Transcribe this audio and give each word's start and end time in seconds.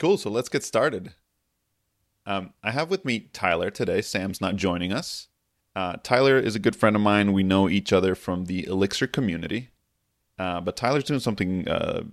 Cool. 0.00 0.16
So 0.16 0.30
let's 0.30 0.48
get 0.48 0.64
started. 0.64 1.12
Um, 2.24 2.54
I 2.62 2.70
have 2.70 2.90
with 2.90 3.04
me 3.04 3.28
Tyler 3.34 3.70
today. 3.70 4.00
Sam's 4.00 4.40
not 4.40 4.56
joining 4.56 4.94
us. 4.94 5.28
Uh, 5.76 5.96
Tyler 6.02 6.38
is 6.38 6.56
a 6.56 6.58
good 6.58 6.74
friend 6.74 6.96
of 6.96 7.02
mine. 7.02 7.34
We 7.34 7.42
know 7.42 7.68
each 7.68 7.92
other 7.92 8.14
from 8.14 8.46
the 8.46 8.66
Elixir 8.66 9.06
community. 9.06 9.68
Uh, 10.38 10.62
but 10.62 10.74
Tyler's 10.74 11.04
doing 11.04 11.20
something 11.20 11.68
uh, 11.68 12.04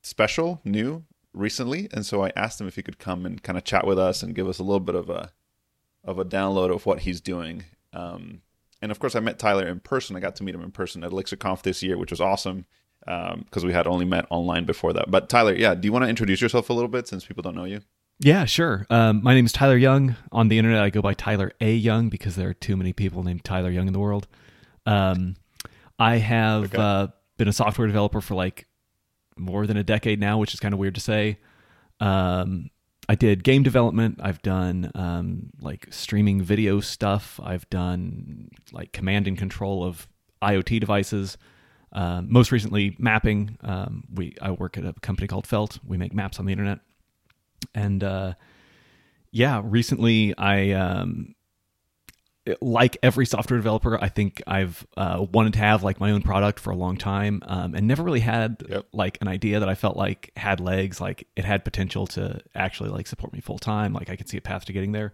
special, 0.00 0.60
new, 0.64 1.04
recently, 1.32 1.88
and 1.92 2.06
so 2.06 2.24
I 2.24 2.30
asked 2.36 2.60
him 2.60 2.68
if 2.68 2.76
he 2.76 2.82
could 2.82 3.00
come 3.00 3.26
and 3.26 3.42
kind 3.42 3.58
of 3.58 3.64
chat 3.64 3.84
with 3.84 3.98
us 3.98 4.22
and 4.22 4.36
give 4.36 4.48
us 4.48 4.60
a 4.60 4.62
little 4.62 4.78
bit 4.78 4.94
of 4.94 5.10
a 5.10 5.32
of 6.04 6.20
a 6.20 6.24
download 6.24 6.72
of 6.72 6.86
what 6.86 7.00
he's 7.00 7.20
doing. 7.20 7.64
Um, 7.92 8.42
and 8.80 8.92
of 8.92 9.00
course, 9.00 9.16
I 9.16 9.20
met 9.20 9.40
Tyler 9.40 9.66
in 9.66 9.80
person. 9.80 10.14
I 10.14 10.20
got 10.20 10.36
to 10.36 10.44
meet 10.44 10.54
him 10.54 10.62
in 10.62 10.70
person 10.70 11.02
at 11.02 11.10
ElixirConf 11.10 11.62
this 11.62 11.82
year, 11.82 11.98
which 11.98 12.12
was 12.12 12.20
awesome 12.20 12.66
because 13.04 13.62
um, 13.62 13.66
we 13.66 13.72
had 13.72 13.86
only 13.86 14.04
met 14.04 14.26
online 14.30 14.64
before 14.64 14.92
that. 14.94 15.10
But 15.10 15.28
Tyler, 15.28 15.54
yeah, 15.54 15.74
do 15.74 15.86
you 15.86 15.92
want 15.92 16.04
to 16.04 16.08
introduce 16.08 16.40
yourself 16.40 16.70
a 16.70 16.72
little 16.72 16.88
bit 16.88 17.06
since 17.06 17.24
people 17.24 17.42
don't 17.42 17.54
know 17.54 17.64
you? 17.64 17.80
Yeah, 18.20 18.44
sure. 18.44 18.86
Um, 18.90 19.22
my 19.22 19.34
name 19.34 19.44
is 19.44 19.52
Tyler 19.52 19.76
Young. 19.76 20.16
On 20.30 20.48
the 20.48 20.58
internet, 20.58 20.82
I 20.82 20.90
go 20.90 21.02
by 21.02 21.14
Tyler 21.14 21.52
A. 21.60 21.74
Young 21.74 22.08
because 22.08 22.36
there 22.36 22.48
are 22.48 22.54
too 22.54 22.76
many 22.76 22.92
people 22.92 23.22
named 23.22 23.44
Tyler 23.44 23.70
Young 23.70 23.86
in 23.86 23.92
the 23.92 23.98
world. 23.98 24.28
Um, 24.86 25.36
I 25.98 26.16
have 26.16 26.64
okay. 26.66 26.78
uh, 26.78 27.06
been 27.36 27.48
a 27.48 27.52
software 27.52 27.86
developer 27.86 28.20
for 28.20 28.34
like 28.34 28.66
more 29.36 29.66
than 29.66 29.76
a 29.76 29.84
decade 29.84 30.20
now, 30.20 30.38
which 30.38 30.54
is 30.54 30.60
kind 30.60 30.72
of 30.72 30.80
weird 30.80 30.94
to 30.94 31.00
say. 31.00 31.38
Um, 32.00 32.70
I 33.08 33.14
did 33.14 33.44
game 33.44 33.62
development. 33.62 34.20
I've 34.22 34.40
done 34.42 34.90
um, 34.94 35.50
like 35.60 35.88
streaming 35.90 36.40
video 36.42 36.80
stuff. 36.80 37.38
I've 37.42 37.68
done 37.68 38.48
like 38.72 38.92
command 38.92 39.26
and 39.26 39.36
control 39.36 39.84
of 39.84 40.08
IoT 40.40 40.80
devices. 40.80 41.36
Uh, 41.94 42.22
most 42.26 42.50
recently, 42.50 42.96
mapping. 42.98 43.56
Um, 43.62 44.04
we 44.12 44.36
I 44.42 44.50
work 44.50 44.76
at 44.76 44.84
a 44.84 44.92
company 44.94 45.28
called 45.28 45.46
Felt. 45.46 45.78
We 45.86 45.96
make 45.96 46.12
maps 46.12 46.40
on 46.40 46.46
the 46.46 46.52
internet, 46.52 46.80
and 47.74 48.02
uh, 48.02 48.34
yeah, 49.30 49.62
recently 49.64 50.36
I 50.36 50.72
um, 50.72 51.34
like 52.60 52.98
every 53.02 53.26
software 53.26 53.58
developer, 53.58 54.02
I 54.02 54.08
think 54.08 54.42
I've 54.46 54.86
uh, 54.96 55.24
wanted 55.32 55.54
to 55.54 55.60
have 55.60 55.82
like 55.82 55.98
my 55.98 56.10
own 56.10 56.22
product 56.22 56.60
for 56.60 56.70
a 56.70 56.76
long 56.76 56.96
time, 56.96 57.42
um, 57.46 57.74
and 57.74 57.86
never 57.86 58.02
really 58.02 58.20
had 58.20 58.62
yep. 58.68 58.86
like 58.92 59.18
an 59.20 59.28
idea 59.28 59.60
that 59.60 59.68
I 59.68 59.74
felt 59.74 59.96
like 59.96 60.30
had 60.36 60.60
legs, 60.60 61.00
like 61.00 61.26
it 61.36 61.44
had 61.44 61.64
potential 61.64 62.06
to 62.08 62.40
actually 62.54 62.90
like 62.90 63.06
support 63.06 63.32
me 63.32 63.40
full 63.40 63.58
time. 63.58 63.92
Like 63.92 64.10
I 64.10 64.16
could 64.16 64.28
see 64.28 64.36
a 64.36 64.42
path 64.42 64.66
to 64.66 64.72
getting 64.72 64.92
there. 64.92 65.12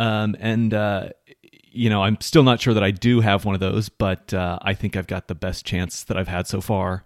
Um, 0.00 0.34
and 0.40 0.74
uh, 0.74 1.10
you 1.42 1.90
know, 1.90 2.02
I'm 2.02 2.20
still 2.20 2.42
not 2.42 2.60
sure 2.60 2.74
that 2.74 2.82
I 2.82 2.90
do 2.90 3.20
have 3.20 3.44
one 3.44 3.54
of 3.54 3.60
those, 3.60 3.88
but 3.88 4.34
uh, 4.34 4.58
I 4.62 4.74
think 4.74 4.96
I've 4.96 5.06
got 5.06 5.28
the 5.28 5.34
best 5.34 5.64
chance 5.64 6.02
that 6.04 6.16
I've 6.16 6.28
had 6.28 6.46
so 6.46 6.60
far. 6.60 7.04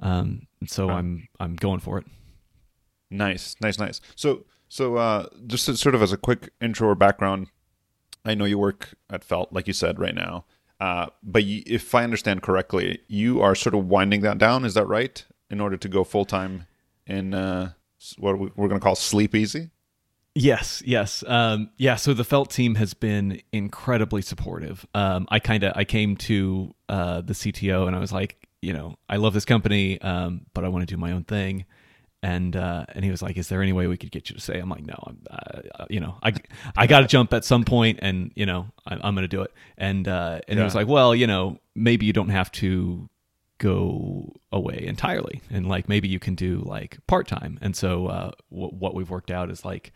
Um, 0.00 0.46
so 0.66 0.88
huh. 0.88 0.94
I'm 0.94 1.28
I'm 1.38 1.54
going 1.56 1.80
for 1.80 1.98
it. 1.98 2.06
Nice, 3.10 3.56
nice, 3.60 3.78
nice. 3.78 4.00
So 4.16 4.44
so 4.68 4.96
uh, 4.96 5.26
just 5.46 5.64
sort 5.76 5.94
of 5.94 6.02
as 6.02 6.12
a 6.12 6.16
quick 6.16 6.50
intro 6.60 6.88
or 6.88 6.94
background 6.94 7.48
I 8.24 8.34
know 8.34 8.44
you 8.44 8.58
work 8.58 8.94
at 9.08 9.24
Felt, 9.24 9.52
like 9.52 9.66
you 9.66 9.72
said, 9.72 9.98
right 9.98 10.14
now. 10.14 10.44
Uh, 10.78 11.06
but 11.22 11.44
you, 11.44 11.62
if 11.66 11.94
I 11.94 12.04
understand 12.04 12.42
correctly, 12.42 13.00
you 13.06 13.40
are 13.40 13.54
sort 13.54 13.74
of 13.74 13.86
winding 13.86 14.22
that 14.22 14.38
down. 14.38 14.64
Is 14.64 14.74
that 14.74 14.86
right? 14.86 15.24
In 15.50 15.60
order 15.60 15.76
to 15.76 15.88
go 15.88 16.04
full 16.04 16.24
time 16.24 16.66
in 17.06 17.34
uh, 17.34 17.72
what 18.18 18.38
we're 18.38 18.68
going 18.68 18.80
to 18.80 18.84
call 18.84 18.94
Sleep 18.94 19.34
Easy. 19.34 19.70
Yes, 20.34 20.82
yes, 20.86 21.24
um, 21.26 21.70
yeah. 21.76 21.96
So 21.96 22.14
the 22.14 22.24
Felt 22.24 22.50
team 22.50 22.76
has 22.76 22.94
been 22.94 23.42
incredibly 23.52 24.22
supportive. 24.22 24.86
Um, 24.94 25.26
I 25.28 25.40
kind 25.40 25.64
of 25.64 25.72
I 25.74 25.84
came 25.84 26.16
to 26.18 26.72
uh, 26.88 27.20
the 27.20 27.32
CTO 27.32 27.86
and 27.88 27.96
I 27.96 27.98
was 27.98 28.12
like, 28.12 28.46
you 28.62 28.72
know, 28.72 28.94
I 29.08 29.16
love 29.16 29.34
this 29.34 29.44
company, 29.44 30.00
um, 30.00 30.46
but 30.54 30.64
I 30.64 30.68
want 30.68 30.86
to 30.88 30.94
do 30.94 30.96
my 30.98 31.12
own 31.12 31.24
thing 31.24 31.64
and 32.22 32.54
uh, 32.54 32.84
and 32.90 33.04
he 33.04 33.10
was 33.10 33.22
like, 33.22 33.36
"Is 33.36 33.48
there 33.48 33.62
any 33.62 33.72
way 33.72 33.86
we 33.86 33.96
could 33.96 34.10
get 34.10 34.28
you 34.28 34.36
to 34.36 34.40
say?" 34.40 34.58
I'm 34.58 34.68
like, 34.68 34.84
"No, 34.84 34.94
I'm, 35.06 35.22
uh, 35.30 35.86
you 35.88 36.00
know, 36.00 36.18
I 36.22 36.32
I 36.76 36.86
got 36.86 37.00
to 37.00 37.06
jump 37.06 37.32
at 37.32 37.44
some 37.44 37.64
point, 37.64 38.00
and 38.02 38.30
you 38.34 38.44
know, 38.44 38.66
I, 38.86 38.94
am 38.94 39.14
going 39.14 39.22
to 39.22 39.28
do 39.28 39.42
it." 39.42 39.52
And 39.78 40.06
uh, 40.06 40.40
and 40.46 40.56
yeah. 40.56 40.62
he 40.62 40.64
was 40.64 40.74
like, 40.74 40.86
"Well, 40.86 41.14
you 41.14 41.26
know, 41.26 41.58
maybe 41.74 42.06
you 42.06 42.12
don't 42.12 42.28
have 42.28 42.52
to 42.52 43.08
go 43.58 44.32
away 44.52 44.84
entirely, 44.86 45.40
and 45.50 45.66
like 45.66 45.88
maybe 45.88 46.08
you 46.08 46.18
can 46.18 46.34
do 46.34 46.62
like 46.66 46.98
part 47.06 47.26
time." 47.26 47.58
And 47.62 47.74
so 47.74 48.06
uh, 48.08 48.30
what 48.50 48.94
we've 48.94 49.10
worked 49.10 49.30
out 49.30 49.50
is 49.50 49.64
like 49.64 49.92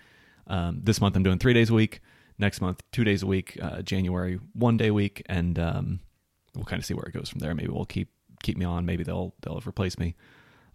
um, 0.47 0.81
this 0.83 1.01
month 1.01 1.17
I'm 1.17 1.23
doing 1.23 1.39
three 1.39 1.55
days 1.55 1.71
a 1.71 1.75
week, 1.75 2.01
next 2.39 2.61
month 2.61 2.83
two 2.93 3.05
days 3.05 3.23
a 3.23 3.27
week, 3.27 3.59
uh, 3.61 3.83
January 3.83 4.39
one 4.53 4.77
day 4.77 4.89
a 4.89 4.95
week, 4.95 5.23
and 5.27 5.59
um, 5.59 6.01
we'll 6.55 6.65
kind 6.65 6.81
of 6.81 6.87
see 6.87 6.95
where 6.95 7.07
it 7.07 7.13
goes 7.13 7.29
from 7.29 7.41
there. 7.41 7.55
Maybe 7.55 7.69
we'll 7.69 7.85
keep 7.85 8.09
keep 8.43 8.57
me 8.57 8.65
on. 8.65 8.87
Maybe 8.87 9.05
they'll 9.05 9.35
they'll 9.43 9.63
replace 9.67 9.99
me. 9.99 10.15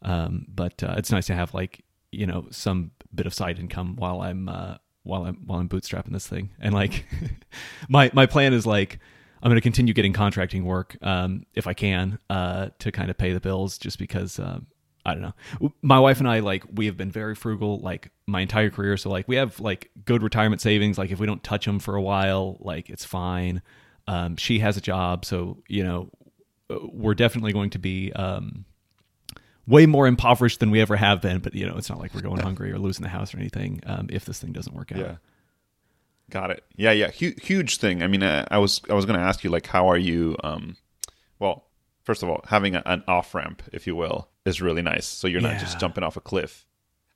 Um, 0.01 0.45
but 0.47 0.81
uh, 0.83 0.95
it's 0.97 1.11
nice 1.11 1.27
to 1.27 1.35
have 1.35 1.53
like 1.53 1.83
you 2.11 2.25
know 2.25 2.47
some 2.51 2.91
bit 3.13 3.25
of 3.25 3.33
side 3.33 3.59
income 3.59 3.95
while 3.95 4.21
I'm 4.21 4.49
uh, 4.49 4.75
while 5.03 5.25
I'm 5.25 5.35
while 5.45 5.59
I'm 5.59 5.69
bootstrapping 5.69 6.13
this 6.13 6.27
thing. 6.27 6.51
And 6.59 6.73
like 6.73 7.05
my 7.89 8.11
my 8.13 8.25
plan 8.25 8.53
is 8.53 8.65
like 8.65 8.99
I'm 9.41 9.49
going 9.49 9.55
to 9.57 9.61
continue 9.61 9.93
getting 9.93 10.13
contracting 10.13 10.65
work 10.65 10.97
um, 11.01 11.45
if 11.53 11.67
I 11.67 11.73
can 11.73 12.19
uh, 12.29 12.69
to 12.79 12.91
kind 12.91 13.09
of 13.09 13.17
pay 13.17 13.33
the 13.33 13.39
bills, 13.39 13.77
just 13.77 13.99
because. 13.99 14.39
Uh, 14.39 14.59
I 15.05 15.13
don't 15.13 15.21
know. 15.21 15.73
My 15.81 15.99
wife 15.99 16.19
and 16.19 16.27
I 16.27 16.39
like 16.39 16.63
we 16.71 16.85
have 16.87 16.97
been 16.97 17.11
very 17.11 17.35
frugal 17.35 17.79
like 17.79 18.11
my 18.27 18.41
entire 18.41 18.69
career. 18.69 18.97
So 18.97 19.09
like 19.09 19.27
we 19.27 19.37
have 19.37 19.59
like 19.59 19.91
good 20.05 20.21
retirement 20.23 20.61
savings. 20.61 20.97
Like 20.97 21.11
if 21.11 21.19
we 21.19 21.25
don't 21.25 21.43
touch 21.43 21.65
them 21.65 21.79
for 21.79 21.95
a 21.95 22.01
while, 22.01 22.57
like 22.59 22.89
it's 22.89 23.05
fine. 23.05 23.61
Um, 24.07 24.35
she 24.37 24.59
has 24.59 24.75
a 24.75 24.81
job, 24.81 25.23
so 25.25 25.63
you 25.67 25.83
know 25.83 26.09
we're 26.69 27.15
definitely 27.15 27.53
going 27.53 27.71
to 27.71 27.79
be 27.79 28.11
um, 28.13 28.65
way 29.67 29.85
more 29.85 30.07
impoverished 30.07 30.59
than 30.59 30.71
we 30.71 30.81
ever 30.81 30.95
have 30.95 31.21
been. 31.21 31.39
But 31.39 31.55
you 31.55 31.65
know, 31.65 31.77
it's 31.77 31.89
not 31.89 31.99
like 31.99 32.13
we're 32.13 32.21
going 32.21 32.41
hungry 32.41 32.71
or 32.71 32.79
losing 32.79 33.03
the 33.03 33.09
house 33.09 33.33
or 33.33 33.37
anything 33.37 33.81
um, 33.85 34.07
if 34.11 34.25
this 34.25 34.39
thing 34.39 34.51
doesn't 34.51 34.75
work 34.75 34.91
out. 34.91 34.99
Yeah. 34.99 35.15
Got 36.29 36.51
it. 36.51 36.63
Yeah, 36.75 36.91
yeah. 36.91 37.09
Huge, 37.09 37.43
huge 37.43 37.77
thing. 37.77 38.03
I 38.03 38.07
mean, 38.07 38.21
I, 38.21 38.41
uh, 38.41 38.45
I 38.51 38.57
was 38.59 38.81
I 38.89 38.93
was 38.93 39.05
going 39.05 39.17
to 39.17 39.25
ask 39.25 39.43
you 39.43 39.49
like, 39.49 39.65
how 39.65 39.89
are 39.89 39.97
you? 39.97 40.35
Um, 40.43 40.77
well, 41.39 41.65
first 42.03 42.21
of 42.23 42.29
all, 42.29 42.41
having 42.47 42.75
a, 42.75 42.83
an 42.85 43.03
off 43.07 43.33
ramp, 43.33 43.63
if 43.73 43.87
you 43.87 43.95
will, 43.95 44.28
is 44.45 44.61
really 44.61 44.81
nice. 44.81 45.05
So 45.05 45.27
you're 45.27 45.41
yeah. 45.41 45.53
not 45.53 45.59
just 45.59 45.79
jumping 45.79 46.03
off 46.03 46.17
a 46.17 46.21
cliff. 46.21 46.65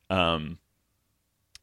Um, 0.10 0.60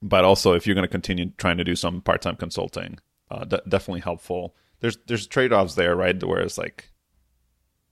but 0.02 0.24
also, 0.24 0.54
if 0.54 0.66
you're 0.66 0.74
going 0.74 0.86
to 0.86 0.88
continue 0.88 1.30
trying 1.36 1.58
to 1.58 1.64
do 1.64 1.76
some 1.76 2.00
part 2.00 2.22
time 2.22 2.36
consulting, 2.36 2.98
uh, 3.30 3.44
d- 3.44 3.60
definitely 3.68 4.00
helpful. 4.00 4.54
There's 4.80 4.96
there's 5.06 5.26
trade 5.26 5.52
offs 5.52 5.74
there, 5.74 5.94
right? 5.94 6.22
Where 6.22 6.40
it's 6.40 6.56
like 6.56 6.90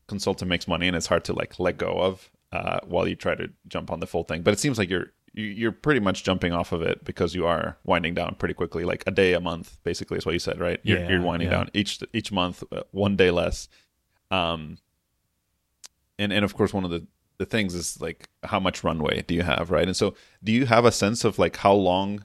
consultant 0.07 0.49
makes 0.49 0.67
money 0.67 0.89
and 0.89 0.97
it's 0.97 1.07
hard 1.07 1.25
to 1.25 1.35
like 1.35 1.59
let 1.59 1.77
go 1.77 1.93
of 2.01 2.31
uh, 2.51 2.81
while 2.85 3.07
you 3.07 3.15
try 3.15 3.35
to 3.35 3.51
jump 3.69 3.91
on 3.91 4.01
the 4.01 4.07
full 4.07 4.25
thing. 4.25 4.43
But 4.43 4.55
it 4.55 4.59
seems 4.59 4.79
like 4.79 4.89
you're 4.89 5.13
you're 5.35 5.73
pretty 5.73 6.01
much 6.01 6.25
jumping 6.25 6.53
off 6.53 6.73
of 6.73 6.83
it 6.83 7.05
because 7.05 7.35
you 7.35 7.47
are 7.47 7.77
winding 7.85 8.15
down 8.15 8.35
pretty 8.39 8.55
quickly, 8.55 8.85
like 8.85 9.05
a 9.07 9.11
day 9.11 9.35
a 9.35 9.41
month, 9.41 9.79
basically 9.85 10.19
is 10.19 10.27
what 10.27 10.33
you 10.33 10.39
said, 10.39 10.59
right? 10.59 10.81
You're, 10.83 10.99
yeah, 10.99 11.11
you're 11.11 11.23
winding 11.23 11.49
yeah. 11.49 11.59
down 11.59 11.71
each 11.75 12.01
each 12.13 12.33
month, 12.33 12.65
uh, 12.73 12.83
one 12.91 13.17
day 13.17 13.31
less. 13.31 13.69
Um, 14.31 14.79
and 16.19 16.33
and 16.33 16.45
of 16.45 16.55
course, 16.55 16.73
one 16.73 16.85
of 16.85 16.91
the 16.91 17.07
the 17.39 17.47
things 17.47 17.75
is 17.75 18.01
like 18.01 18.29
how 18.45 18.61
much 18.61 18.85
runway 18.85 19.23
do 19.23 19.35
you 19.35 19.43
have, 19.43 19.71
right? 19.71 19.87
And 19.87 19.97
so, 19.97 20.15
do 20.43 20.53
you 20.53 20.67
have 20.67 20.85
a 20.85 20.93
sense 20.93 21.25
of 21.25 21.39
like 21.39 21.57
how 21.57 21.73
long? 21.73 22.25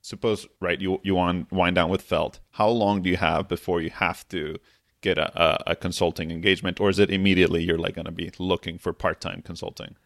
Suppose 0.00 0.46
right, 0.60 0.80
you 0.80 1.00
you 1.02 1.14
want 1.14 1.52
wind 1.52 1.76
down 1.76 1.90
with 1.90 2.02
Felt. 2.02 2.40
How 2.52 2.68
long 2.68 3.02
do 3.02 3.10
you 3.10 3.16
have 3.16 3.48
before 3.48 3.80
you 3.80 3.90
have 3.90 4.26
to 4.28 4.56
get 5.00 5.18
a, 5.18 5.42
a, 5.42 5.72
a 5.72 5.76
consulting 5.76 6.30
engagement, 6.30 6.80
or 6.80 6.88
is 6.88 6.98
it 6.98 7.10
immediately 7.10 7.62
you're 7.62 7.78
like 7.78 7.94
going 7.94 8.06
to 8.06 8.12
be 8.12 8.30
looking 8.38 8.78
for 8.78 8.92
part 8.92 9.20
time 9.20 9.42
consulting? 9.44 9.96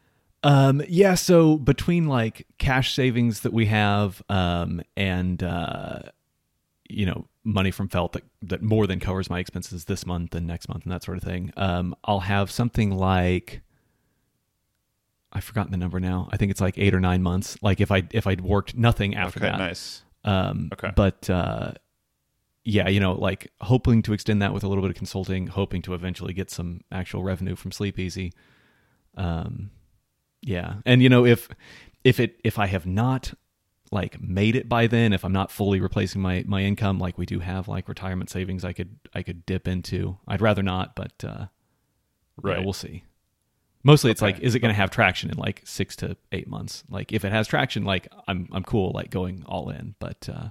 Um, 0.42 0.82
yeah, 0.88 1.14
so 1.14 1.56
between 1.56 2.06
like 2.06 2.46
cash 2.58 2.94
savings 2.94 3.40
that 3.40 3.52
we 3.52 3.66
have 3.66 4.22
um, 4.28 4.82
and 4.96 5.42
uh, 5.42 6.02
you 6.88 7.06
know 7.06 7.26
money 7.44 7.70
from 7.70 7.88
Felt 7.88 8.12
that 8.12 8.24
that 8.42 8.62
more 8.62 8.86
than 8.86 9.00
covers 9.00 9.30
my 9.30 9.38
expenses 9.38 9.84
this 9.84 10.04
month 10.04 10.34
and 10.34 10.46
next 10.46 10.68
month 10.68 10.84
and 10.84 10.92
that 10.92 11.02
sort 11.04 11.18
of 11.18 11.24
thing, 11.24 11.52
um, 11.56 11.94
I'll 12.04 12.20
have 12.20 12.50
something 12.50 12.90
like 12.90 13.62
I've 15.36 15.44
forgotten 15.44 15.70
the 15.70 15.76
number 15.76 16.00
now. 16.00 16.30
I 16.32 16.38
think 16.38 16.50
it's 16.50 16.62
like 16.62 16.78
eight 16.78 16.94
or 16.94 17.00
nine 17.00 17.22
months. 17.22 17.58
Like 17.60 17.82
if 17.82 17.92
I 17.92 18.04
if 18.10 18.26
I'd 18.26 18.40
worked 18.40 18.74
nothing 18.74 19.14
after 19.14 19.38
okay, 19.38 19.50
that. 19.50 19.58
Nice. 19.58 20.02
Um, 20.24 20.70
okay. 20.72 20.92
But 20.96 21.28
uh, 21.28 21.72
yeah, 22.64 22.88
you 22.88 23.00
know, 23.00 23.12
like 23.12 23.52
hoping 23.60 24.00
to 24.02 24.14
extend 24.14 24.40
that 24.40 24.54
with 24.54 24.64
a 24.64 24.68
little 24.68 24.80
bit 24.80 24.90
of 24.90 24.96
consulting, 24.96 25.48
hoping 25.48 25.82
to 25.82 25.92
eventually 25.92 26.32
get 26.32 26.50
some 26.50 26.80
actual 26.90 27.22
revenue 27.22 27.54
from 27.54 27.70
Sleep 27.70 27.98
Easy. 27.98 28.32
Um, 29.14 29.72
yeah, 30.40 30.76
and 30.86 31.02
you 31.02 31.10
know, 31.10 31.26
if 31.26 31.50
if 32.02 32.18
it 32.18 32.40
if 32.42 32.58
I 32.58 32.64
have 32.64 32.86
not 32.86 33.34
like 33.92 34.18
made 34.18 34.56
it 34.56 34.70
by 34.70 34.86
then, 34.86 35.12
if 35.12 35.22
I'm 35.22 35.32
not 35.32 35.50
fully 35.50 35.80
replacing 35.80 36.22
my 36.22 36.44
my 36.46 36.62
income, 36.62 36.98
like 36.98 37.18
we 37.18 37.26
do 37.26 37.40
have 37.40 37.68
like 37.68 37.90
retirement 37.90 38.30
savings, 38.30 38.64
I 38.64 38.72
could 38.72 38.98
I 39.12 39.22
could 39.22 39.44
dip 39.44 39.68
into. 39.68 40.16
I'd 40.26 40.40
rather 40.40 40.62
not, 40.62 40.96
but 40.96 41.12
uh, 41.22 41.46
right, 42.40 42.56
yeah, 42.56 42.64
we'll 42.64 42.72
see. 42.72 43.04
Mostly, 43.86 44.10
it's 44.10 44.20
okay. 44.20 44.32
like, 44.32 44.42
is 44.42 44.54
it 44.54 44.58
going 44.58 44.74
to 44.74 44.76
have 44.76 44.90
traction 44.90 45.30
in 45.30 45.38
like 45.38 45.62
six 45.64 45.94
to 45.96 46.16
eight 46.32 46.48
months? 46.48 46.82
Like, 46.90 47.12
if 47.12 47.24
it 47.24 47.30
has 47.30 47.46
traction, 47.46 47.84
like 47.84 48.08
I'm 48.26 48.48
I'm 48.52 48.64
cool, 48.64 48.90
like 48.92 49.10
going 49.10 49.44
all 49.46 49.70
in, 49.70 49.94
but 50.00 50.28
uh, 50.28 50.48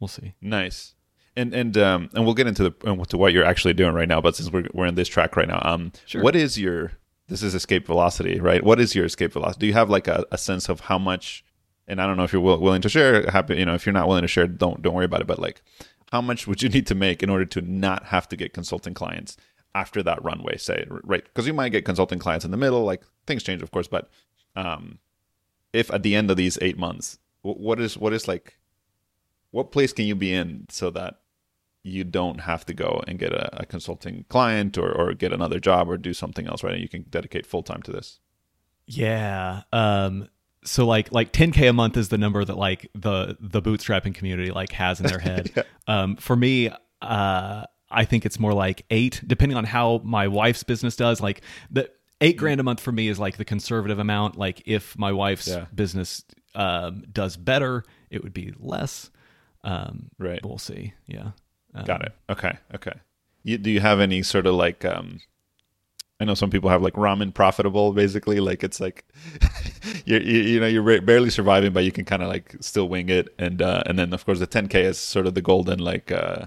we'll 0.00 0.08
see. 0.08 0.34
Nice 0.40 0.94
and 1.36 1.54
and 1.54 1.78
um 1.78 2.10
and 2.14 2.24
we'll 2.24 2.34
get 2.34 2.46
into 2.46 2.62
the 2.62 3.04
to 3.08 3.16
what 3.16 3.32
you're 3.32 3.44
actually 3.44 3.74
doing 3.74 3.94
right 3.94 4.08
now. 4.08 4.20
But 4.20 4.36
since 4.36 4.50
we're 4.50 4.66
we're 4.72 4.86
in 4.86 4.94
this 4.94 5.08
track 5.08 5.36
right 5.36 5.48
now, 5.48 5.60
um, 5.62 5.92
sure. 6.06 6.22
what 6.22 6.36
is 6.36 6.58
your 6.58 6.92
this 7.28 7.42
is 7.42 7.54
escape 7.54 7.86
velocity, 7.86 8.40
right? 8.40 8.62
What 8.62 8.80
is 8.80 8.94
your 8.94 9.06
escape 9.06 9.32
velocity? 9.32 9.60
Do 9.60 9.66
you 9.66 9.72
have 9.72 9.88
like 9.88 10.08
a, 10.08 10.26
a 10.30 10.38
sense 10.38 10.68
of 10.68 10.80
how 10.80 10.98
much 10.98 11.44
and 11.88 12.00
I 12.00 12.06
don't 12.06 12.16
know 12.16 12.24
if 12.24 12.32
you're 12.32 12.42
will, 12.42 12.60
willing 12.60 12.82
to 12.82 12.88
share. 12.88 13.28
Happy, 13.30 13.56
you 13.56 13.64
know, 13.64 13.74
if 13.74 13.86
you're 13.86 13.92
not 13.92 14.06
willing 14.06 14.22
to 14.22 14.28
share, 14.28 14.46
don't 14.46 14.82
don't 14.82 14.94
worry 14.94 15.04
about 15.04 15.20
it. 15.20 15.26
But 15.26 15.38
like, 15.38 15.62
how 16.10 16.20
much 16.20 16.46
would 16.46 16.62
you 16.62 16.68
need 16.68 16.86
to 16.88 16.94
make 16.94 17.22
in 17.22 17.30
order 17.30 17.44
to 17.46 17.60
not 17.60 18.06
have 18.06 18.28
to 18.28 18.36
get 18.36 18.52
consulting 18.52 18.94
clients 18.94 19.36
after 19.74 20.02
that 20.02 20.22
runway? 20.22 20.56
Say 20.56 20.86
right, 20.88 21.24
because 21.24 21.46
you 21.46 21.54
might 21.54 21.70
get 21.70 21.84
consulting 21.84 22.18
clients 22.18 22.44
in 22.44 22.50
the 22.50 22.56
middle. 22.56 22.84
Like 22.84 23.02
things 23.26 23.42
change, 23.42 23.62
of 23.62 23.70
course, 23.70 23.88
but 23.88 24.10
um, 24.56 24.98
if 25.72 25.92
at 25.92 26.02
the 26.02 26.14
end 26.14 26.30
of 26.30 26.36
these 26.36 26.58
eight 26.60 26.78
months, 26.78 27.18
what 27.42 27.80
is 27.80 27.96
what 27.96 28.12
is 28.12 28.28
like, 28.28 28.58
what 29.50 29.72
place 29.72 29.92
can 29.92 30.06
you 30.06 30.14
be 30.14 30.32
in 30.32 30.66
so 30.68 30.90
that 30.90 31.20
you 31.82 32.04
don't 32.04 32.42
have 32.42 32.64
to 32.66 32.74
go 32.74 33.02
and 33.08 33.18
get 33.18 33.32
a, 33.32 33.62
a 33.62 33.66
consulting 33.66 34.24
client 34.28 34.78
or, 34.78 34.92
or 34.92 35.14
get 35.14 35.32
another 35.32 35.58
job 35.58 35.90
or 35.90 35.96
do 35.96 36.14
something 36.14 36.46
else, 36.46 36.62
right? 36.62 36.74
And 36.74 36.82
you 36.82 36.88
can 36.88 37.02
dedicate 37.10 37.44
full 37.44 37.62
time 37.62 37.82
to 37.82 37.92
this. 37.92 38.20
Yeah. 38.86 39.62
Um, 39.72 40.28
so 40.64 40.86
like 40.86 41.12
like 41.12 41.32
10k 41.32 41.70
a 41.70 41.72
month 41.72 41.96
is 41.96 42.08
the 42.08 42.18
number 42.18 42.44
that 42.44 42.56
like 42.56 42.88
the 42.94 43.36
the 43.40 43.60
bootstrapping 43.60 44.14
community 44.14 44.52
like 44.52 44.72
has 44.72 45.00
in 45.00 45.06
their 45.06 45.18
head. 45.20 45.50
yeah. 45.56 45.62
Um, 45.88 46.16
for 46.16 46.36
me, 46.36 46.70
uh, 47.00 47.64
I 47.92 48.04
think 48.04 48.26
it's 48.26 48.38
more 48.38 48.52
like 48.52 48.84
eight, 48.90 49.20
depending 49.26 49.56
on 49.56 49.64
how 49.64 50.00
my 50.04 50.28
wife's 50.28 50.62
business 50.62 50.96
does. 50.96 51.20
Like 51.20 51.42
the 51.70 51.90
eight 52.20 52.36
grand 52.36 52.60
a 52.60 52.62
month 52.62 52.80
for 52.80 52.92
me 52.92 53.08
is 53.08 53.18
like 53.18 53.36
the 53.36 53.44
conservative 53.44 53.98
amount. 53.98 54.36
Like 54.36 54.62
if 54.66 54.96
my 54.96 55.12
wife's 55.12 55.48
yeah. 55.48 55.66
business 55.74 56.24
um, 56.54 57.04
does 57.12 57.36
better, 57.36 57.84
it 58.10 58.22
would 58.22 58.32
be 58.32 58.54
less. 58.58 59.10
Um, 59.64 60.10
right. 60.18 60.44
We'll 60.44 60.58
see. 60.58 60.94
Yeah. 61.06 61.32
Um, 61.74 61.84
Got 61.84 62.02
it. 62.02 62.12
Okay. 62.30 62.56
Okay. 62.74 62.92
You, 63.42 63.58
do 63.58 63.70
you 63.70 63.80
have 63.80 64.00
any 64.00 64.22
sort 64.22 64.46
of 64.46 64.54
like 64.54 64.84
um 64.84 65.20
I 66.20 66.24
know 66.24 66.34
some 66.34 66.50
people 66.50 66.70
have 66.70 66.82
like 66.82 66.94
ramen 66.94 67.34
profitable 67.34 67.92
basically 67.92 68.38
like 68.38 68.62
it's 68.62 68.78
like 68.78 69.04
you're 70.04 70.22
you, 70.22 70.38
you, 70.42 70.60
know 70.60 70.68
you're 70.68 71.00
barely 71.00 71.30
surviving 71.30 71.72
but 71.72 71.82
you 71.82 71.90
can 71.90 72.04
kind 72.04 72.22
of 72.22 72.28
like 72.28 72.54
still 72.60 72.88
wing 72.88 73.08
it 73.08 73.34
and 73.40 73.60
uh 73.60 73.82
and 73.86 73.98
then 73.98 74.12
of 74.12 74.24
course 74.24 74.38
the 74.38 74.46
10k 74.46 74.76
is 74.76 74.98
sort 74.98 75.26
of 75.26 75.34
the 75.34 75.42
golden 75.42 75.80
like 75.80 76.12
uh 76.12 76.46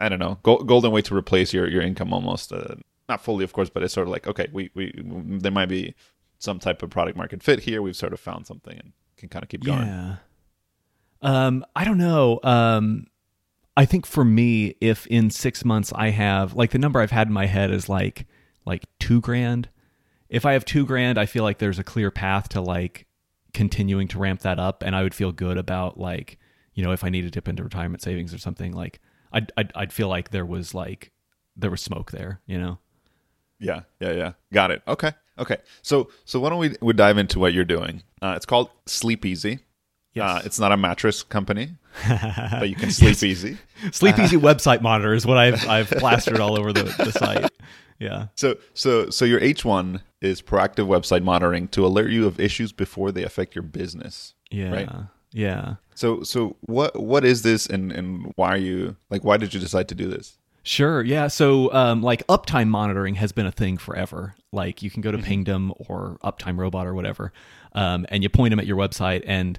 I 0.00 0.08
don't 0.08 0.18
know 0.18 0.38
go- 0.42 0.58
golden 0.58 0.92
way 0.92 1.02
to 1.02 1.16
replace 1.16 1.52
your 1.52 1.68
your 1.68 1.82
income 1.82 2.12
almost 2.12 2.52
uh, 2.52 2.76
not 3.08 3.22
fully 3.22 3.44
of 3.44 3.52
course 3.52 3.70
but 3.70 3.82
it's 3.82 3.94
sort 3.94 4.06
of 4.06 4.12
like 4.12 4.26
okay 4.26 4.48
we 4.52 4.70
we 4.74 4.92
there 5.04 5.52
might 5.52 5.68
be 5.68 5.94
some 6.38 6.58
type 6.58 6.82
of 6.82 6.90
product 6.90 7.16
market 7.16 7.42
fit 7.42 7.60
here. 7.60 7.82
We've 7.82 7.96
sort 7.96 8.12
of 8.12 8.20
found 8.20 8.46
something 8.46 8.78
and 8.78 8.92
can 9.16 9.28
kind 9.28 9.42
of 9.42 9.48
keep 9.48 9.64
going. 9.64 9.86
Yeah. 9.86 10.16
Um 11.20 11.64
I 11.74 11.84
don't 11.84 11.98
know 11.98 12.40
um 12.42 13.06
I 13.76 13.84
think 13.84 14.06
for 14.06 14.24
me, 14.24 14.74
if 14.80 15.06
in 15.06 15.30
six 15.30 15.64
months 15.64 15.92
I 15.94 16.10
have 16.10 16.54
like 16.54 16.72
the 16.72 16.78
number 16.78 17.00
I've 17.00 17.12
had 17.12 17.28
in 17.28 17.32
my 17.32 17.46
head 17.46 17.70
is 17.70 17.88
like 17.88 18.26
like 18.66 18.84
two 18.98 19.20
grand. 19.20 19.68
If 20.28 20.44
I 20.44 20.52
have 20.52 20.64
two 20.64 20.84
grand, 20.84 21.16
I 21.16 21.26
feel 21.26 21.42
like 21.42 21.58
there's 21.58 21.78
a 21.78 21.84
clear 21.84 22.10
path 22.10 22.48
to 22.50 22.60
like 22.60 23.06
continuing 23.54 24.08
to 24.08 24.18
ramp 24.18 24.40
that 24.40 24.58
up, 24.58 24.82
and 24.82 24.94
I 24.94 25.02
would 25.02 25.14
feel 25.14 25.32
good 25.32 25.56
about 25.56 25.98
like 25.98 26.38
you 26.74 26.82
know 26.84 26.92
if 26.92 27.04
I 27.04 27.08
need 27.08 27.22
to 27.22 27.30
dip 27.30 27.48
into 27.48 27.62
retirement 27.62 28.02
savings 28.02 28.34
or 28.34 28.38
something 28.38 28.72
like 28.72 29.00
I'd 29.32 29.52
I'd, 29.56 29.72
I'd 29.74 29.92
feel 29.92 30.08
like 30.08 30.30
there 30.30 30.46
was 30.46 30.74
like 30.74 31.12
there 31.56 31.70
was 31.70 31.80
smoke 31.82 32.10
there, 32.10 32.40
you 32.46 32.58
know. 32.58 32.78
Yeah, 33.58 33.80
yeah, 34.00 34.12
yeah. 34.12 34.32
Got 34.52 34.70
it. 34.70 34.82
Okay, 34.86 35.12
okay. 35.38 35.58
So 35.82 36.10
so 36.24 36.40
why 36.40 36.50
don't 36.50 36.58
we 36.58 36.76
we 36.80 36.92
dive 36.92 37.18
into 37.18 37.38
what 37.38 37.52
you're 37.52 37.64
doing? 37.64 38.02
Uh, 38.22 38.34
it's 38.36 38.46
called 38.46 38.70
Sleep 38.86 39.24
Easy. 39.24 39.60
Yes. 40.14 40.28
Uh, 40.28 40.42
it's 40.44 40.58
not 40.58 40.72
a 40.72 40.76
mattress 40.76 41.22
company, 41.22 41.70
but 42.08 42.68
you 42.68 42.74
can 42.74 42.90
sleep 42.90 43.10
yes. 43.10 43.22
easy. 43.22 43.58
Sleep 43.92 44.18
Easy 44.18 44.36
website 44.36 44.80
monitor 44.80 45.14
is 45.14 45.26
what 45.26 45.36
I've 45.38 45.68
I've 45.68 45.90
plastered 45.90 46.40
all 46.40 46.58
over 46.58 46.72
the, 46.72 46.84
the 46.84 47.12
site. 47.12 47.50
Yeah. 48.00 48.28
So 48.36 48.56
so 48.74 49.10
so 49.10 49.24
your 49.24 49.40
H 49.40 49.64
one 49.64 50.02
is 50.20 50.40
proactive 50.40 50.86
website 50.86 51.24
monitoring 51.24 51.66
to 51.68 51.84
alert 51.84 52.12
you 52.12 52.28
of 52.28 52.38
issues 52.38 52.70
before 52.70 53.10
they 53.10 53.24
affect 53.24 53.56
your 53.56 53.64
business. 53.64 54.34
Yeah. 54.52 54.72
Right. 54.72 54.88
Yeah. 55.32 55.76
So 55.94 56.22
so 56.22 56.56
what 56.60 56.98
what 56.98 57.24
is 57.24 57.42
this 57.42 57.66
and 57.66 57.92
and 57.92 58.32
why 58.36 58.48
are 58.50 58.58
you 58.58 58.96
like 59.10 59.24
why 59.24 59.36
did 59.36 59.54
you 59.54 59.60
decide 59.60 59.88
to 59.88 59.94
do 59.94 60.08
this? 60.08 60.38
Sure. 60.68 61.02
Yeah. 61.02 61.28
So, 61.28 61.72
um, 61.72 62.02
like 62.02 62.26
uptime 62.26 62.68
monitoring 62.68 63.14
has 63.14 63.32
been 63.32 63.46
a 63.46 63.50
thing 63.52 63.78
forever. 63.78 64.34
Like 64.52 64.82
you 64.82 64.90
can 64.90 65.00
go 65.00 65.10
to 65.10 65.16
mm-hmm. 65.16 65.26
Pingdom 65.26 65.72
or 65.88 66.18
Uptime 66.22 66.58
Robot 66.58 66.86
or 66.86 66.92
whatever, 66.92 67.32
um, 67.72 68.04
and 68.10 68.22
you 68.22 68.28
point 68.28 68.50
them 68.52 68.60
at 68.60 68.66
your 68.66 68.76
website, 68.76 69.24
and 69.26 69.58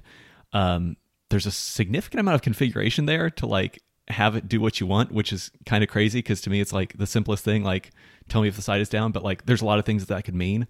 um, 0.52 0.96
there's 1.30 1.46
a 1.46 1.50
significant 1.50 2.20
amount 2.20 2.36
of 2.36 2.42
configuration 2.42 3.06
there 3.06 3.28
to 3.28 3.46
like 3.46 3.82
have 4.06 4.36
it 4.36 4.48
do 4.48 4.60
what 4.60 4.78
you 4.78 4.86
want, 4.86 5.10
which 5.10 5.32
is 5.32 5.50
kind 5.66 5.82
of 5.82 5.90
crazy 5.90 6.20
because 6.20 6.40
to 6.42 6.50
me 6.50 6.60
it's 6.60 6.72
like 6.72 6.96
the 6.96 7.08
simplest 7.08 7.44
thing. 7.44 7.64
Like, 7.64 7.90
tell 8.28 8.42
me 8.42 8.46
if 8.46 8.54
the 8.54 8.62
site 8.62 8.80
is 8.80 8.88
down, 8.88 9.10
but 9.10 9.24
like 9.24 9.46
there's 9.46 9.62
a 9.62 9.66
lot 9.66 9.80
of 9.80 9.84
things 9.84 10.06
that, 10.06 10.14
that 10.14 10.22
could 10.22 10.36
mean. 10.36 10.68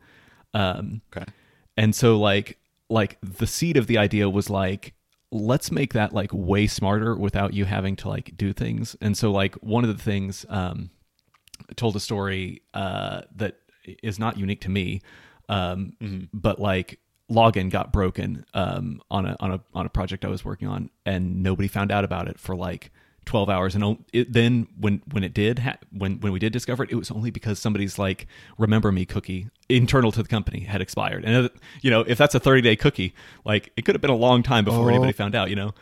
Um, 0.54 1.02
okay. 1.14 1.30
And 1.76 1.94
so 1.94 2.18
like 2.18 2.58
like 2.90 3.18
the 3.22 3.46
seed 3.46 3.76
of 3.76 3.86
the 3.86 3.96
idea 3.96 4.28
was 4.28 4.50
like 4.50 4.94
let's 5.32 5.70
make 5.70 5.94
that 5.94 6.12
like 6.12 6.30
way 6.32 6.66
smarter 6.66 7.14
without 7.14 7.54
you 7.54 7.64
having 7.64 7.94
to 7.96 8.08
like 8.08 8.36
do 8.36 8.52
things. 8.52 8.96
And 9.00 9.16
so 9.16 9.30
like 9.30 9.54
one 9.56 9.84
of 9.84 9.96
the 9.96 10.02
things 10.02 10.44
um, 10.48 10.90
told 11.76 11.96
a 11.96 12.00
story 12.00 12.62
uh, 12.74 13.22
that 13.36 13.56
is 14.02 14.18
not 14.18 14.36
unique 14.36 14.60
to 14.62 14.70
me, 14.70 15.02
um, 15.48 15.92
mm-hmm. 16.00 16.24
but 16.32 16.60
like 16.60 16.98
login 17.30 17.70
got 17.70 17.92
broken 17.92 18.44
um, 18.54 19.00
on 19.10 19.24
a 19.24 19.36
on 19.38 19.52
a 19.52 19.60
on 19.72 19.86
a 19.86 19.88
project 19.88 20.24
I 20.24 20.28
was 20.28 20.44
working 20.44 20.68
on, 20.68 20.90
and 21.06 21.42
nobody 21.42 21.68
found 21.68 21.92
out 21.92 22.04
about 22.04 22.28
it 22.28 22.38
for 22.38 22.56
like 22.56 22.92
12 23.30 23.48
hours 23.48 23.76
and 23.76 24.04
it, 24.12 24.32
then 24.32 24.66
when 24.76 25.00
when 25.12 25.22
it 25.22 25.32
did 25.32 25.60
ha- 25.60 25.76
when 25.92 26.18
when 26.18 26.32
we 26.32 26.40
did 26.40 26.52
discover 26.52 26.82
it 26.82 26.90
it 26.90 26.96
was 26.96 27.12
only 27.12 27.30
because 27.30 27.60
somebody's 27.60 27.96
like 27.96 28.26
remember 28.58 28.90
me 28.90 29.06
cookie 29.06 29.48
internal 29.68 30.10
to 30.10 30.20
the 30.20 30.28
company 30.28 30.60
had 30.60 30.80
expired. 30.80 31.24
And 31.24 31.46
uh, 31.46 31.48
you 31.80 31.92
know 31.92 32.00
if 32.00 32.18
that's 32.18 32.34
a 32.34 32.40
30 32.40 32.60
day 32.62 32.74
cookie 32.74 33.14
like 33.44 33.70
it 33.76 33.84
could 33.84 33.94
have 33.94 34.02
been 34.02 34.10
a 34.10 34.16
long 34.16 34.42
time 34.42 34.64
before 34.64 34.86
oh. 34.86 34.88
anybody 34.88 35.12
found 35.12 35.36
out 35.36 35.48
you 35.48 35.54
know? 35.54 35.72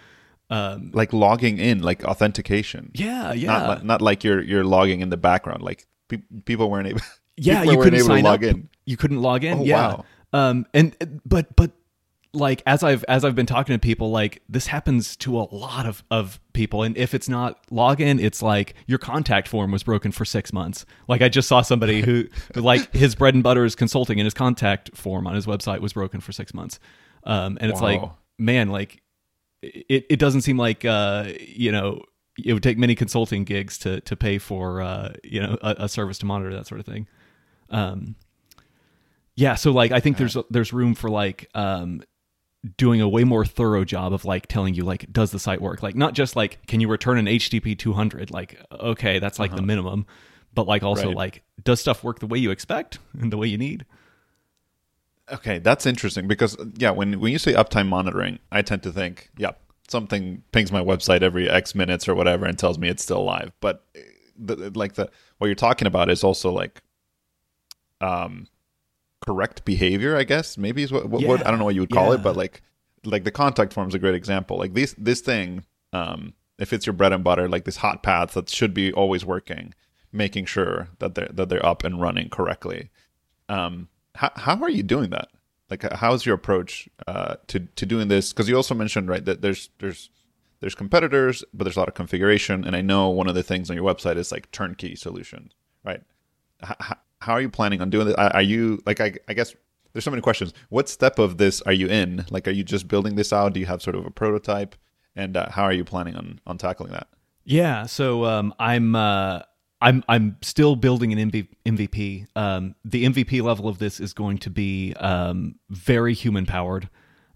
Um, 0.50 0.90
like 0.92 1.14
logging 1.14 1.56
in 1.56 1.80
like 1.80 2.04
authentication. 2.04 2.90
Yeah 2.92 3.32
yeah. 3.32 3.46
not, 3.46 3.84
not 3.86 4.02
like 4.02 4.24
you're 4.24 4.42
you're 4.42 4.64
logging 4.64 5.00
in 5.00 5.08
the 5.08 5.16
background 5.16 5.62
like 5.62 5.86
pe- 6.08 6.22
people 6.44 6.70
weren't 6.70 6.88
able 6.88 7.00
yeah 7.38 7.62
you 7.62 7.80
couldn't 7.80 8.04
sign 8.04 8.26
up. 8.26 8.42
in. 8.42 8.68
you 8.84 8.98
couldn't 8.98 9.22
log 9.22 9.42
in? 9.42 9.60
Oh, 9.60 9.64
yeah. 9.64 9.88
wow. 9.88 10.04
Um, 10.34 10.66
and 10.74 10.94
but 11.24 11.56
but 11.56 11.70
like 12.32 12.62
as 12.66 12.82
I've 12.82 13.04
as 13.04 13.24
I've 13.24 13.34
been 13.34 13.46
talking 13.46 13.74
to 13.74 13.78
people, 13.78 14.10
like 14.10 14.42
this 14.48 14.66
happens 14.66 15.16
to 15.18 15.38
a 15.38 15.46
lot 15.54 15.86
of 15.86 16.02
of 16.10 16.38
people, 16.52 16.82
and 16.82 16.96
if 16.96 17.14
it's 17.14 17.28
not 17.28 17.66
login, 17.68 18.20
it's 18.20 18.42
like 18.42 18.74
your 18.86 18.98
contact 18.98 19.48
form 19.48 19.70
was 19.70 19.82
broken 19.82 20.12
for 20.12 20.24
six 20.24 20.52
months. 20.52 20.84
Like 21.08 21.22
I 21.22 21.28
just 21.28 21.48
saw 21.48 21.62
somebody 21.62 22.02
who 22.02 22.26
like 22.54 22.94
his 22.94 23.14
bread 23.14 23.34
and 23.34 23.42
butter 23.42 23.64
is 23.64 23.74
consulting, 23.74 24.20
and 24.20 24.26
his 24.26 24.34
contact 24.34 24.96
form 24.96 25.26
on 25.26 25.34
his 25.34 25.46
website 25.46 25.80
was 25.80 25.94
broken 25.94 26.20
for 26.20 26.32
six 26.32 26.52
months. 26.52 26.78
Um, 27.24 27.58
and 27.60 27.70
it's 27.70 27.80
wow. 27.80 27.88
like, 27.88 28.10
man, 28.38 28.68
like 28.68 29.02
it 29.62 30.06
it 30.10 30.18
doesn't 30.18 30.42
seem 30.42 30.56
like 30.56 30.84
uh 30.84 31.32
you 31.40 31.72
know 31.72 32.02
it 32.42 32.52
would 32.52 32.62
take 32.62 32.78
many 32.78 32.94
consulting 32.94 33.44
gigs 33.44 33.78
to 33.78 34.00
to 34.02 34.14
pay 34.14 34.38
for 34.38 34.80
uh 34.80 35.12
you 35.24 35.40
know 35.40 35.58
a, 35.62 35.76
a 35.80 35.88
service 35.88 36.18
to 36.18 36.26
monitor 36.26 36.54
that 36.54 36.66
sort 36.66 36.80
of 36.80 36.86
thing. 36.86 37.08
Um, 37.70 38.16
yeah, 39.34 39.54
so 39.54 39.70
like 39.70 39.92
I 39.92 40.00
think 40.00 40.16
there's 40.16 40.36
there's 40.50 40.72
room 40.72 40.94
for 40.94 41.08
like 41.08 41.48
um 41.54 42.02
doing 42.76 43.00
a 43.00 43.08
way 43.08 43.24
more 43.24 43.44
thorough 43.44 43.84
job 43.84 44.12
of 44.12 44.24
like 44.24 44.46
telling 44.46 44.74
you 44.74 44.84
like 44.84 45.12
does 45.12 45.30
the 45.30 45.38
site 45.38 45.60
work? 45.60 45.82
Like 45.82 45.94
not 45.94 46.14
just 46.14 46.36
like 46.36 46.66
can 46.66 46.80
you 46.80 46.88
return 46.88 47.18
an 47.18 47.26
http 47.26 47.78
200 47.78 48.30
like 48.30 48.60
okay 48.72 49.18
that's 49.18 49.38
like 49.38 49.50
uh-huh. 49.50 49.56
the 49.56 49.62
minimum. 49.62 50.06
But 50.54 50.66
like 50.66 50.82
also 50.82 51.08
right. 51.08 51.16
like 51.16 51.42
does 51.62 51.80
stuff 51.80 52.02
work 52.02 52.18
the 52.20 52.26
way 52.26 52.38
you 52.38 52.50
expect 52.50 52.98
and 53.20 53.32
the 53.32 53.36
way 53.36 53.46
you 53.46 53.58
need? 53.58 53.86
Okay 55.30 55.58
that's 55.58 55.86
interesting 55.86 56.26
because 56.26 56.56
yeah 56.76 56.90
when 56.90 57.20
when 57.20 57.32
you 57.32 57.38
say 57.38 57.52
uptime 57.52 57.86
monitoring 57.86 58.38
i 58.50 58.62
tend 58.62 58.82
to 58.82 58.90
think 58.90 59.30
yeah 59.36 59.52
something 59.88 60.42
pings 60.52 60.70
my 60.70 60.80
website 60.82 61.22
every 61.22 61.48
x 61.50 61.74
minutes 61.74 62.08
or 62.08 62.14
whatever 62.14 62.46
and 62.46 62.58
tells 62.58 62.78
me 62.78 62.88
it's 62.88 63.02
still 63.02 63.24
live. 63.24 63.52
But 63.60 63.84
eh, 63.94 64.00
the, 64.38 64.70
like 64.74 64.94
the 64.94 65.10
what 65.38 65.48
you're 65.48 65.56
talking 65.56 65.88
about 65.88 66.10
is 66.10 66.22
also 66.22 66.52
like 66.52 66.82
um 68.00 68.46
correct 69.20 69.64
behavior, 69.64 70.16
I 70.16 70.24
guess 70.24 70.56
maybe 70.56 70.82
is 70.82 70.92
what, 70.92 71.08
what, 71.08 71.22
yeah. 71.22 71.28
what 71.28 71.46
I 71.46 71.50
don't 71.50 71.58
know 71.58 71.64
what 71.64 71.74
you 71.74 71.82
would 71.82 71.92
call 71.92 72.08
yeah. 72.08 72.14
it, 72.14 72.22
but 72.22 72.36
like 72.36 72.62
like 73.04 73.24
the 73.24 73.30
contact 73.30 73.72
form 73.72 73.88
is 73.88 73.94
a 73.94 73.98
great 73.98 74.14
example. 74.14 74.58
Like 74.58 74.74
this 74.74 74.94
this 74.98 75.20
thing, 75.20 75.64
um, 75.92 76.34
if 76.58 76.72
it's 76.72 76.86
your 76.86 76.92
bread 76.92 77.12
and 77.12 77.24
butter, 77.24 77.48
like 77.48 77.64
this 77.64 77.78
hot 77.78 78.02
path 78.02 78.34
that 78.34 78.48
should 78.48 78.74
be 78.74 78.92
always 78.92 79.24
working, 79.24 79.74
making 80.12 80.46
sure 80.46 80.88
that 80.98 81.14
they're 81.14 81.30
that 81.32 81.48
they're 81.48 81.64
up 81.64 81.84
and 81.84 82.00
running 82.00 82.28
correctly. 82.28 82.90
Um, 83.48 83.88
how 84.14 84.30
how 84.34 84.62
are 84.62 84.70
you 84.70 84.82
doing 84.82 85.10
that? 85.10 85.28
Like, 85.70 85.82
how's 85.92 86.24
your 86.24 86.34
approach 86.34 86.88
uh, 87.06 87.36
to 87.48 87.60
to 87.60 87.86
doing 87.86 88.08
this? 88.08 88.32
Because 88.32 88.48
you 88.48 88.56
also 88.56 88.74
mentioned 88.74 89.08
right 89.08 89.24
that 89.24 89.42
there's 89.42 89.70
there's 89.78 90.10
there's 90.60 90.74
competitors, 90.74 91.44
but 91.52 91.64
there's 91.64 91.76
a 91.76 91.80
lot 91.80 91.88
of 91.88 91.94
configuration, 91.94 92.64
and 92.64 92.74
I 92.74 92.80
know 92.80 93.10
one 93.10 93.28
of 93.28 93.34
the 93.34 93.42
things 93.42 93.70
on 93.70 93.76
your 93.76 93.84
website 93.84 94.16
is 94.16 94.32
like 94.32 94.50
turnkey 94.50 94.96
solutions, 94.96 95.52
right? 95.84 96.02
H- 96.64 96.96
how 97.20 97.32
are 97.32 97.40
you 97.40 97.50
planning 97.50 97.80
on 97.80 97.90
doing 97.90 98.06
this? 98.06 98.14
Are 98.16 98.42
you 98.42 98.82
like 98.86 99.00
I, 99.00 99.14
I 99.28 99.34
guess 99.34 99.54
there's 99.92 100.04
so 100.04 100.10
many 100.10 100.20
questions. 100.20 100.52
What 100.68 100.88
step 100.88 101.18
of 101.18 101.38
this 101.38 101.60
are 101.62 101.72
you 101.72 101.88
in? 101.88 102.24
Like, 102.30 102.46
are 102.46 102.52
you 102.52 102.62
just 102.62 102.88
building 102.88 103.16
this 103.16 103.32
out? 103.32 103.54
Do 103.54 103.60
you 103.60 103.66
have 103.66 103.82
sort 103.82 103.96
of 103.96 104.06
a 104.06 104.10
prototype? 104.10 104.76
And 105.16 105.36
uh, 105.36 105.50
how 105.50 105.64
are 105.64 105.72
you 105.72 105.84
planning 105.84 106.14
on 106.14 106.40
on 106.46 106.58
tackling 106.58 106.92
that? 106.92 107.08
Yeah, 107.44 107.86
so 107.86 108.24
um, 108.24 108.54
I'm 108.58 108.94
uh, 108.94 109.40
I'm 109.80 110.04
I'm 110.08 110.36
still 110.42 110.76
building 110.76 111.18
an 111.18 111.30
MV- 111.30 111.48
MVP. 111.64 112.26
Um, 112.36 112.74
the 112.84 113.06
MVP 113.06 113.42
level 113.42 113.68
of 113.68 113.78
this 113.78 114.00
is 114.00 114.12
going 114.12 114.38
to 114.38 114.50
be 114.50 114.94
um, 114.94 115.56
very 115.70 116.14
human 116.14 116.46
powered. 116.46 116.88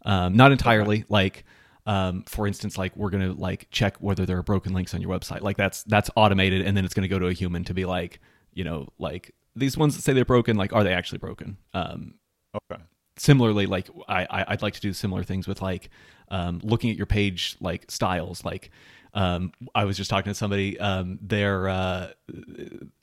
Um, 0.04 0.36
not 0.36 0.52
entirely. 0.52 1.04
Like, 1.08 1.44
um, 1.86 2.24
for 2.28 2.46
instance, 2.46 2.76
like 2.78 2.96
we're 2.96 3.10
gonna 3.10 3.32
like 3.32 3.68
check 3.70 3.96
whether 3.98 4.26
there 4.26 4.38
are 4.38 4.42
broken 4.42 4.72
links 4.72 4.94
on 4.94 5.00
your 5.00 5.10
website. 5.10 5.40
Like 5.40 5.56
that's 5.56 5.82
that's 5.84 6.10
automated, 6.14 6.62
and 6.62 6.76
then 6.76 6.84
it's 6.84 6.94
gonna 6.94 7.08
go 7.08 7.18
to 7.18 7.26
a 7.26 7.32
human 7.32 7.64
to 7.64 7.74
be 7.74 7.84
like, 7.84 8.20
you 8.52 8.64
know, 8.64 8.88
like 8.98 9.34
these 9.54 9.76
ones 9.76 9.96
that 9.96 10.02
say 10.02 10.12
they're 10.12 10.24
broken, 10.24 10.56
like 10.56 10.72
are 10.72 10.84
they 10.84 10.92
actually 10.92 11.18
broken? 11.18 11.56
Um, 11.74 12.14
Okay. 12.54 12.82
similarly 13.16 13.64
like 13.64 13.88
I, 14.08 14.26
I 14.28 14.44
i'd 14.48 14.60
like 14.60 14.74
to 14.74 14.80
do 14.80 14.92
similar 14.92 15.22
things 15.22 15.48
with 15.48 15.62
like 15.62 15.88
um, 16.28 16.60
looking 16.62 16.90
at 16.90 16.98
your 16.98 17.06
page 17.06 17.56
like 17.60 17.90
styles 17.90 18.44
like 18.44 18.70
um, 19.14 19.52
i 19.74 19.86
was 19.86 19.96
just 19.96 20.10
talking 20.10 20.30
to 20.30 20.34
somebody 20.34 20.78
um, 20.78 21.18
their 21.22 21.68
uh, 21.70 22.08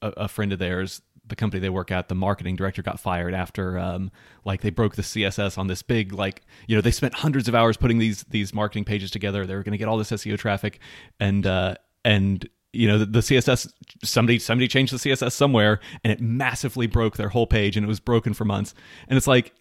a, 0.03 0.07
a 0.07 0.27
friend 0.27 0.53
of 0.53 0.59
theirs 0.59 1.01
the 1.27 1.35
company 1.35 1.59
they 1.59 1.69
work 1.69 1.91
at 1.91 2.09
the 2.09 2.15
marketing 2.15 2.55
director 2.55 2.83
got 2.83 2.99
fired 2.99 3.33
after 3.33 3.79
um, 3.79 4.11
like 4.45 4.61
they 4.61 4.69
broke 4.69 4.95
the 4.95 5.01
css 5.01 5.57
on 5.57 5.65
this 5.65 5.81
big 5.81 6.13
like 6.13 6.43
you 6.67 6.75
know 6.75 6.81
they 6.81 6.91
spent 6.91 7.15
hundreds 7.15 7.47
of 7.47 7.55
hours 7.55 7.75
putting 7.75 7.97
these 7.97 8.23
these 8.29 8.53
marketing 8.53 8.85
pages 8.85 9.09
together 9.09 9.47
they 9.47 9.55
were 9.55 9.63
going 9.63 9.71
to 9.71 9.79
get 9.79 9.87
all 9.87 9.97
this 9.97 10.11
seo 10.11 10.37
traffic 10.37 10.79
and 11.19 11.47
uh, 11.47 11.73
and 12.05 12.47
you 12.73 12.87
know 12.87 12.99
the, 12.99 13.05
the 13.05 13.19
css 13.19 13.71
somebody 14.03 14.37
somebody 14.37 14.67
changed 14.67 14.93
the 14.93 14.97
css 14.97 15.31
somewhere 15.31 15.79
and 16.03 16.13
it 16.13 16.21
massively 16.21 16.85
broke 16.85 17.17
their 17.17 17.29
whole 17.29 17.47
page 17.47 17.75
and 17.75 17.83
it 17.83 17.87
was 17.87 17.99
broken 17.99 18.33
for 18.33 18.45
months 18.45 18.75
and 19.07 19.17
it's 19.17 19.25
like 19.27 19.53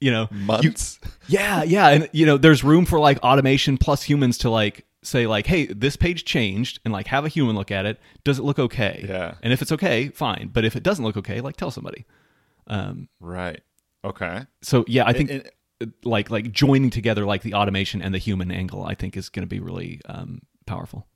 you 0.00 0.10
know 0.10 0.28
you- 0.32 0.38
Months. 0.38 0.98
yeah 1.28 1.62
yeah 1.62 1.88
and 1.88 2.08
you 2.12 2.26
know 2.26 2.36
there's 2.36 2.64
room 2.64 2.84
for 2.84 2.98
like 2.98 3.18
automation 3.22 3.78
plus 3.78 4.02
humans 4.02 4.38
to 4.38 4.50
like 4.50 4.84
say 5.02 5.28
like 5.28 5.46
hey 5.46 5.66
this 5.66 5.96
page 5.96 6.24
changed 6.24 6.80
and 6.84 6.92
like 6.92 7.06
have 7.06 7.24
a 7.24 7.28
human 7.28 7.54
look 7.54 7.70
at 7.70 7.86
it 7.86 8.00
does 8.24 8.40
it 8.40 8.42
look 8.42 8.58
okay 8.58 9.04
Yeah. 9.08 9.34
and 9.42 9.52
if 9.52 9.62
it's 9.62 9.70
okay 9.70 10.08
fine 10.08 10.50
but 10.52 10.64
if 10.64 10.74
it 10.74 10.82
doesn't 10.82 11.04
look 11.04 11.16
okay 11.16 11.40
like 11.40 11.56
tell 11.56 11.70
somebody 11.70 12.04
right. 13.20 13.60
Okay. 14.04 14.46
so 14.62 14.84
yeah 14.88 15.04
i 15.06 15.12
think 15.12 15.30
And- 15.30 15.50
like 16.04 16.30
like 16.30 16.50
joining 16.52 16.90
together 16.90 17.26
like 17.26 17.42
the 17.42 17.52
automation 17.54 18.00
and 18.02 18.14
the 18.14 18.18
human 18.18 18.50
angle 18.50 18.82
i 18.84 18.94
think 18.94 19.16
is 19.16 19.28
going 19.28 19.42
to 19.42 19.46
be 19.46 19.60
really 19.60 20.00
um, 20.08 20.40
powerful 20.66 21.06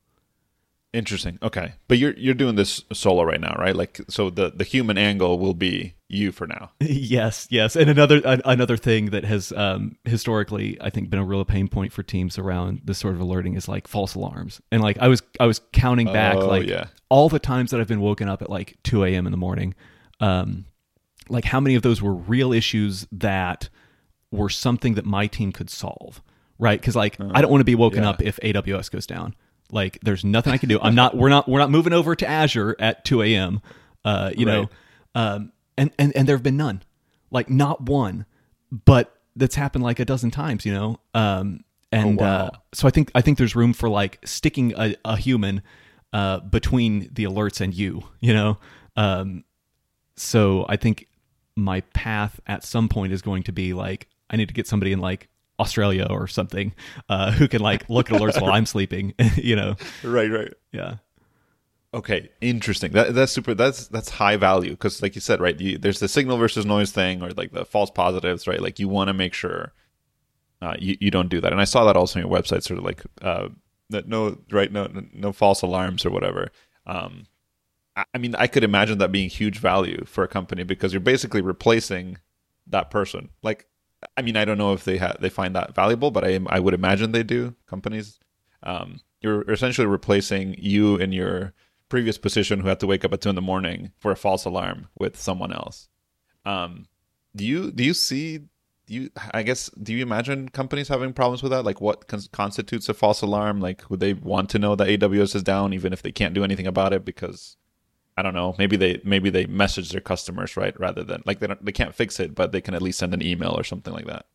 Interesting. 0.93 1.39
Okay, 1.41 1.75
but 1.87 1.99
you're 1.99 2.15
you're 2.17 2.35
doing 2.35 2.57
this 2.57 2.83
solo 2.93 3.23
right 3.23 3.41
now, 3.41 3.55
right? 3.57 3.77
Like, 3.77 4.01
so 4.09 4.29
the 4.29 4.51
the 4.51 4.65
human 4.65 4.99
angle 4.99 5.39
will 5.39 5.55
be 5.55 5.95
you 6.09 6.33
for 6.33 6.49
now. 6.49 6.73
yes, 6.81 7.47
yes, 7.49 7.77
and 7.77 7.89
another 7.89 8.21
an, 8.25 8.43
another 8.45 8.77
thing 8.77 9.07
that 9.11 9.25
has 9.25 9.53
um, 9.53 9.97
historically, 10.05 10.77
I 10.81 10.91
think, 10.91 11.09
been 11.09 11.21
a 11.21 11.25
real 11.25 11.45
pain 11.45 11.69
point 11.69 11.93
for 11.93 12.03
teams 12.03 12.39
around 12.39 12.81
this 12.85 12.99
sort 12.99 13.15
of 13.15 13.21
alerting 13.21 13.55
is 13.55 13.69
like 13.69 13.87
false 13.87 14.17
alarms. 14.17 14.61
And 14.73 14.83
like 14.83 14.99
I 14.99 15.07
was 15.07 15.23
I 15.39 15.47
was 15.47 15.61
counting 15.73 16.13
back 16.13 16.35
Oh, 16.35 16.49
like 16.49 16.67
yeah. 16.67 16.87
all 17.09 17.29
the 17.29 17.39
times 17.39 17.71
that 17.71 17.79
I've 17.81 17.87
been 17.87 18.01
woken 18.01 18.29
up 18.29 18.43
at 18.43 18.51
like 18.51 18.77
two 18.83 19.05
a.m. 19.05 19.27
in 19.27 19.31
the 19.31 19.39
morning, 19.39 19.77
um, 20.19 20.65
like 21.29 21.45
how 21.45 21.61
many 21.61 21.77
of 21.77 21.83
those 21.83 22.03
were 22.03 22.15
real 22.15 22.53
issues 22.53 23.07
that 23.13 23.69
were 24.33 24.49
something 24.49 24.95
that 24.95 25.05
my 25.05 25.29
team 25.29 25.53
could 25.53 25.71
solve, 25.71 26.21
right? 26.59 26.81
Because 26.81 26.97
like 26.97 27.17
I 27.21 27.41
don't 27.41 27.51
want 27.53 27.61
to 27.61 27.65
be 27.65 27.77
woken 27.77 28.01
Uh-huh. 28.01 28.17
yeah. 28.21 28.27
up 28.29 28.37
if 28.37 28.41
AWS 28.41 28.91
goes 28.91 29.07
down. 29.07 29.37
Like 29.73 29.99
there's 30.03 30.25
nothing 30.25 30.53
I 30.53 30.59
can 30.59 30.69
do. 30.69 30.79
I'm 30.81 30.95
not. 30.95 31.17
We're 31.17 31.29
not. 31.29 31.49
We're 31.49 31.59
not 31.59 31.71
moving 31.71 31.93
over 31.93 32.15
to 32.17 32.27
Azure 32.29 32.77
at 32.79 33.05
2 33.05 33.23
a.m. 33.23 33.61
Uh, 34.05 34.31
you 34.37 34.47
know, 34.47 34.71
um, 35.15 35.53
and 35.77 35.91
and 35.99 36.15
and 36.17 36.27
there 36.29 36.37
have 36.37 36.43
been 36.43 36.57
none, 36.57 36.83
like 37.31 37.49
not 37.51 37.83
one, 37.83 38.27
but 38.85 39.17
that's 39.37 39.55
happened 39.55 39.85
like 39.85 40.01
a 40.01 40.05
dozen 40.05 40.31
times. 40.31 40.65
You 40.67 40.73
know, 40.73 41.01
um, 41.15 41.65
and 41.93 42.21
Oh, 42.21 42.25
wow. 42.25 42.33
uh, 42.47 42.51
so 42.73 42.89
I 42.89 42.91
think 42.91 43.11
I 43.15 43.21
think 43.21 43.39
there's 43.39 43.55
room 43.57 43.73
for 43.73 43.89
like 43.89 44.19
sticking 44.25 44.73
a, 44.77 44.95
a 45.05 45.17
human 45.17 45.63
uh, 46.13 46.41
between 46.41 47.09
the 47.13 47.25
alerts 47.25 47.61
and 47.61 47.75
you. 47.75 48.03
You 48.21 48.33
know, 48.35 48.59
um, 48.97 49.45
so 50.17 50.67
I 50.69 50.77
think 50.77 51.07
my 51.57 51.81
path 51.93 52.41
at 52.47 52.65
some 52.65 52.89
point 52.89 53.13
is 53.13 53.23
going 53.23 53.43
to 53.45 53.53
be 53.53 53.73
like 53.73 54.09
I 54.31 54.37
need 54.37 54.49
to 54.49 54.55
get 54.55 54.67
somebody 54.67 54.93
in 54.93 55.01
like 55.01 55.29
Australia 55.61 56.07
or 56.11 56.27
something 56.27 56.73
uh, 57.09 57.31
who 57.33 57.47
can 57.47 57.61
like 57.61 57.89
look 57.89 58.11
at 58.11 58.21
alerts 58.21 58.41
while 58.41 58.53
I'm 58.53 58.67
sleeping. 58.75 59.15
you 59.37 59.55
know, 59.57 59.77
Right. 60.03 60.31
Right. 60.31 60.53
yeah. 60.73 60.97
Okay, 61.93 62.31
interesting. 62.41 62.93
That 62.93 63.15
that's 63.15 63.33
super. 63.33 63.53
That's 63.53 63.89
that's 63.89 64.11
high 64.11 64.37
value 64.37 64.71
because, 64.71 65.03
like 65.03 65.17
you 65.17 65.21
said, 65.21 65.41
right? 65.41 65.61
You, 65.61 65.77
there's 65.77 65.99
the 65.99 66.07
signal 66.07 66.37
versus 66.39 66.65
noise 66.65 66.93
thing, 66.93 67.21
or 67.21 67.31
like 67.31 67.51
the 67.51 67.65
false 67.65 67.91
positives, 67.91 68.47
right? 68.47 68.61
Like 68.61 68.79
you 68.79 68.89
want 68.89 69.09
to 69.09 69.13
make 69.13 69.35
sure 69.35 69.73
uh, 70.63 70.75
you 70.79 70.97
you 71.01 71.11
don't 71.11 71.29
do 71.29 71.41
that. 71.41 71.51
And 71.51 71.61
I 71.61 71.65
saw 71.65 71.85
that 71.87 71.97
also 71.97 72.21
on 72.21 72.27
your 72.27 72.33
website, 72.33 72.63
sort 72.63 72.79
of 72.79 72.85
like 72.85 73.03
uh, 73.23 73.49
that 73.89 74.07
no 74.07 74.39
right, 74.53 74.71
no 74.71 74.89
no 75.13 75.33
false 75.33 75.63
alarms 75.63 76.07
or 76.07 76.11
whatever. 76.11 76.53
Um, 76.87 77.27
I, 77.97 78.05
I 78.15 78.19
mean, 78.19 78.37
I 78.37 78.47
could 78.47 78.63
imagine 78.63 78.99
that 78.99 79.11
being 79.11 79.29
huge 79.29 79.59
value 79.59 80.05
for 80.07 80.23
a 80.23 80.29
company 80.29 80.63
because 80.63 80.93
you're 80.93 81.01
basically 81.01 81.41
replacing 81.41 82.19
that 82.69 82.93
person. 82.93 83.31
Like, 83.43 83.67
I 84.17 84.23
mean, 84.23 84.37
I 84.37 84.45
don't 84.45 84.59
know 84.59 84.73
if 84.73 84.85
they 84.85 84.99
ha- 84.99 85.17
they 85.21 85.29
find 85.29 85.55
that 85.57 85.75
valuable, 85.75 86.11
but 86.11 86.25
I 86.25 86.41
I 86.49 86.59
would 86.61 86.75
imagine 86.75 87.13
they 87.13 87.23
do. 87.23 87.55
Companies, 87.67 88.19
um, 88.63 89.01
you're 89.21 89.43
essentially 89.51 89.87
replacing 89.87 90.57
you 90.59 90.97
in 90.97 91.13
your 91.13 91.53
previous 91.89 92.17
position 92.19 92.61
who 92.61 92.69
had 92.69 92.81
to 92.81 92.87
wake 92.87 93.05
up 93.05 93.13
at 93.13 93.21
two 93.21 93.29
in 93.29 93.35
the 93.35 93.43
morning 93.43 93.93
for 93.99 94.11
a 94.11 94.17
false 94.17 94.45
alarm 94.45 94.89
with 94.99 95.19
someone 95.19 95.53
else. 95.53 95.89
Um, 96.45 96.87
do 97.37 97.45
you 97.45 97.71
do 97.71 97.85
you 97.85 97.95
see? 97.95 98.39
Do 98.87 98.95
you 98.95 99.11
I 99.33 99.43
guess 99.43 99.69
do 99.71 99.93
you 99.93 100.03
imagine 100.03 100.49
companies 100.49 100.89
having 100.89 101.13
problems 101.13 101.43
with 101.43 101.53
that? 101.53 101.65
Like, 101.65 101.81
what 101.81 102.09
cons- 102.09 102.29
constitutes 102.29 102.89
a 102.89 102.95
false 102.95 103.23
alarm? 103.23 103.61
Like, 103.61 103.89
would 103.91 104.01
they 104.01 104.15
want 104.15 104.51
to 104.51 104.59
know 104.59 104.75
that 104.77 104.89
AWS 104.89 105.37
is 105.37 105.43
down 105.43 105.73
even 105.73 105.93
if 105.93 106.03
they 106.03 106.13
can't 106.13 106.35
do 106.35 106.45
anything 106.45 106.67
about 106.67 106.93
it 106.93 107.05
because 107.05 107.57
I 108.21 108.23
don't 108.23 108.35
know. 108.35 108.55
Maybe 108.59 108.77
they 108.77 109.01
maybe 109.03 109.31
they 109.31 109.47
message 109.47 109.93
their 109.93 110.03
customers 110.03 110.55
right 110.55 110.79
rather 110.79 111.03
than 111.03 111.23
like 111.25 111.39
they 111.39 111.47
don't 111.47 111.65
they 111.65 111.73
can't 111.73 111.95
fix 111.95 112.21
it, 112.21 112.35
but 112.35 112.53
they 112.53 112.61
can 112.61 112.75
at 112.75 112.83
least 112.83 112.99
send 112.99 113.15
an 113.15 113.23
email 113.23 113.59
or 113.59 113.65
something 113.65 113.95
like 113.95 114.05
that. 114.05 114.27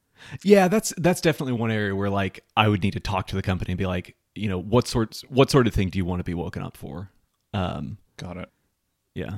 Yeah, 0.44 0.68
that's 0.68 0.92
that's 0.98 1.22
definitely 1.22 1.54
one 1.54 1.70
area 1.70 1.96
where 1.96 2.10
like 2.10 2.44
I 2.58 2.68
would 2.68 2.82
need 2.82 2.94
to 2.94 3.00
talk 3.00 3.28
to 3.28 3.36
the 3.36 3.44
company 3.44 3.74
and 3.74 3.78
be 3.78 3.86
like, 3.86 4.16
you 4.34 4.50
know, 4.50 4.60
what 4.60 4.88
sorts 4.88 5.22
what 5.30 5.52
sort 5.52 5.68
of 5.68 5.74
thing 5.76 5.90
do 5.90 6.00
you 6.00 6.06
want 6.06 6.20
to 6.20 6.24
be 6.24 6.34
woken 6.34 6.64
up 6.64 6.76
for? 6.76 7.12
Um, 7.54 8.00
Got 8.18 8.38
it. 8.38 8.50
yeah. 9.14 9.38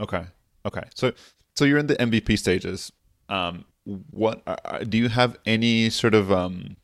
Okay. 0.00 0.24
Okay. 0.66 0.82
So 0.96 1.12
so 1.54 1.64
you're 1.64 1.78
in 1.78 1.86
the 1.86 1.94
MVP 1.94 2.36
stages. 2.40 2.90
Um, 3.28 3.66
what 4.10 4.42
uh, 4.48 4.56
uh, 4.64 4.78
do 4.80 4.98
you 4.98 5.08
have 5.10 5.38
any 5.46 5.90
sort 5.90 6.14
of 6.14 6.32
um, 6.32 6.76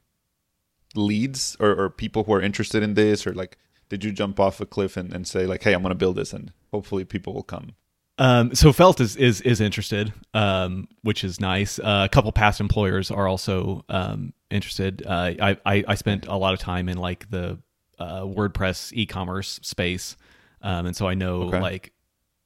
leads 0.95 1.57
or, 1.59 1.75
or 1.75 1.91
people 1.91 2.23
who 2.23 2.33
are 2.33 2.41
interested 2.41 2.85
in 2.85 2.95
this, 2.95 3.27
or 3.27 3.35
like 3.35 3.59
did 3.95 4.05
you 4.05 4.13
jump 4.13 4.41
off 4.41 4.61
a 4.61 4.67
cliff 4.67 4.97
and, 4.97 5.13
and 5.15 5.27
say 5.27 5.47
like, 5.47 5.63
hey, 5.63 5.73
I'm 5.73 5.83
going 5.83 5.91
to 5.91 5.95
build 5.95 6.17
this, 6.17 6.33
and 6.33 6.53
hopefully 6.73 7.05
people 7.05 7.33
will 7.33 7.45
come? 7.45 7.77
Um, 8.19 8.55
so 8.55 8.73
Felt 8.73 9.01
is 9.01 9.15
is 9.17 9.41
is 9.43 9.61
interested, 9.61 10.13
um, 10.35 10.89
which 11.03 11.23
is 11.25 11.41
nice. 11.41 11.79
Uh, 11.79 12.03
a 12.05 12.09
couple 12.09 12.31
past 12.33 12.61
employers 12.61 13.11
are 13.11 13.29
also 13.29 13.85
um, 13.89 14.33
interested. 14.51 15.05
Uh, 15.07 15.33
I, 15.41 15.57
I 15.65 15.85
I 15.89 15.95
spent 15.95 16.27
a 16.27 16.37
lot 16.37 16.55
of 16.55 16.61
time 16.61 16.89
in 16.89 16.99
like 16.99 17.29
the 17.31 17.59
uh, 17.99 18.23
WordPress 18.23 18.93
e-commerce 18.95 19.61
space, 19.63 20.17
um, 20.63 20.87
and 20.87 20.97
so 20.97 21.07
I 21.09 21.15
know 21.15 21.43
Okay. 21.45 21.61
like 21.61 21.93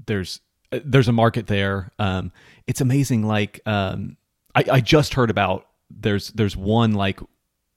there's 0.07 0.41
there's 0.71 1.09
a 1.09 1.13
market 1.13 1.47
there. 1.47 1.93
Um, 1.99 2.31
it's 2.67 2.81
amazing. 2.83 3.27
Like 3.27 3.61
um, 3.67 4.17
I, 4.55 4.65
I 4.73 4.81
just 4.81 5.15
heard 5.15 5.31
about 5.31 5.67
there's 5.91 6.29
there's 6.29 6.57
one 6.57 6.93
like 6.93 7.21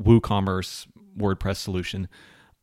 WooCommerce 0.01 0.87
WordPress 1.17 1.57
solution 1.57 2.07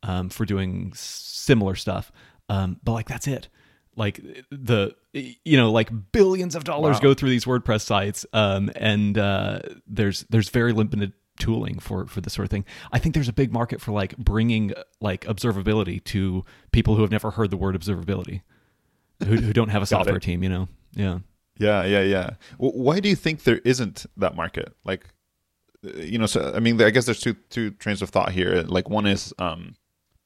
um, 0.03 0.29
for 0.29 0.45
doing 0.45 0.91
similar 0.95 1.75
stuff, 1.75 2.11
um, 2.49 2.77
but 2.83 2.93
like 2.93 3.07
that's 3.07 3.27
it. 3.27 3.49
Like 3.95 4.21
the 4.49 4.95
you 5.13 5.57
know 5.57 5.71
like 5.71 5.89
billions 6.11 6.55
of 6.55 6.63
dollars 6.63 6.95
Wow. 6.97 7.01
go 7.01 7.13
through 7.13 7.29
these 7.29 7.45
WordPress 7.45 7.81
sites, 7.81 8.25
um, 8.33 8.71
and 8.75 9.17
uh, 9.17 9.59
there's 9.87 10.25
there's 10.29 10.49
very 10.49 10.71
limited 10.73 11.13
tooling 11.39 11.79
for 11.79 12.05
for 12.07 12.21
this 12.21 12.33
sort 12.33 12.45
of 12.45 12.49
thing. 12.49 12.65
I 12.91 12.99
think 12.99 13.13
there's 13.15 13.27
a 13.29 13.33
big 13.33 13.51
market 13.51 13.81
for 13.81 13.91
like 13.91 14.15
bringing 14.17 14.73
like 15.01 15.25
observability 15.25 16.03
to 16.05 16.43
people 16.71 16.95
who 16.95 17.01
have 17.01 17.11
never 17.11 17.31
heard 17.31 17.49
the 17.49 17.57
word 17.57 17.75
observability, 17.79 18.41
who, 19.25 19.35
who 19.35 19.51
don't 19.53 19.69
have 19.69 19.81
a 19.81 19.85
software 19.95 20.17
it. 20.17 20.23
team. 20.23 20.43
You 20.43 20.49
know, 20.49 20.67
yeah. 20.93 21.19
Yeah, 21.57 21.83
yeah, 21.83 22.03
yeah. 22.03 22.29
Why 22.57 23.01
do 23.01 23.09
you 23.09 23.17
think 23.17 23.43
there 23.43 23.57
isn't 23.65 24.05
that 24.15 24.33
market? 24.33 24.73
Like, 24.85 25.03
uh, 25.85 25.97
you 25.97 26.17
know, 26.17 26.25
so 26.25 26.53
I 26.55 26.61
mean, 26.61 26.81
I 26.81 26.89
guess 26.89 27.03
there's 27.05 27.19
two 27.19 27.33
two 27.49 27.71
trains 27.71 28.01
of 28.01 28.09
thought 28.11 28.31
here. 28.31 28.61
Like, 28.65 28.89
one 28.89 29.05
is 29.05 29.33
um, 29.39 29.75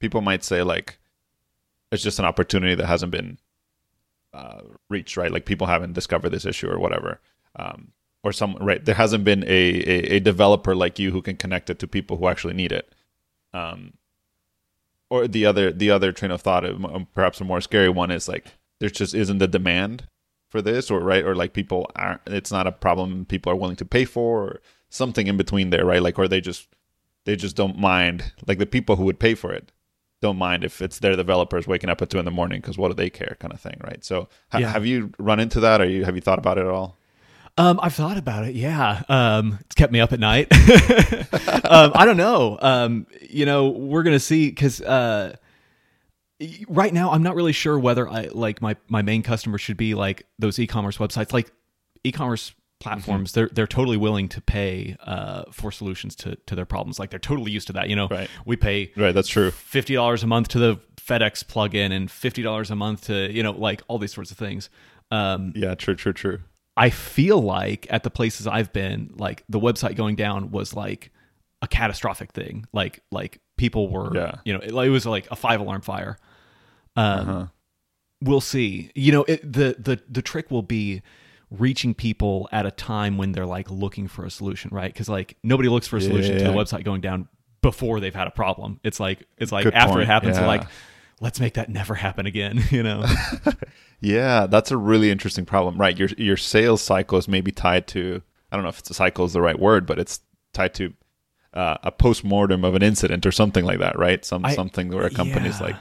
people 0.03 0.19
might 0.19 0.43
say 0.43 0.61
like 0.63 0.97
it's 1.93 2.03
just 2.03 2.19
an 2.19 2.25
opportunity 2.25 2.75
that 2.75 2.87
hasn't 2.87 3.13
been 3.13 3.37
uh, 4.33 4.59
reached, 4.89 5.15
right? 5.15 5.31
Like 5.31 5.45
people 5.45 5.65
haven't 5.65 5.93
discovered 5.93 6.31
this 6.31 6.45
issue 6.45 6.69
or 6.69 6.77
whatever, 6.77 7.21
um, 7.55 7.93
or 8.21 8.33
some 8.33 8.57
right. 8.59 8.83
There 8.83 8.95
hasn't 8.95 9.23
been 9.23 9.43
a, 9.43 9.47
a 9.93 10.15
a 10.15 10.19
developer 10.19 10.75
like 10.75 10.99
you 10.99 11.11
who 11.11 11.21
can 11.21 11.37
connect 11.37 11.69
it 11.69 11.79
to 11.79 11.87
people 11.87 12.17
who 12.17 12.27
actually 12.27 12.53
need 12.53 12.73
it. 12.73 12.93
Um, 13.53 13.93
or 15.09 15.25
the 15.25 15.45
other 15.45 15.71
the 15.71 15.89
other 15.89 16.11
train 16.11 16.31
of 16.31 16.41
thought, 16.41 16.65
uh, 16.65 17.05
perhaps 17.15 17.39
a 17.39 17.45
more 17.45 17.61
scary 17.61 17.89
one, 17.89 18.11
is 18.11 18.27
like 18.27 18.47
there 18.81 18.89
just 18.89 19.15
isn't 19.15 19.37
the 19.37 19.47
demand 19.47 20.09
for 20.49 20.61
this 20.61 20.91
or 20.91 20.99
right 20.99 21.23
or 21.23 21.33
like 21.33 21.53
people 21.53 21.89
aren't. 21.95 22.21
it's 22.27 22.51
not 22.51 22.67
a 22.67 22.71
problem 22.73 23.25
people 23.25 23.51
are 23.51 23.55
willing 23.55 23.77
to 23.77 23.85
pay 23.85 24.03
for 24.03 24.43
or 24.43 24.61
something 24.89 25.27
in 25.27 25.37
between 25.37 25.69
there 25.69 25.85
right 25.85 26.03
like 26.03 26.19
or 26.19 26.27
they 26.27 26.41
just 26.41 26.67
they 27.25 27.35
just 27.35 27.55
don't 27.55 27.79
mind 27.79 28.33
like 28.45 28.59
the 28.59 28.65
people 28.65 28.95
who 28.97 29.05
would 29.05 29.19
pay 29.19 29.33
for 29.33 29.51
it 29.51 29.71
don't 30.23 30.37
mind 30.37 30.63
if 30.63 30.81
it's 30.81 30.97
their 30.99 31.15
developers 31.15 31.67
waking 31.67 31.89
up 31.91 32.01
at 32.01 32.09
two 32.09 32.17
in 32.19 32.25
the 32.25 32.31
morning 32.39 32.59
because 32.61 32.77
what 32.77 32.87
do 32.89 32.95
they 32.95 33.09
care 33.09 33.35
kind 33.39 33.53
of 33.53 33.59
thing 33.59 33.77
right 33.83 34.03
so 34.03 34.27
ha- 34.51 34.57
Yeah. 34.59 34.71
have 34.71 34.85
you 34.85 35.11
run 35.19 35.39
into 35.39 35.59
that 35.59 35.81
or 35.81 35.85
you 35.85 36.03
have 36.05 36.15
you 36.15 36.21
thought 36.21 36.39
about 36.39 36.57
it 36.57 36.61
at 36.61 36.73
all 36.79 36.97
Um, 37.55 37.79
I've 37.83 37.93
thought 37.93 38.17
about 38.17 38.45
it. 38.47 38.55
Yeah, 38.55 39.03
um, 39.09 39.59
it's 39.61 39.75
kept 39.75 39.93
me 39.93 39.99
up 39.99 40.11
at 40.11 40.19
night. 40.19 40.47
um, 41.69 41.91
I 41.93 42.03
don't 42.07 42.17
know. 42.17 42.57
Um, 42.59 43.05
you 43.29 43.45
know, 43.45 43.69
we're 43.69 44.01
gonna 44.01 44.25
see 44.31 44.49
because 44.49 44.81
uh, 44.81 45.35
right 46.67 46.91
now 46.93 47.11
I'm 47.11 47.21
not 47.21 47.35
really 47.35 47.53
sure 47.53 47.77
whether 47.77 48.09
I 48.09 48.29
like 48.33 48.59
my 48.61 48.75
my 48.89 49.03
main 49.03 49.21
customer 49.21 49.59
should 49.59 49.77
be 49.77 49.93
like 49.93 50.25
those 50.39 50.57
e-commerce 50.57 50.97
websites, 50.97 51.31
like 51.31 51.51
e-commerce 52.03 52.53
platforms. 52.83 53.31
Mm-hmm. 53.31 53.39
They're 53.39 53.49
they're 53.53 53.67
totally 53.67 53.97
willing 53.97 54.29
to 54.29 54.41
pay 54.41 54.95
uh, 55.05 55.43
for 55.51 55.71
solutions 55.71 56.15
to 56.17 56.35
to 56.45 56.55
their 56.55 56.65
problems. 56.65 56.99
Like 56.99 57.09
they're 57.09 57.19
totally 57.19 57.51
used 57.51 57.67
to 57.67 57.73
that. 57.73 57.89
You 57.89 57.95
know, 57.95 58.07
Right. 58.09 58.29
we 58.45 58.55
pay 58.55 58.91
Right, 58.95 59.13
that's 59.15 59.27
true. 59.29 59.51
fifty 59.51 59.93
dollars 59.95 60.23
a 60.23 60.27
month 60.27 60.49
to 60.49 60.59
the 60.59 60.79
FedEx 60.97 61.43
plugin 61.45 61.91
and 61.91 62.09
fifty 62.11 62.41
dollars 62.41 62.69
a 62.71 62.75
month 62.75 63.05
to 63.07 63.31
you 63.31 63.41
know 63.43 63.51
like 63.51 63.81
all 63.87 63.97
these 63.99 64.13
sorts 64.13 64.31
of 64.31 64.37
things. 64.37 64.69
Um, 65.11 65.53
Yeah, 65.55 65.75
true, 65.75 65.95
true, 65.95 66.13
true. 66.13 66.39
I 66.75 66.89
feel 66.89 67.39
like 67.41 67.85
at 67.89 68.01
the 68.03 68.09
places 68.09 68.47
I've 68.47 68.73
been, 68.73 69.13
like 69.17 69.43
the 69.47 69.59
website 69.59 69.95
going 69.95 70.15
down 70.15 70.49
was 70.51 70.73
like 70.73 71.11
a 71.61 71.67
catastrophic 71.67 72.31
thing. 72.31 72.65
Like 72.73 73.01
like 73.11 73.39
people 73.57 73.89
were, 73.89 74.11
Yeah. 74.15 74.35
you 74.45 74.53
know, 74.53 74.59
it, 74.59 74.71
it 74.73 74.89
was 74.89 75.05
like 75.05 75.29
a 75.29 75.35
five 75.35 75.59
alarm 75.61 75.81
fire. 75.81 76.17
Um, 76.95 77.19
Uh-huh. 77.19 77.45
We'll 78.21 78.41
see. 78.41 78.89
You 78.95 79.11
know, 79.11 79.23
it, 79.27 79.41
the 79.43 79.75
the 79.77 80.01
the 80.09 80.21
trick 80.21 80.49
will 80.49 80.61
be 80.63 81.01
reaching 81.57 81.93
people 81.93 82.49
at 82.51 82.65
a 82.65 82.71
time 82.71 83.17
when 83.17 83.31
they're 83.31 83.45
like 83.45 83.69
looking 83.69 84.07
for 84.07 84.25
a 84.25 84.29
solution, 84.31 84.69
right? 84.73 84.91
Because 84.91 85.07
like 85.07 85.37
nobody 85.43 85.69
looks 85.69 85.87
for 85.87 85.97
a 85.97 86.01
solution 86.01 86.35
to 86.37 86.41
Yeah. 86.43 86.51
the 86.51 86.57
website 86.57 86.83
going 86.83 87.01
down 87.01 87.27
before 87.61 87.99
they've 87.99 88.13
had 88.13 88.27
a 88.27 88.31
problem. 88.31 88.79
It's 88.83 88.99
like 88.99 89.25
it's 89.37 89.51
like 89.51 89.63
Good 89.65 89.73
after 89.73 89.93
point. 89.93 90.01
it 90.03 90.07
happens, 90.07 90.37
Yeah. 90.37 90.47
like, 90.47 90.63
let's 91.21 91.39
make 91.39 91.53
that 91.53 91.69
never 91.69 91.93
happen 91.95 92.25
again. 92.25 92.61
You 92.71 92.83
know. 92.83 93.05
Yeah, 94.01 94.47
that's 94.47 94.69
a 94.69 94.75
really 94.75 95.11
interesting 95.11 95.45
problem. 95.45 95.77
Right, 95.77 95.97
your 95.97 96.09
your 96.17 96.35
sales 96.35 96.81
cycle 96.81 97.17
is 97.17 97.27
maybe 97.29 97.51
tied 97.51 97.87
to 97.87 98.21
I 98.51 98.55
don't 98.57 98.63
know 98.63 98.69
if 98.69 98.79
it's 98.79 98.89
a 98.89 98.93
cycle 98.93 99.23
is 99.23 99.31
the 99.33 99.41
right 99.41 99.57
word, 99.57 99.85
but 99.85 99.97
it's 99.97 100.19
tied 100.51 100.73
to 100.75 100.93
uh, 101.53 101.77
a 101.83 101.91
post 101.91 102.23
mortem 102.25 102.65
of 102.65 102.75
an 102.75 102.81
incident 102.83 103.25
or 103.25 103.31
something 103.31 103.63
like 103.63 103.79
that, 103.79 103.97
right? 103.97 104.25
Some 104.25 104.43
I- 104.43 104.55
something 104.55 104.89
where 104.89 105.05
a 105.05 105.09
company's 105.09 105.59
yeah. 105.61 105.67
like, 105.67 105.75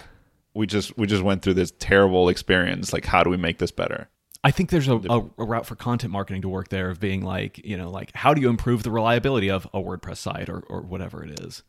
we 0.54 0.66
just 0.68 0.96
we 0.96 1.06
just 1.08 1.24
went 1.24 1.42
through 1.42 1.54
this 1.54 1.72
terrible 1.80 2.28
experience. 2.28 2.92
Like, 2.92 3.06
how 3.06 3.24
do 3.24 3.30
we 3.30 3.36
make 3.36 3.58
this 3.58 3.72
better? 3.72 4.08
I 4.44 4.50
think 4.50 4.70
there's 4.70 4.88
a, 4.88 4.96
a, 4.96 5.30
a 5.38 5.44
route 5.44 5.66
for 5.66 5.76
content 5.76 6.12
marketing 6.12 6.42
to 6.42 6.48
work 6.48 6.68
there 6.68 6.90
of 6.90 6.98
being 6.98 7.22
like, 7.22 7.64
you 7.64 7.76
know, 7.76 7.90
like 7.90 8.10
how 8.14 8.34
do 8.34 8.40
you 8.40 8.48
improve 8.48 8.82
the 8.82 8.90
reliability 8.90 9.48
of 9.48 9.66
a 9.72 9.80
WordPress 9.80 10.16
site 10.16 10.48
or, 10.48 10.60
or 10.68 10.80
whatever 10.80 11.24
it 11.24 11.38
is? 11.40 11.62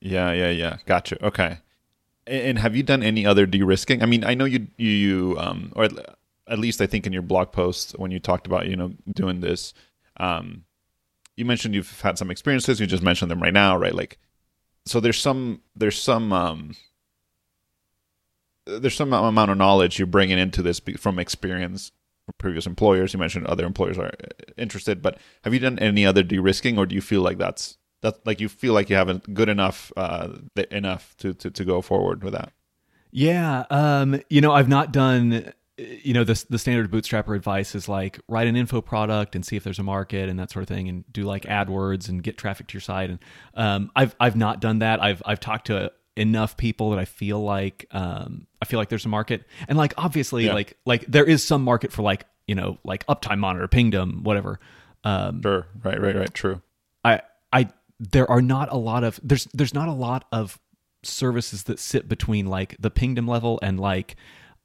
Yeah, 0.00 0.32
yeah, 0.32 0.50
yeah. 0.50 0.78
Gotcha. 0.84 1.24
Okay. 1.24 1.58
And, 2.26 2.58
have 2.58 2.74
you 2.76 2.82
done 2.82 3.02
any 3.02 3.24
other 3.24 3.46
de-risking? 3.46 4.02
I 4.02 4.06
mean, 4.06 4.24
I 4.24 4.34
know 4.34 4.44
you 4.44 4.68
you, 4.76 4.90
you 4.90 5.38
um 5.38 5.72
or 5.74 5.84
at, 5.84 5.92
at 6.48 6.58
least 6.58 6.80
I 6.80 6.86
think 6.86 7.06
in 7.06 7.12
your 7.12 7.22
blog 7.22 7.52
post 7.52 7.92
when 7.98 8.10
you 8.10 8.20
talked 8.20 8.46
about 8.46 8.68
you 8.68 8.76
know 8.76 8.92
doing 9.12 9.40
this, 9.40 9.74
um, 10.18 10.64
you 11.36 11.44
mentioned 11.44 11.74
you've 11.74 12.00
had 12.00 12.18
some 12.18 12.30
experiences. 12.30 12.78
You 12.78 12.86
just 12.86 13.02
mentioned 13.02 13.30
them 13.30 13.42
right 13.42 13.52
now, 13.52 13.76
right? 13.76 13.94
Like, 13.94 14.18
so 14.86 15.00
there's 15.00 15.18
some 15.18 15.62
there's 15.74 16.00
some 16.00 16.32
um 16.32 16.74
there's 18.66 18.94
some 18.94 19.12
amount 19.12 19.50
of 19.50 19.58
knowledge 19.58 19.98
you're 19.98 20.06
bringing 20.06 20.38
into 20.38 20.62
this 20.62 20.80
from 20.98 21.18
experience 21.18 21.92
from 22.26 22.34
previous 22.38 22.66
employers. 22.66 23.12
You 23.12 23.18
mentioned 23.18 23.46
other 23.46 23.66
employers 23.66 23.98
are 23.98 24.06
uh, 24.06 24.52
interested, 24.56 25.02
but 25.02 25.18
have 25.44 25.52
you 25.52 25.60
done 25.60 25.78
any 25.78 26.06
other 26.06 26.22
de-risking, 26.22 26.78
or 26.78 26.86
do 26.86 26.94
you 26.94 27.00
feel 27.00 27.22
like 27.22 27.38
that's 27.38 27.78
that 28.02 28.24
like 28.26 28.40
you 28.40 28.48
feel 28.48 28.72
like 28.74 28.90
you 28.90 28.96
haven't 28.96 29.34
good 29.34 29.48
enough 29.48 29.92
uh 29.96 30.28
enough 30.70 31.16
to, 31.18 31.34
to 31.34 31.50
to 31.50 31.64
go 31.64 31.80
forward 31.80 32.22
with 32.24 32.32
that? 32.32 32.52
Yeah. 33.12 33.64
Um, 33.70 34.22
you 34.30 34.40
know, 34.40 34.52
I've 34.52 34.70
not 34.70 34.90
done, 34.90 35.52
you 35.76 36.14
know, 36.14 36.24
the, 36.24 36.42
the 36.48 36.58
standard 36.58 36.90
bootstrapper 36.90 37.36
advice 37.36 37.74
is 37.74 37.86
like 37.86 38.18
write 38.26 38.46
an 38.46 38.56
info 38.56 38.80
product 38.80 39.36
and 39.36 39.44
see 39.44 39.54
if 39.54 39.64
there's 39.64 39.78
a 39.78 39.82
market 39.82 40.30
and 40.30 40.38
that 40.38 40.50
sort 40.50 40.62
of 40.62 40.68
thing 40.68 40.88
and 40.88 41.04
do 41.12 41.24
like 41.24 41.42
AdWords 41.42 42.08
and 42.08 42.22
get 42.22 42.38
traffic 42.38 42.68
to 42.68 42.72
your 42.72 42.80
site. 42.80 43.10
And, 43.10 43.18
um, 43.52 43.90
I've, 43.94 44.16
I've 44.18 44.34
not 44.34 44.62
done 44.62 44.78
that. 44.78 45.02
I've, 45.02 45.22
I've 45.26 45.40
talked 45.40 45.66
to 45.66 45.92
enough 46.16 46.56
people 46.56 46.90
that 46.90 46.98
I 46.98 47.04
feel 47.04 47.42
like, 47.42 47.86
um, 47.90 48.46
I 48.60 48.64
feel 48.66 48.78
like 48.78 48.88
there's 48.88 49.04
a 49.06 49.08
market 49.08 49.44
and 49.68 49.78
like, 49.78 49.94
obviously 49.96 50.46
Yeah. 50.46 50.54
like, 50.54 50.76
like 50.84 51.04
there 51.06 51.24
is 51.24 51.42
some 51.42 51.62
market 51.62 51.90
for 51.92 52.02
like, 52.02 52.26
you 52.46 52.54
know, 52.54 52.78
like 52.84 53.06
uptime 53.06 53.38
monitor, 53.38 53.66
pingdom, 53.68 54.22
whatever. 54.22 54.60
Um, 55.04 55.40
Sure. 55.42 55.66
Right. 55.82 56.00
Right. 56.00 56.14
Right. 56.16 56.34
True. 56.34 56.60
I 57.04 57.22
I 57.52 57.68
there 57.98 58.30
are 58.30 58.42
not 58.42 58.70
a 58.72 58.76
lot 58.76 59.04
of 59.04 59.18
there's 59.22 59.44
there's 59.54 59.74
not 59.74 59.88
a 59.88 59.92
lot 59.92 60.24
of 60.32 60.58
services 61.02 61.64
that 61.64 61.78
sit 61.78 62.08
between 62.08 62.46
like 62.46 62.76
the 62.78 62.90
pingdom 62.90 63.26
level 63.26 63.58
and 63.62 63.80
like 63.80 64.16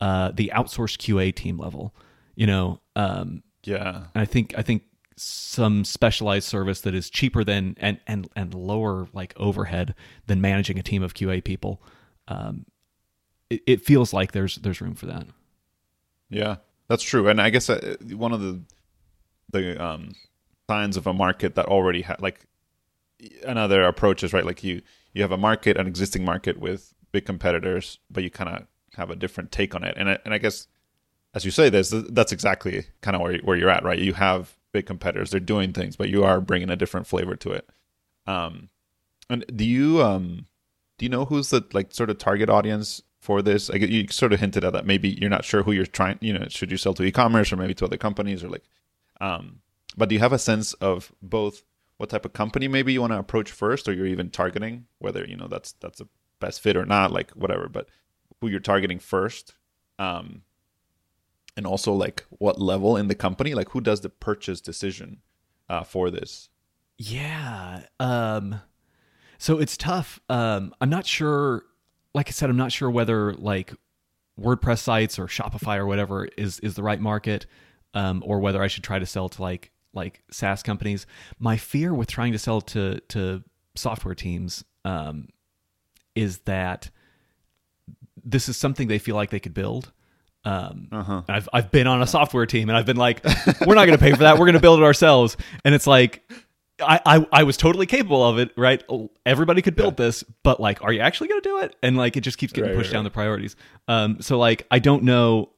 uh 0.02 0.32
the 0.32 0.52
outsourced 0.54 0.98
QA 0.98 1.34
team 1.34 1.58
level. 1.58 1.96
You 2.36 2.48
know, 2.48 2.82
um 2.96 3.42
Yeah. 3.64 4.04
and 4.14 4.22
I 4.22 4.26
think 4.26 4.54
I 4.58 4.62
think 4.62 4.84
some 5.18 5.84
specialized 5.84 6.48
service 6.48 6.82
that 6.82 6.94
is 6.94 7.10
cheaper 7.10 7.44
than 7.44 7.76
and 7.80 8.00
and 8.08 8.30
and 8.36 8.54
lower 8.54 9.08
like 9.14 9.34
overhead 9.38 9.96
than 10.28 10.40
managing 10.40 10.78
a 10.78 10.84
team 10.84 11.04
of 11.04 11.14
QA 11.14 11.44
people. 11.44 11.82
Um 12.28 12.66
it, 13.50 13.62
it 13.66 13.82
feels 13.82 14.14
like 14.14 14.32
there's 14.32 14.56
there's 14.58 14.82
room 14.82 14.96
for 14.96 15.08
that. 15.08 15.28
Yeah, 16.30 16.58
that's 16.88 17.04
true. 17.04 17.28
And 17.28 17.42
I 17.42 17.50
guess 17.50 17.70
uh, 17.70 17.96
one 18.12 18.34
of 18.34 18.42
the 18.42 18.62
the 19.52 19.84
um, 19.84 20.14
signs 20.70 20.98
of 20.98 21.08
a 21.08 21.14
market 21.14 21.56
that 21.56 21.66
already 21.66 22.02
had 22.02 22.22
like 22.22 22.46
another 23.46 23.84
approach 23.84 24.24
is 24.24 24.34
right. 24.34 24.46
Like 24.46 24.64
you 24.64 24.82
you 25.14 25.22
have 25.22 25.32
a 25.32 25.38
market, 25.38 25.78
an 25.78 25.88
existing 25.88 26.26
market 26.26 26.60
with 26.60 26.94
big 27.12 27.26
competitors, 27.26 28.00
but 28.12 28.24
you 28.24 28.30
kind 28.30 28.50
of 28.50 28.68
have 28.96 29.10
a 29.10 29.16
different 29.16 29.52
take 29.52 29.74
on 29.76 29.84
it. 29.84 29.96
And 29.98 30.10
I, 30.10 30.20
and 30.26 30.34
I 30.34 30.38
guess 30.38 30.68
as 31.34 31.46
you 31.46 31.52
say 31.52 31.70
this, 31.70 31.94
that's 32.10 32.32
exactly 32.32 32.86
kind 33.02 33.16
of 33.16 33.22
where 33.22 33.38
where 33.40 33.58
you're 33.58 33.70
at, 33.70 33.84
right? 33.84 34.00
You 34.00 34.14
have 34.14 34.56
big 34.78 34.86
competitors; 34.86 35.32
they're 35.32 35.40
doing 35.54 35.74
things, 35.74 35.96
but 35.96 36.10
you 36.10 36.24
are 36.24 36.40
bringing 36.40 36.70
a 36.70 36.76
different 36.76 37.08
flavor 37.08 37.36
to 37.36 37.52
it. 37.52 37.70
Um, 38.26 38.70
and 39.30 39.46
do 39.54 39.66
you 39.66 40.02
um 40.02 40.46
do 40.98 41.06
you 41.06 41.10
know 41.10 41.26
who's 41.26 41.50
the 41.50 41.66
like 41.74 41.94
sort 41.94 42.10
of 42.10 42.18
target 42.18 42.50
audience 42.50 43.02
for 43.20 43.42
this? 43.42 43.70
Like 43.70 43.82
you 43.82 44.08
sort 44.10 44.34
of 44.34 44.40
hinted 44.40 44.64
at 44.64 44.74
that 44.74 44.86
maybe 44.86 45.10
you're 45.10 45.30
not 45.38 45.46
sure 45.46 45.64
who 45.64 45.72
you're 45.72 45.86
trying. 45.86 46.18
You 46.22 46.34
know, 46.34 46.46
should 46.50 46.72
you 46.72 46.78
sell 46.78 46.94
to 46.96 47.04
e-commerce 47.04 47.52
or 47.52 47.58
maybe 47.58 47.74
to 47.76 47.86
other 47.86 47.98
companies 47.98 48.44
or 48.44 48.50
like, 48.50 48.66
um, 49.22 49.60
but 49.96 50.10
do 50.10 50.16
you 50.16 50.20
have 50.20 50.34
a 50.34 50.40
sense 50.40 50.74
of 50.74 51.12
both 51.22 51.64
what 51.98 52.10
type 52.10 52.26
of 52.26 52.34
company 52.34 52.68
maybe 52.68 52.94
you 52.94 53.02
want 53.02 53.14
to 53.14 53.20
approach 53.20 53.52
first, 53.52 53.88
or 53.88 53.94
you're 53.94 54.06
even 54.06 54.30
targeting 54.30 54.86
whether 55.00 55.26
you 55.26 55.36
know 55.36 55.48
that's 55.48 55.74
that's 55.74 56.02
a 56.02 56.08
best 56.40 56.62
fit 56.62 56.78
or 56.78 56.86
not, 56.86 57.12
like 57.12 57.32
whatever, 57.32 57.68
but 57.68 57.90
who 58.40 58.48
you're 58.48 58.60
targeting 58.60 59.00
first, 59.00 59.56
um, 59.98 60.44
and 61.58 61.66
also 61.66 61.92
like 61.92 62.24
what 62.30 62.62
level 62.62 62.96
in 62.96 63.08
the 63.08 63.16
company, 63.16 63.54
like 63.54 63.70
who 63.70 63.82
does 63.82 64.02
the 64.02 64.10
purchase 64.10 64.62
decision 64.62 65.18
uh, 65.68 65.84
for 65.84 66.10
this? 66.10 66.50
Yeah. 66.98 67.84
Um 68.00 68.62
so 69.38 69.60
it's 69.60 69.76
tough. 69.76 70.20
Um 70.30 70.74
I'm 70.80 70.90
not 70.90 71.06
sure 71.06 71.64
like 72.14 72.30
I 72.30 72.32
said 72.32 72.50
I'm 72.50 72.58
not 72.58 72.72
sure 72.72 72.90
whether 72.90 73.34
like 73.34 73.74
WordPress 74.40 74.80
sites 74.80 75.20
or 75.20 75.26
Shopify 75.28 75.78
or 75.78 75.86
whatever 75.86 76.26
is 76.38 76.60
is 76.60 76.76
the 76.76 76.84
right 76.84 77.02
market 77.02 77.46
um 77.94 78.24
or 78.26 78.40
whether 78.40 78.62
I 78.62 78.68
should 78.68 78.84
try 78.84 79.00
to 79.00 79.06
sell 79.06 79.30
to 79.30 79.42
like 79.42 79.72
like 79.94 80.24
SaaS 80.32 80.64
companies. 80.64 81.06
My 81.40 81.58
fear 81.58 81.94
with 81.94 82.08
trying 82.08 82.34
to 82.34 82.40
sell 82.40 82.62
to 82.62 83.00
to 83.10 83.44
software 83.76 84.16
teams 84.16 84.64
um 84.86 85.30
is 86.16 86.40
that 86.40 86.90
this 88.24 88.50
is 88.50 88.58
something 88.58 88.88
they 88.88 89.00
feel 89.00 89.16
like 89.16 89.30
they 89.30 89.40
could 89.40 89.54
build. 89.54 89.92
Um, 90.48 90.88
Uh-huh. 90.92 91.22
I've 91.28 91.50
I've 91.52 91.72
been 91.72 91.88
on 91.88 92.02
a 92.02 92.08
software 92.08 92.46
team 92.46 92.70
and 92.70 92.78
I've 92.78 92.86
been 92.86 92.98
like, 92.98 93.24
we're 93.66 93.76
not 93.76 93.86
going 93.86 93.98
to 93.98 94.04
pay 94.04 94.12
for 94.12 94.20
that. 94.20 94.34
We're 94.40 94.46
going 94.46 94.54
to 94.54 94.60
build 94.62 94.80
it 94.80 94.84
ourselves. 94.84 95.36
And 95.66 95.76
it's 95.76 95.88
like, 95.88 96.22
I, 96.80 97.00
I 97.06 97.28
I 97.32 97.44
was 97.44 97.58
totally 97.58 97.86
capable 97.86 98.24
of 98.24 98.38
it, 98.40 98.52
right? 98.56 98.84
Everybody 99.26 99.62
could 99.62 99.76
build 99.76 99.98
this, 99.98 100.24
but 100.44 100.60
like, 100.60 100.84
are 100.84 100.94
you 100.94 101.02
actually 101.02 101.28
going 101.30 101.42
to 101.42 101.50
do 101.50 101.60
it? 101.60 101.76
And 101.84 101.98
like, 101.98 102.16
it 102.18 102.22
just 102.22 102.38
keeps 102.38 102.54
getting 102.54 102.70
Right, 102.72 102.78
pushed 102.78 102.92
right, 102.92 102.98
down 102.98 103.04
the 103.04 103.10
priorities. 103.10 103.56
Um, 103.88 104.22
so 104.22 104.38
like, 104.38 104.66
I 104.72 104.80
don't 104.80 105.04
know. 105.04 105.50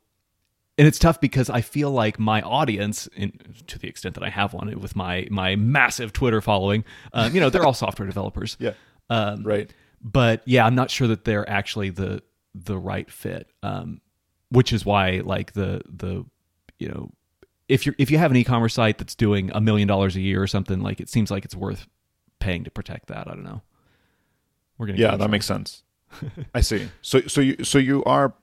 And 0.78 0.88
it's 0.88 0.98
tough 0.98 1.20
because 1.20 1.50
I 1.50 1.60
feel 1.60 1.92
like 1.92 2.18
my 2.20 2.42
audience, 2.42 3.08
in, 3.08 3.34
to 3.68 3.78
the 3.78 3.90
extent 3.90 4.16
that 4.16 4.24
I 4.24 4.30
have 4.30 4.54
one, 4.54 4.74
with 4.80 4.96
my 4.96 5.28
my 5.30 5.58
massive 5.58 6.14
Twitter 6.14 6.40
following, 6.42 6.86
um, 7.12 7.34
you 7.36 7.42
know, 7.42 7.50
they're 7.50 7.66
all 7.66 7.74
software 7.86 8.08
developers. 8.08 8.56
Yeah. 8.62 8.74
Um, 9.10 9.44
Right. 9.44 9.70
but 10.02 10.42
yeah, 10.46 10.66
I'm 10.66 10.76
not 10.76 10.90
sure 10.90 11.08
that 11.10 11.26
they're 11.26 11.48
actually 11.50 11.90
the 11.90 12.24
the 12.56 12.78
right 12.78 13.12
fit. 13.12 13.52
Um, 13.62 14.00
which 14.50 14.74
is 14.74 14.86
why 14.86 15.22
like 15.24 15.54
the 15.54 15.82
the 15.88 16.26
you 16.78 16.88
know 16.88 17.12
if 17.68 17.86
you 17.86 17.94
if 17.98 18.12
you 18.12 18.18
have 18.18 18.32
an 18.32 18.38
e-commerce 18.38 18.74
site 18.74 18.98
that's 18.98 19.16
doing 19.16 19.52
a 19.54 19.62
million 19.62 19.88
dollars 19.88 20.16
a 20.16 20.22
year 20.22 20.42
or 20.42 20.48
something, 20.48 20.82
like 20.82 21.00
it 21.00 21.08
seems 21.08 21.30
like 21.32 21.46
it's 21.46 21.56
worth 21.56 21.88
paying 22.40 22.64
to 22.64 22.72
protect 22.72 23.08
that. 23.08 23.28
I 23.28 23.32
don't 23.32 23.44
know. 23.44 23.62
We're 24.78 24.88
gonna 24.88 24.98
Yeah, 24.98 25.16
that 25.16 25.30
makes 25.30 25.46
sense. 25.46 25.84
I 26.56 26.62
see. 26.62 26.90
So 27.02 27.22
so 27.22 27.42
you 27.42 27.64
so 27.64 27.78
you 27.78 28.04
are 28.06 28.34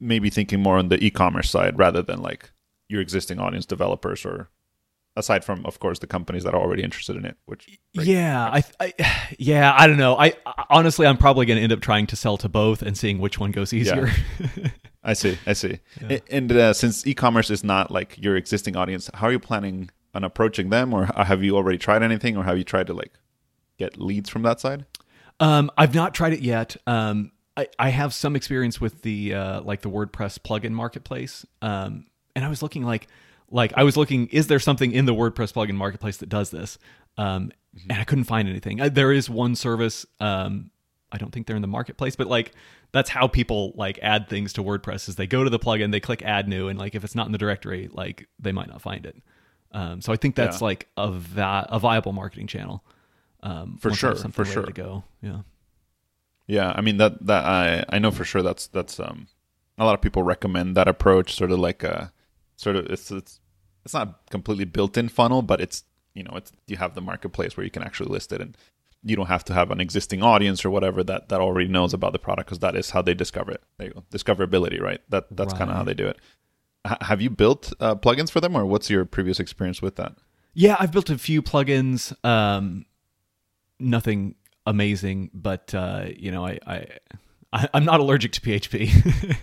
maybe 0.00 0.30
thinking 0.30 0.60
more 0.60 0.78
on 0.78 0.88
the 0.88 1.02
e-commerce 1.02 1.50
side 1.50 1.78
rather 1.78 2.02
than 2.02 2.22
like 2.22 2.52
your 2.88 3.00
existing 3.00 3.40
audience 3.40 3.66
developers 3.66 4.24
or 4.24 4.50
aside 5.16 5.44
from 5.44 5.64
of 5.64 5.78
course 5.80 5.98
the 6.00 6.06
companies 6.06 6.44
that 6.44 6.54
are 6.54 6.60
already 6.60 6.82
interested 6.82 7.16
in 7.16 7.24
it, 7.24 7.36
which 7.46 7.66
trouble. 7.94 8.08
Yeah, 8.08 8.44
I, 8.44 8.64
I 8.78 8.92
yeah, 9.38 9.74
I 9.76 9.88
don't 9.88 9.96
know. 9.96 10.16
I, 10.16 10.34
I 10.46 10.64
honestly, 10.70 11.06
I'm 11.06 11.16
probably 11.16 11.46
going 11.46 11.56
to 11.56 11.62
end 11.62 11.72
up 11.72 11.80
trying 11.80 12.06
to 12.08 12.16
sell 12.16 12.36
to 12.38 12.48
both 12.48 12.82
and 12.82 12.96
seeing 12.96 13.18
which 13.18 13.38
one 13.40 13.50
goes 13.50 13.72
easier. 13.72 14.10
I 15.04 15.12
see. 15.12 15.38
I 15.46 15.52
see. 15.52 15.80
Yeah. 16.00 16.18
And 16.30 16.50
uh, 16.50 16.72
since 16.72 17.06
e-commerce 17.06 17.50
is 17.50 17.62
not 17.62 17.90
like 17.90 18.16
your 18.18 18.36
existing 18.36 18.76
audience, 18.76 19.10
how 19.14 19.26
are 19.26 19.32
you 19.32 19.38
planning 19.38 19.90
on 20.14 20.24
approaching 20.24 20.70
them, 20.70 20.94
or 20.94 21.06
have 21.16 21.42
you 21.42 21.56
already 21.56 21.78
tried 21.78 22.02
anything, 22.02 22.36
or 22.36 22.44
have 22.44 22.56
you 22.56 22.64
tried 22.64 22.86
to 22.86 22.94
like 22.94 23.12
get 23.78 23.98
leads 24.00 24.30
from 24.30 24.42
that 24.42 24.60
side? 24.60 24.86
Um, 25.40 25.70
I've 25.76 25.94
not 25.94 26.14
tried 26.14 26.32
it 26.32 26.40
yet. 26.40 26.76
Um, 26.86 27.32
I, 27.56 27.68
I 27.78 27.88
have 27.90 28.14
some 28.14 28.34
experience 28.36 28.80
with 28.80 29.02
the 29.02 29.34
uh, 29.34 29.60
like 29.62 29.82
the 29.82 29.90
WordPress 29.90 30.38
plugin 30.38 30.72
marketplace, 30.72 31.44
um, 31.62 32.06
and 32.34 32.44
I 32.44 32.48
was 32.48 32.62
looking 32.62 32.84
like 32.84 33.08
like 33.50 33.72
I 33.76 33.82
was 33.82 33.96
looking, 33.96 34.28
is 34.28 34.46
there 34.46 34.58
something 34.58 34.92
in 34.92 35.04
the 35.04 35.14
WordPress 35.14 35.52
plugin 35.52 35.74
marketplace 35.74 36.16
that 36.18 36.28
does 36.28 36.50
this? 36.50 36.78
Um, 37.16 37.52
mm-hmm. 37.76 37.90
and 37.90 38.00
I 38.00 38.04
couldn't 38.04 38.24
find 38.24 38.48
anything. 38.48 38.80
Uh, 38.80 38.88
there 38.88 39.12
is 39.12 39.28
one 39.28 39.54
service. 39.54 40.06
Um, 40.20 40.70
I 41.12 41.18
don't 41.18 41.30
think 41.30 41.46
they're 41.46 41.56
in 41.56 41.62
the 41.62 41.68
marketplace, 41.68 42.16
but 42.16 42.26
like 42.26 42.52
that's 42.94 43.10
how 43.10 43.26
people 43.26 43.72
like 43.74 43.98
add 44.02 44.28
things 44.28 44.52
to 44.52 44.62
WordPress 44.62 45.08
is 45.08 45.16
they 45.16 45.26
go 45.26 45.42
to 45.42 45.50
the 45.50 45.58
plugin, 45.58 45.90
they 45.90 45.98
click 45.98 46.22
add 46.22 46.48
new, 46.48 46.68
and 46.68 46.78
like 46.78 46.94
if 46.94 47.02
it's 47.02 47.16
not 47.16 47.26
in 47.26 47.32
the 47.32 47.38
directory, 47.38 47.90
like 47.92 48.28
they 48.38 48.52
might 48.52 48.68
not 48.68 48.80
find 48.80 49.04
it. 49.04 49.16
Um, 49.72 50.00
so 50.00 50.12
I 50.12 50.16
think 50.16 50.36
that's 50.36 50.60
yeah. 50.60 50.66
like 50.66 50.88
a 50.96 51.12
a 51.68 51.78
viable 51.80 52.12
marketing 52.12 52.46
channel. 52.46 52.84
Um, 53.42 53.78
for 53.78 53.92
sure, 53.92 54.14
for 54.14 54.44
sure 54.44 54.64
to 54.64 54.72
go. 54.72 55.02
Yeah. 55.20 55.40
Yeah, 56.46 56.72
I 56.74 56.82
mean 56.82 56.98
that 56.98 57.26
that 57.26 57.44
I 57.44 57.84
I 57.88 57.98
know 57.98 58.12
for 58.12 58.24
sure 58.24 58.42
that's 58.42 58.68
that's 58.68 59.00
um 59.00 59.26
a 59.76 59.84
lot 59.84 59.94
of 59.94 60.00
people 60.00 60.22
recommend 60.22 60.76
that 60.76 60.86
approach, 60.86 61.34
sort 61.34 61.50
of 61.50 61.58
like 61.58 61.82
a 61.82 62.12
sort 62.54 62.76
of 62.76 62.86
it's 62.86 63.10
it's 63.10 63.40
it's 63.84 63.94
not 63.94 64.30
completely 64.30 64.66
built-in 64.66 65.08
funnel, 65.08 65.42
but 65.42 65.60
it's 65.60 65.82
you 66.14 66.22
know 66.22 66.34
it's 66.36 66.52
you 66.68 66.76
have 66.76 66.94
the 66.94 67.00
marketplace 67.00 67.56
where 67.56 67.64
you 67.64 67.72
can 67.72 67.82
actually 67.82 68.10
list 68.10 68.32
it, 68.32 68.40
and 68.40 68.56
you 69.04 69.16
don't 69.16 69.26
have 69.26 69.44
to 69.44 69.54
have 69.54 69.70
an 69.70 69.80
existing 69.80 70.22
audience 70.22 70.64
or 70.64 70.70
whatever 70.70 71.04
that 71.04 71.28
that 71.28 71.40
already 71.40 71.68
knows 71.68 71.92
about 71.92 72.12
the 72.12 72.18
product 72.18 72.48
because 72.48 72.60
that 72.60 72.74
is 72.74 72.90
how 72.90 73.02
they 73.02 73.14
discover 73.14 73.52
it. 73.52 73.62
There 73.78 73.88
you 73.88 73.94
go, 73.94 74.04
discoverability, 74.10 74.80
right? 74.80 75.00
That 75.10 75.26
that's 75.30 75.52
right. 75.52 75.58
kind 75.58 75.70
of 75.70 75.76
how 75.76 75.84
they 75.84 75.94
do 75.94 76.06
it. 76.06 76.18
H- 76.86 76.98
have 77.02 77.20
you 77.20 77.30
built 77.30 77.72
uh, 77.80 77.94
plugins 77.94 78.30
for 78.30 78.40
them, 78.40 78.56
or 78.56 78.64
what's 78.64 78.88
your 78.90 79.04
previous 79.04 79.38
experience 79.38 79.82
with 79.82 79.96
that? 79.96 80.14
Yeah, 80.54 80.76
I've 80.78 80.92
built 80.92 81.10
a 81.10 81.18
few 81.18 81.42
plugins. 81.42 82.14
Um, 82.24 82.86
nothing 83.78 84.36
amazing, 84.66 85.30
but 85.34 85.74
uh, 85.74 86.06
you 86.16 86.30
know, 86.30 86.46
I, 86.46 86.58
I, 86.66 86.86
I 87.52 87.68
am 87.74 87.84
not 87.84 88.00
allergic 88.00 88.32
to 88.32 88.40
PHP. 88.40 89.36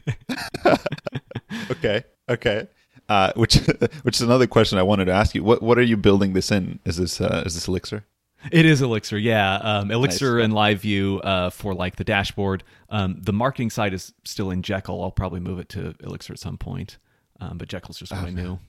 okay, 1.72 2.04
okay. 2.30 2.68
Uh, 3.10 3.34
which 3.36 3.56
which 4.04 4.16
is 4.16 4.22
another 4.22 4.48
question 4.48 4.78
I 4.78 4.84
wanted 4.84 5.06
to 5.06 5.12
ask 5.12 5.36
you. 5.36 5.44
What 5.44 5.62
what 5.62 5.78
are 5.78 5.84
you 5.84 5.98
building 5.98 6.34
this 6.34 6.52
in? 6.52 6.80
Is 6.86 6.98
this 6.98 7.22
uh, 7.22 7.44
is 7.46 7.54
this 7.56 7.68
Elixir? 7.68 8.06
It 8.52 8.66
is 8.66 8.82
Elixir, 8.82 9.18
yeah. 9.18 9.56
Um, 9.56 9.92
Elixir 9.92 10.38
nice. 10.38 10.46
and 10.46 10.54
Live 10.54 10.82
View 10.82 11.20
uh, 11.20 11.50
for 11.50 11.74
like 11.74 11.98
the 11.98 12.04
dashboard. 12.04 12.64
Um, 12.90 13.18
the 13.22 13.34
marketing 13.34 13.70
side 13.70 13.94
is 13.94 14.14
still 14.24 14.50
in 14.50 14.64
Jekyll. 14.64 15.04
I'll 15.04 15.12
probably 15.12 15.40
move 15.40 15.60
it 15.60 15.70
to 15.70 15.94
Elixir 16.00 16.34
at 16.34 16.40
some 16.40 16.58
point, 16.58 16.98
um, 17.40 17.58
but 17.58 17.68
Jekyll's 17.68 18.00
just 18.00 18.12
what 18.12 18.24
I 18.24 18.30
knew, 18.30 18.60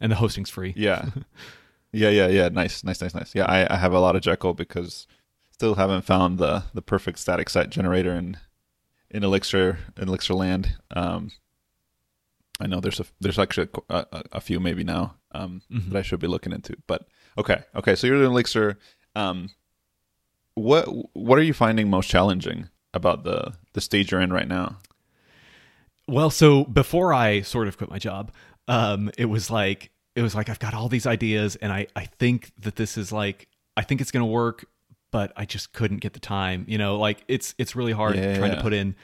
and 0.00 0.10
the 0.10 0.16
hosting's 0.16 0.50
free. 0.50 0.72
Yeah, 0.76 1.10
yeah, 1.92 2.08
yeah, 2.08 2.28
yeah. 2.28 2.48
Nice, 2.48 2.84
nice, 2.84 3.02
nice, 3.02 3.14
nice. 3.14 3.34
Yeah, 3.34 3.44
I, 3.44 3.74
I 3.74 3.76
have 3.76 3.92
a 3.92 4.00
lot 4.00 4.16
of 4.16 4.22
Jekyll 4.22 4.54
because 4.54 5.06
still 5.50 5.74
haven't 5.74 6.02
found 6.02 6.38
the 6.38 6.64
the 6.72 6.82
perfect 6.82 7.18
static 7.18 7.50
site 7.50 7.70
generator 7.70 8.12
in 8.12 8.38
in 9.10 9.24
Elixir 9.24 9.78
in 9.96 10.08
Elixir 10.08 10.34
land. 10.34 10.76
Um, 10.94 11.32
I 12.60 12.66
know 12.66 12.80
there's 12.80 13.00
a 13.00 13.04
there's 13.20 13.38
actually 13.38 13.68
a, 13.90 14.06
a, 14.12 14.22
a 14.32 14.40
few 14.40 14.60
maybe 14.60 14.84
now 14.84 15.16
um, 15.32 15.62
mm-hmm. 15.70 15.90
that 15.90 15.98
I 15.98 16.02
should 16.02 16.20
be 16.20 16.26
looking 16.26 16.52
into. 16.52 16.76
But 16.86 17.06
okay, 17.36 17.62
okay. 17.74 17.94
So 17.94 18.06
you're 18.06 18.16
in 18.16 18.24
Elixir. 18.24 18.78
Um, 19.18 19.50
what 20.54 20.86
what 21.14 21.38
are 21.38 21.42
you 21.42 21.52
finding 21.52 21.90
most 21.90 22.08
challenging 22.08 22.68
about 22.94 23.24
the 23.24 23.54
the 23.72 23.80
stage 23.80 24.12
you're 24.12 24.20
in 24.20 24.32
right 24.32 24.48
now? 24.48 24.78
Well, 26.06 26.30
so 26.30 26.64
before 26.64 27.12
I 27.12 27.42
sort 27.42 27.68
of 27.68 27.76
quit 27.76 27.90
my 27.90 27.98
job, 27.98 28.32
um, 28.66 29.10
it 29.18 29.26
was 29.26 29.50
like 29.50 29.90
it 30.14 30.22
was 30.22 30.34
like 30.34 30.48
I've 30.48 30.58
got 30.58 30.72
all 30.72 30.88
these 30.88 31.06
ideas, 31.06 31.56
and 31.56 31.72
I 31.72 31.88
I 31.96 32.04
think 32.04 32.52
that 32.60 32.76
this 32.76 32.96
is 32.96 33.12
like 33.12 33.48
I 33.76 33.82
think 33.82 34.00
it's 34.00 34.10
going 34.10 34.22
to 34.24 34.30
work, 34.30 34.64
but 35.10 35.32
I 35.36 35.44
just 35.44 35.72
couldn't 35.72 35.98
get 35.98 36.12
the 36.12 36.20
time. 36.20 36.64
You 36.68 36.78
know, 36.78 36.96
like 36.96 37.24
it's 37.28 37.54
it's 37.58 37.74
really 37.74 37.92
hard 37.92 38.16
yeah, 38.16 38.38
trying 38.38 38.52
yeah. 38.52 38.56
to 38.56 38.62
put 38.62 38.72
in 38.72 38.94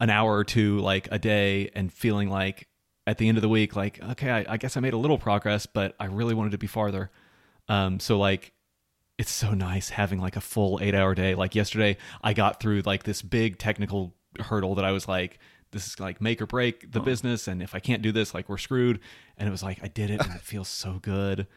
an 0.00 0.10
hour 0.10 0.34
or 0.34 0.44
two 0.44 0.78
like 0.80 1.08
a 1.10 1.18
day 1.18 1.70
and 1.74 1.92
feeling 1.92 2.30
like 2.30 2.68
at 3.06 3.18
the 3.18 3.28
end 3.28 3.36
of 3.38 3.42
the 3.42 3.48
week, 3.48 3.76
like 3.76 4.02
okay, 4.02 4.30
I, 4.30 4.54
I 4.54 4.56
guess 4.56 4.76
I 4.78 4.80
made 4.80 4.94
a 4.94 4.98
little 4.98 5.18
progress, 5.18 5.66
but 5.66 5.94
I 6.00 6.06
really 6.06 6.34
wanted 6.34 6.52
to 6.52 6.58
be 6.58 6.66
farther. 6.66 7.10
Um, 7.68 8.00
so 8.00 8.18
like 8.18 8.52
it's 9.18 9.32
so 9.32 9.52
nice 9.52 9.90
having 9.90 10.20
like 10.20 10.36
a 10.36 10.40
full 10.40 10.78
eight 10.80 10.94
hour 10.94 11.14
day. 11.14 11.34
Like 11.34 11.54
yesterday, 11.54 11.96
I 12.22 12.32
got 12.32 12.60
through 12.60 12.82
like 12.86 13.02
this 13.02 13.20
big 13.20 13.58
technical 13.58 14.14
hurdle 14.40 14.76
that 14.76 14.84
I 14.84 14.92
was 14.92 15.08
like, 15.08 15.40
this 15.72 15.86
is 15.86 16.00
like 16.00 16.20
make 16.20 16.40
or 16.40 16.46
break 16.46 16.92
the 16.92 17.00
oh. 17.00 17.02
business, 17.02 17.48
and 17.48 17.62
if 17.62 17.74
I 17.74 17.80
can't 17.80 18.00
do 18.00 18.12
this, 18.12 18.32
like 18.32 18.48
we're 18.48 18.58
screwed. 18.58 19.00
And 19.36 19.48
it 19.48 19.50
was 19.50 19.62
like 19.62 19.80
I 19.82 19.88
did 19.88 20.10
it, 20.10 20.20
and 20.24 20.34
it 20.34 20.40
feels 20.42 20.68
so 20.68 21.00
good. 21.02 21.48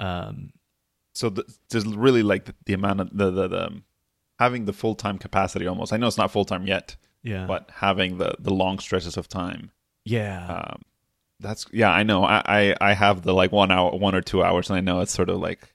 Um, 0.00 0.52
so 1.14 1.28
the, 1.28 1.44
there's 1.70 1.86
really 1.86 2.22
like 2.22 2.46
the, 2.46 2.54
the, 2.66 2.72
amount 2.72 3.00
of 3.00 3.16
the 3.16 3.30
the, 3.30 3.48
the 3.48 3.66
um, 3.66 3.84
having 4.38 4.64
the 4.64 4.72
full 4.72 4.94
time 4.94 5.18
capacity 5.18 5.66
almost. 5.66 5.92
I 5.92 5.98
know 5.98 6.06
it's 6.06 6.18
not 6.18 6.32
full 6.32 6.46
time 6.46 6.66
yet. 6.66 6.96
Yeah. 7.22 7.46
But 7.46 7.70
having 7.72 8.18
the 8.18 8.34
the 8.38 8.52
long 8.52 8.78
stretches 8.78 9.16
of 9.16 9.28
time. 9.28 9.70
Yeah. 10.04 10.46
Um, 10.46 10.82
that's 11.40 11.66
yeah. 11.72 11.90
I 11.90 12.02
know. 12.02 12.24
I, 12.24 12.42
I 12.46 12.76
I 12.80 12.92
have 12.94 13.22
the 13.22 13.34
like 13.34 13.52
one 13.52 13.70
hour, 13.70 13.96
one 13.96 14.14
or 14.14 14.20
two 14.20 14.42
hours, 14.42 14.70
and 14.70 14.76
I 14.76 14.80
know 14.80 15.00
it's 15.00 15.12
sort 15.12 15.28
of 15.28 15.38
like 15.38 15.73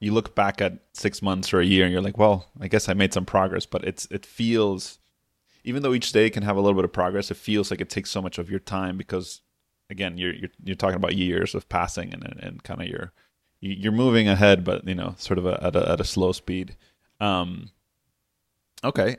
you 0.00 0.12
look 0.12 0.34
back 0.34 0.60
at 0.60 0.78
six 0.92 1.22
months 1.22 1.52
or 1.52 1.60
a 1.60 1.64
year, 1.66 1.84
and 1.84 1.92
you're 1.92 2.02
like, 2.02 2.18
well, 2.18 2.46
I 2.60 2.68
guess 2.68 2.88
I 2.88 2.94
made 2.94 3.12
some 3.12 3.24
progress, 3.24 3.66
but 3.66 3.84
it's 3.84 4.06
it 4.10 4.24
feels. 4.24 4.98
Even 5.64 5.82
though 5.82 5.92
each 5.92 6.12
day 6.12 6.30
can 6.30 6.44
have 6.44 6.56
a 6.56 6.60
little 6.60 6.76
bit 6.76 6.84
of 6.84 6.92
progress, 6.92 7.30
it 7.30 7.36
feels 7.36 7.70
like 7.70 7.80
it 7.80 7.90
takes 7.90 8.10
so 8.10 8.22
much 8.22 8.38
of 8.38 8.48
your 8.48 8.60
time 8.60 8.96
because, 8.96 9.42
again, 9.90 10.16
you're 10.16 10.32
you're, 10.32 10.50
you're 10.64 10.76
talking 10.76 10.96
about 10.96 11.16
years 11.16 11.54
of 11.54 11.68
passing 11.68 12.14
and 12.14 12.24
and 12.40 12.62
kind 12.62 12.80
of 12.80 12.86
your 12.86 13.12
you're 13.60 13.92
moving 13.92 14.28
ahead, 14.28 14.64
but 14.64 14.86
you 14.86 14.94
know, 14.94 15.14
sort 15.18 15.38
of 15.38 15.46
a, 15.46 15.62
at 15.62 15.76
a 15.76 15.92
at 15.92 16.00
a 16.00 16.04
slow 16.04 16.32
speed. 16.32 16.76
Um, 17.20 17.70
okay, 18.84 19.16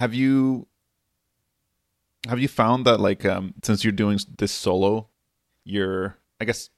have 0.00 0.14
you 0.14 0.66
have 2.28 2.40
you 2.40 2.48
found 2.48 2.84
that 2.86 3.00
like 3.00 3.24
um, 3.24 3.54
since 3.62 3.84
you're 3.84 3.92
doing 3.92 4.18
this 4.38 4.52
solo, 4.52 5.08
you're 5.64 6.16
I 6.40 6.44
guess 6.44 6.70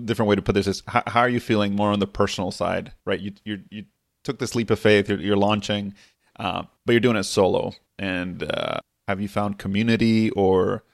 different 0.00 0.28
way 0.28 0.36
to 0.36 0.42
put 0.42 0.54
this 0.54 0.66
is 0.66 0.82
how, 0.86 1.02
how 1.06 1.20
are 1.20 1.28
you 1.28 1.40
feeling 1.40 1.74
more 1.74 1.90
on 1.90 1.98
the 1.98 2.06
personal 2.06 2.50
side, 2.50 2.92
right? 3.04 3.20
You 3.20 3.32
you 3.44 3.60
you 3.70 3.84
took 4.24 4.38
this 4.38 4.54
leap 4.54 4.70
of 4.70 4.78
faith, 4.78 5.08
you're, 5.08 5.20
you're 5.20 5.36
launching, 5.36 5.94
uh, 6.38 6.62
but 6.86 6.92
you're 6.92 7.00
doing 7.00 7.16
it 7.16 7.24
solo, 7.24 7.72
and 7.98 8.42
uh, 8.42 8.78
have 9.08 9.20
you 9.20 9.28
found 9.28 9.58
community 9.58 10.30
or 10.30 10.84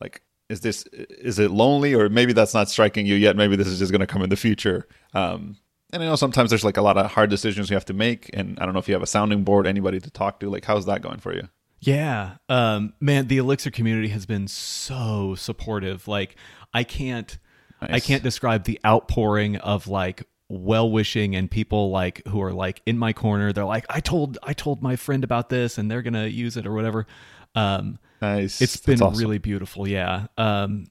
like 0.00 0.22
is 0.48 0.60
this 0.60 0.84
is 0.92 1.38
it 1.38 1.50
lonely? 1.50 1.94
Or 1.94 2.08
maybe 2.08 2.32
that's 2.32 2.54
not 2.54 2.68
striking 2.68 3.06
you 3.06 3.14
yet. 3.14 3.36
Maybe 3.36 3.56
this 3.56 3.66
is 3.66 3.78
just 3.78 3.92
going 3.92 4.00
to 4.00 4.06
come 4.06 4.22
in 4.22 4.30
the 4.30 4.36
future. 4.36 4.86
Um, 5.14 5.56
and 5.94 6.02
i 6.02 6.06
know 6.06 6.16
sometimes 6.16 6.50
there's 6.50 6.64
like 6.64 6.78
a 6.78 6.82
lot 6.82 6.96
of 6.96 7.10
hard 7.10 7.28
decisions 7.28 7.68
you 7.68 7.76
have 7.76 7.84
to 7.86 7.94
make. 7.94 8.30
And 8.32 8.58
i 8.58 8.64
don't 8.64 8.74
know 8.74 8.80
if 8.80 8.88
you 8.88 8.94
have 8.94 9.02
a 9.02 9.06
sounding 9.06 9.44
board 9.44 9.66
anybody 9.66 10.00
to 10.00 10.10
talk 10.10 10.40
to. 10.40 10.50
Like 10.50 10.64
how's 10.64 10.86
that 10.86 11.02
going 11.02 11.18
for 11.18 11.34
you? 11.34 11.48
Yeah. 11.80 12.36
Um, 12.48 12.94
man 13.00 13.28
the 13.28 13.38
elixir 13.38 13.70
community 13.70 14.08
has 14.08 14.26
been 14.26 14.48
so 14.48 15.34
supportive. 15.34 16.08
Like 16.08 16.36
i 16.74 16.84
can't 16.84 17.38
nice. 17.82 17.90
i 17.92 18.00
can't 18.00 18.22
describe 18.22 18.64
the 18.64 18.80
outpouring 18.86 19.56
of 19.56 19.88
like 19.88 20.24
well 20.48 20.90
wishing 20.90 21.34
and 21.34 21.50
people 21.50 21.90
like 21.90 22.26
who 22.28 22.42
are 22.42 22.52
like 22.52 22.82
in 22.84 22.98
my 22.98 23.12
corner 23.12 23.52
they're 23.52 23.64
like 23.64 23.86
i 23.88 24.00
told 24.00 24.38
i 24.42 24.52
told 24.52 24.82
my 24.82 24.96
friend 24.96 25.24
about 25.24 25.48
this 25.48 25.78
and 25.78 25.90
they're 25.90 26.02
gonna 26.02 26.26
use 26.26 26.56
it 26.56 26.66
or 26.66 26.72
whatever 26.72 27.06
um, 27.54 27.98
Nice. 28.22 28.62
It's 28.62 28.76
been 28.76 29.02
awesome. 29.02 29.18
really 29.18 29.38
beautiful. 29.38 29.86
Yeah. 29.86 30.26
Um, 30.38 30.86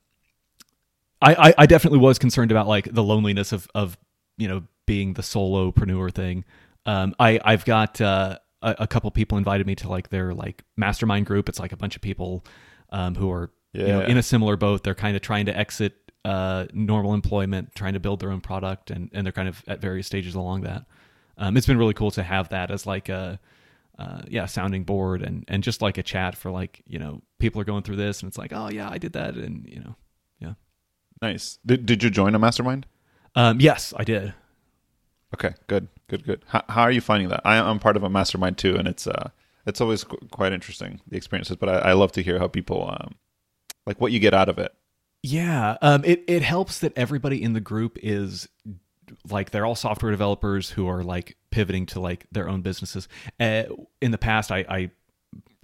I, 1.21 1.34
I, 1.34 1.54
I 1.60 1.65
definitely 1.65 1.99
was 1.99 2.19
concerned 2.19 2.51
about 2.51 2.67
like 2.67 2.93
the 2.93 3.04
loneliness 3.04 3.54
of 3.54 3.69
of 3.73 3.97
you 4.38 4.47
know 4.47 4.63
being 4.86 5.13
the 5.13 5.21
solopreneur 5.21 6.13
thing. 6.13 6.43
Um, 6.86 7.15
I 7.19 7.39
I've 7.43 7.63
got 7.63 8.01
uh, 8.01 8.38
a, 8.62 8.75
a 8.80 8.88
couple 8.88 9.10
people 9.12 9.38
invited 9.38 9.65
me 9.65 9.75
to 9.75 9.89
like 9.89 10.10
their 10.10 10.34
like 10.34 10.63
mastermind 10.75 11.25
group. 11.25 11.47
It's 11.47 11.60
like 11.60 11.71
a 11.71 11.77
bunch 11.77 11.95
of 11.95 12.01
people 12.01 12.43
um, 12.89 13.15
who 13.15 13.32
are 13.32 13.49
yeah. 13.71 13.86
you 13.86 13.93
know 13.93 14.01
in 14.01 14.17
a 14.17 14.23
similar 14.23 14.58
boat. 14.58 14.84
They're 14.84 14.93
kind 14.93 15.15
of 15.15 15.21
trying 15.21 15.45
to 15.45 15.58
exit 15.58 15.95
uh, 16.25 16.65
normal 16.73 17.13
employment, 17.13 17.73
trying 17.75 17.93
to 17.93 17.99
build 17.99 18.19
their 18.19 18.31
own 18.31 18.41
product, 18.41 18.91
and 18.91 19.10
and 19.13 19.25
they're 19.25 19.31
kind 19.31 19.49
of 19.49 19.63
at 19.67 19.79
various 19.79 20.07
stages 20.07 20.36
along 20.36 20.62
that. 20.62 20.86
Um, 21.38 21.57
it's 21.57 21.67
been 21.67 21.77
really 21.77 21.93
cool 21.93 22.12
to 22.12 22.23
have 22.23 22.49
that 22.49 22.71
as 22.71 22.86
like 22.86 23.10
a 23.10 23.39
uh, 23.97 24.21
yeah, 24.27 24.45
sounding 24.45 24.84
board 24.84 25.21
and 25.21 25.45
and 25.47 25.63
just 25.63 25.81
like 25.81 25.97
a 25.97 26.03
chat 26.03 26.36
for 26.36 26.51
like 26.51 26.81
you 26.88 26.99
know 26.99 27.21
people 27.39 27.62
are 27.62 27.65
going 27.65 27.84
through 27.84 27.97
this 27.97 28.21
and 28.21 28.27
it's 28.27 28.38
like 28.38 28.51
oh 28.53 28.69
yeah 28.69 28.89
I 28.89 28.97
did 28.97 29.13
that 29.13 29.36
and 29.36 29.67
you 29.67 29.79
know 29.79 29.95
yeah. 30.39 30.53
Nice. 31.21 31.60
Did 31.65 31.86
Did 31.86 32.03
you 32.03 32.10
join 32.10 32.34
a 32.36 32.39
mastermind? 32.39 32.86
Um, 33.36 33.62
yes, 33.62 33.93
I 33.95 34.03
did. 34.03 34.34
Okay, 35.34 35.53
good, 35.67 35.88
good, 36.07 36.25
good. 36.25 36.43
How, 36.47 36.63
how 36.67 36.81
are 36.81 36.91
you 36.91 36.99
finding 36.99 37.29
that? 37.29 37.41
I, 37.45 37.55
am 37.55 37.79
part 37.79 37.95
of 37.95 38.03
a 38.03 38.10
mastermind 38.10 38.57
too, 38.57 38.75
and 38.75 38.88
it's 38.88 39.07
uh, 39.07 39.29
it's 39.65 39.79
always 39.79 40.03
qu- 40.03 40.17
quite 40.31 40.51
interesting 40.51 40.99
the 41.07 41.15
experiences. 41.15 41.55
But 41.55 41.69
I, 41.69 41.77
I, 41.77 41.93
love 41.93 42.12
to 42.13 42.23
hear 42.23 42.39
how 42.39 42.47
people 42.47 42.89
um, 42.89 43.15
like 43.86 44.01
what 44.01 44.12
you 44.12 44.19
get 44.19 44.34
out 44.34 44.49
of 44.49 44.57
it. 44.57 44.73
Yeah, 45.23 45.77
um, 45.81 46.03
it 46.03 46.23
it 46.27 46.41
helps 46.41 46.79
that 46.79 46.93
everybody 46.95 47.41
in 47.43 47.53
the 47.53 47.60
group 47.60 47.97
is 48.01 48.47
like 49.29 49.51
they're 49.51 49.65
all 49.65 49.75
software 49.75 50.12
developers 50.12 50.69
who 50.71 50.88
are 50.88 51.03
like 51.03 51.38
pivoting 51.51 51.86
to 51.88 51.99
like 51.99 52.25
their 52.31 52.49
own 52.49 52.62
businesses. 52.62 53.07
Uh, 53.39 53.63
in 54.01 54.12
the 54.12 54.17
past, 54.17 54.51
I, 54.51 54.60
I 54.67 54.91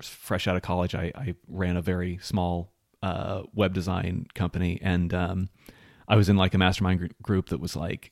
fresh 0.01 0.47
out 0.47 0.55
of 0.55 0.61
college, 0.61 0.93
I, 0.93 1.11
I 1.15 1.35
ran 1.47 1.75
a 1.77 1.81
very 1.81 2.19
small 2.21 2.71
uh, 3.01 3.43
web 3.53 3.73
design 3.73 4.27
company, 4.35 4.79
and 4.81 5.11
um, 5.13 5.49
I 6.07 6.17
was 6.17 6.29
in 6.29 6.37
like 6.37 6.53
a 6.53 6.57
mastermind 6.59 6.99
gr- 6.99 7.05
group 7.21 7.49
that 7.49 7.59
was 7.59 7.75
like. 7.75 8.11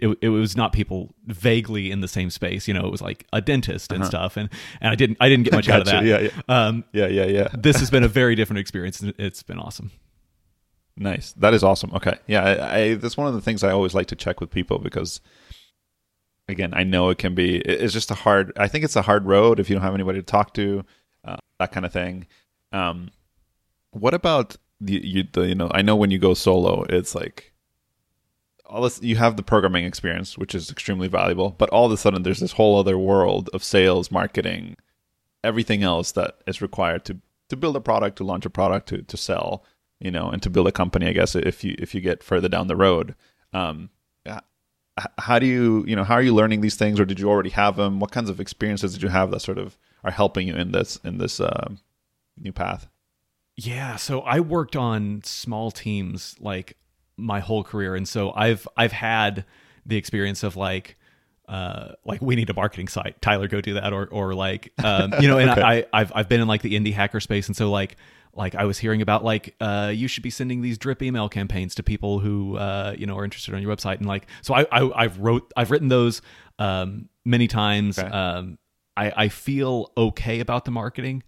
It, 0.00 0.18
it 0.20 0.30
was 0.30 0.56
not 0.56 0.72
people 0.72 1.14
vaguely 1.26 1.92
in 1.92 2.00
the 2.00 2.08
same 2.08 2.28
space, 2.30 2.66
you 2.66 2.74
know. 2.74 2.84
It 2.86 2.90
was 2.90 3.00
like 3.00 3.24
a 3.32 3.40
dentist 3.40 3.92
and 3.92 4.04
stuff, 4.04 4.36
and, 4.36 4.48
and 4.80 4.90
I 4.90 4.96
didn't 4.96 5.18
I 5.20 5.28
didn't 5.28 5.44
get 5.44 5.52
much 5.52 5.68
out 5.68 5.78
of 5.82 5.86
that. 5.86 5.98
Uh-huh. 5.98 6.04
Yeah, 6.04 6.18
yeah. 6.18 6.30
Um, 6.48 6.82
Yeah, 6.92 7.06
yeah, 7.06 7.26
yeah. 7.26 7.48
this 7.56 7.78
has 7.78 7.88
been 7.88 8.02
a 8.02 8.08
very 8.08 8.34
different 8.34 8.58
experience. 8.58 8.98
and 8.98 9.14
It's 9.16 9.44
been 9.44 9.60
awesome. 9.60 9.92
Nice. 10.96 11.32
That 11.34 11.54
is 11.54 11.62
awesome. 11.62 11.92
Okay. 11.94 12.18
Yeah, 12.26 12.42
I, 12.42 12.78
I 12.78 12.94
that's 12.94 13.16
one 13.16 13.26
of 13.26 13.34
the 13.34 13.40
things 13.40 13.62
I 13.62 13.70
always 13.70 13.94
like 13.94 14.06
to 14.08 14.16
check 14.16 14.40
with 14.40 14.50
people 14.50 14.78
because 14.78 15.20
again, 16.48 16.72
I 16.74 16.84
know 16.84 17.10
it 17.10 17.18
can 17.18 17.34
be 17.34 17.58
it's 17.58 17.92
just 17.92 18.10
a 18.10 18.14
hard 18.14 18.52
I 18.56 18.68
think 18.68 18.84
it's 18.84 18.96
a 18.96 19.02
hard 19.02 19.26
road 19.26 19.60
if 19.60 19.68
you 19.68 19.76
don't 19.76 19.82
have 19.82 19.94
anybody 19.94 20.20
to 20.20 20.24
talk 20.26 20.54
to, 20.54 20.84
uh, 21.24 21.36
that 21.58 21.72
kind 21.72 21.84
of 21.84 21.92
thing. 21.92 22.26
Um 22.72 23.10
what 23.90 24.14
about 24.14 24.56
the 24.80 25.06
you 25.06 25.24
the 25.30 25.48
you 25.48 25.54
know, 25.54 25.70
I 25.72 25.82
know 25.82 25.96
when 25.96 26.10
you 26.10 26.18
go 26.18 26.34
solo, 26.34 26.84
it's 26.88 27.14
like 27.14 27.52
all 28.64 28.82
this 28.82 29.02
you 29.02 29.16
have 29.16 29.36
the 29.36 29.42
programming 29.42 29.84
experience, 29.84 30.38
which 30.38 30.54
is 30.54 30.70
extremely 30.70 31.08
valuable, 31.08 31.50
but 31.58 31.68
all 31.70 31.86
of 31.86 31.92
a 31.92 31.96
sudden 31.96 32.22
there's 32.22 32.40
this 32.40 32.52
whole 32.52 32.78
other 32.78 32.98
world 32.98 33.50
of 33.52 33.62
sales, 33.62 34.10
marketing, 34.10 34.76
everything 35.44 35.82
else 35.82 36.12
that 36.12 36.38
is 36.46 36.62
required 36.62 37.04
to 37.04 37.18
to 37.48 37.56
build 37.56 37.76
a 37.76 37.80
product, 37.80 38.16
to 38.16 38.24
launch 38.24 38.46
a 38.46 38.50
product, 38.50 38.88
to 38.88 39.02
to 39.02 39.16
sell, 39.16 39.62
you 40.00 40.10
know, 40.10 40.28
and 40.30 40.42
to 40.42 40.50
build 40.50 40.68
a 40.68 40.72
company. 40.72 41.06
I 41.06 41.12
guess 41.12 41.34
if 41.34 41.64
you 41.64 41.74
if 41.78 41.94
you 41.94 42.00
get 42.00 42.22
further 42.22 42.48
down 42.48 42.68
the 42.68 42.76
road, 42.76 43.14
um, 43.52 43.90
how 45.18 45.38
do 45.38 45.46
you 45.46 45.84
you 45.86 45.94
know 45.94 46.04
how 46.04 46.14
are 46.14 46.22
you 46.22 46.34
learning 46.34 46.62
these 46.62 46.76
things, 46.76 46.98
or 46.98 47.04
did 47.04 47.20
you 47.20 47.28
already 47.28 47.50
have 47.50 47.76
them? 47.76 48.00
What 48.00 48.12
kinds 48.12 48.30
of 48.30 48.40
experiences 48.40 48.94
did 48.94 49.02
you 49.02 49.10
have 49.10 49.30
that 49.30 49.40
sort 49.40 49.58
of 49.58 49.76
are 50.04 50.10
helping 50.10 50.48
you 50.48 50.54
in 50.54 50.72
this 50.72 50.96
in 51.04 51.18
this 51.18 51.38
uh, 51.38 51.68
new 52.38 52.52
path? 52.52 52.88
Yeah, 53.56 53.96
so 53.96 54.20
I 54.20 54.40
worked 54.40 54.76
on 54.76 55.22
small 55.24 55.70
teams 55.70 56.36
like 56.40 56.76
my 57.16 57.40
whole 57.40 57.62
career, 57.62 57.94
and 57.94 58.08
so 58.08 58.32
I've 58.34 58.66
I've 58.76 58.92
had 58.92 59.44
the 59.84 59.96
experience 59.96 60.42
of 60.42 60.56
like. 60.56 60.96
Uh, 61.48 61.92
like 62.04 62.20
we 62.20 62.34
need 62.34 62.50
a 62.50 62.54
marketing 62.54 62.88
site. 62.88 63.22
Tyler, 63.22 63.46
go 63.46 63.60
do 63.60 63.74
that, 63.74 63.92
or 63.92 64.08
or 64.08 64.34
like, 64.34 64.72
um, 64.82 65.14
you 65.20 65.28
know. 65.28 65.38
And 65.38 65.48
Okay. 65.52 65.62
I, 65.62 65.84
I've 65.92 66.10
I've 66.12 66.28
been 66.28 66.40
in 66.40 66.48
like 66.48 66.60
the 66.60 66.74
indie 66.74 66.92
hacker 66.92 67.20
space, 67.20 67.46
and 67.46 67.56
so 67.56 67.70
like 67.70 67.96
like 68.36 68.54
I 68.54 68.64
was 68.64 68.78
hearing 68.78 69.02
about 69.02 69.24
like 69.24 69.54
uh, 69.60 69.90
you 69.94 70.08
should 70.08 70.22
be 70.22 70.30
sending 70.30 70.60
these 70.62 70.78
drip 70.78 71.02
email 71.02 71.28
campaigns 71.28 71.74
to 71.76 71.82
people 71.82 72.18
who 72.20 72.56
uh, 72.56 72.94
you 72.98 73.06
know 73.06 73.16
are 73.16 73.24
interested 73.24 73.54
on 73.54 73.62
your 73.62 73.74
website, 73.74 73.96
and 73.98 74.06
like 74.06 74.26
so 74.42 74.54
I, 74.54 74.66
I 74.70 75.04
I've 75.04 75.18
wrote 75.18 75.52
I've 75.56 75.70
written 75.70 75.88
those 75.88 76.22
um, 76.58 77.08
many 77.24 77.46
times. 77.48 77.98
Okay. 77.98 78.08
Um, 78.08 78.58
I 78.96 79.12
I 79.24 79.28
feel 79.28 79.90
okay 79.96 80.40
about 80.40 80.64
the 80.64 80.70
marketing. 80.70 81.22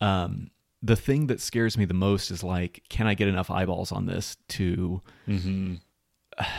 Um, 0.00 0.50
the 0.82 0.94
thing 0.96 1.26
that 1.26 1.40
scares 1.40 1.76
me 1.76 1.84
the 1.84 1.94
most 1.94 2.30
is 2.30 2.44
like, 2.44 2.82
can 2.88 3.06
I 3.08 3.14
get 3.14 3.26
enough 3.26 3.50
eyeballs 3.50 3.90
on 3.90 4.06
this 4.06 4.36
to 4.50 5.02
Mm-hmm. 5.28 5.74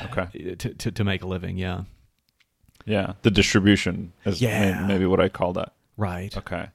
Okay. 0.05 0.55
to 0.59 0.73
to, 0.73 0.91
to 0.91 1.03
make 1.03 1.21
a 1.23 1.27
living? 1.27 1.57
Yeah, 1.57 1.83
Yeah, 2.85 3.13
the 3.21 3.31
distribution 3.31 4.11
is 4.25 4.41
Yeah. 4.41 4.85
maybe 4.85 5.05
what 5.05 5.19
I 5.21 5.29
call 5.29 5.53
that. 5.53 5.73
right. 5.95 6.35
Okay. 6.35 6.67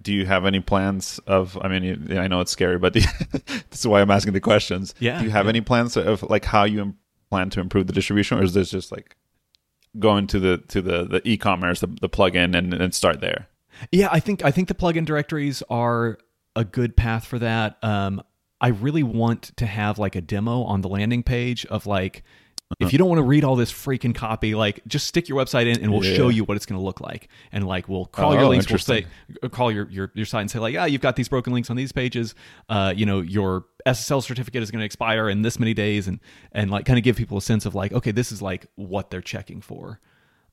Do 0.00 0.12
you 0.12 0.26
have 0.26 0.46
any 0.46 0.60
plans 0.60 1.18
of? 1.26 1.58
I 1.60 1.68
mean, 1.68 2.16
I 2.16 2.28
know 2.28 2.40
it's 2.40 2.52
scary, 2.52 2.78
but 2.78 2.92
this 2.92 3.06
is 3.72 3.86
why 3.86 4.00
I'm 4.00 4.10
asking 4.10 4.32
the 4.32 4.40
questions. 4.40 4.94
Yeah, 5.00 5.18
Do 5.18 5.24
you 5.24 5.30
have 5.30 5.46
yeah. 5.46 5.50
any 5.50 5.60
plans 5.60 5.96
of 5.96 6.22
like 6.22 6.44
how 6.44 6.64
you 6.64 6.94
plan 7.30 7.50
to 7.50 7.60
improve 7.60 7.86
the 7.86 7.92
distribution, 7.92 8.38
or 8.38 8.44
is 8.44 8.54
this 8.54 8.70
just 8.70 8.92
like 8.92 9.16
going 9.98 10.26
to 10.28 10.38
the 10.38 10.58
to 10.68 10.80
the 10.80 11.04
the 11.04 11.28
e-commerce, 11.28 11.80
the, 11.80 11.88
the 12.00 12.08
plugin, 12.08 12.56
and 12.56 12.72
and 12.72 12.94
start 12.94 13.20
there? 13.20 13.48
Yeah, 13.90 14.08
I 14.10 14.20
think 14.20 14.44
I 14.44 14.50
think 14.50 14.68
the 14.68 14.74
plugin 14.74 15.04
directories 15.04 15.62
are 15.68 16.18
a 16.54 16.64
good 16.64 16.96
path 16.96 17.24
for 17.24 17.38
that. 17.38 17.78
Um, 17.82 18.22
I 18.60 18.68
really 18.68 19.02
want 19.02 19.56
to 19.56 19.66
have 19.66 19.98
like 19.98 20.16
a 20.16 20.20
demo 20.20 20.62
on 20.62 20.80
the 20.80 20.88
landing 20.88 21.22
page 21.22 21.64
of 21.66 21.86
like 21.86 22.24
if 22.80 22.92
you 22.92 22.98
don't 22.98 23.08
want 23.08 23.18
to 23.18 23.22
read 23.24 23.44
all 23.44 23.56
this 23.56 23.72
freaking 23.72 24.14
copy, 24.14 24.54
like 24.54 24.80
just 24.86 25.06
stick 25.08 25.28
your 25.28 25.42
website 25.42 25.66
in 25.66 25.80
and 25.82 25.90
we'll 25.90 26.04
Yeah. 26.04 26.14
show 26.14 26.28
you 26.28 26.44
what 26.44 26.56
it's 26.56 26.66
going 26.66 26.78
to 26.78 26.84
look 26.84 27.00
like. 27.00 27.28
And 27.50 27.66
like 27.66 27.88
we'll 27.88 28.04
crawl 28.06 28.32
Oh, 28.32 28.38
your 28.38 28.46
links, 28.48 28.68
we'll 28.68 28.78
say 28.78 29.06
uh, 29.42 29.48
call 29.48 29.72
your, 29.72 29.88
your 29.90 30.12
your 30.14 30.26
site 30.26 30.42
and 30.42 30.50
say 30.50 30.58
like, 30.58 30.76
ah, 30.78 30.84
you've 30.84 31.00
got 31.00 31.16
these 31.16 31.28
broken 31.30 31.52
links 31.54 31.70
on 31.70 31.76
these 31.76 31.92
pages. 31.92 32.34
Uh, 32.68 32.92
you 32.94 33.06
know, 33.06 33.20
your 33.22 33.64
SSL 33.86 34.22
certificate 34.22 34.62
is 34.62 34.70
going 34.70 34.80
to 34.80 34.84
expire 34.86 35.30
in 35.30 35.40
this 35.42 35.58
many 35.58 35.72
days, 35.72 36.06
and 36.08 36.20
and 36.52 36.70
like 36.70 36.84
kind 36.84 36.98
of 36.98 37.04
give 37.04 37.16
people 37.16 37.38
a 37.38 37.42
sense 37.42 37.64
of 37.64 37.74
like, 37.74 37.92
okay, 37.92 38.10
this 38.10 38.30
is 38.30 38.42
like 38.42 38.66
what 38.74 39.10
they're 39.10 39.22
checking 39.22 39.62
for. 39.62 39.98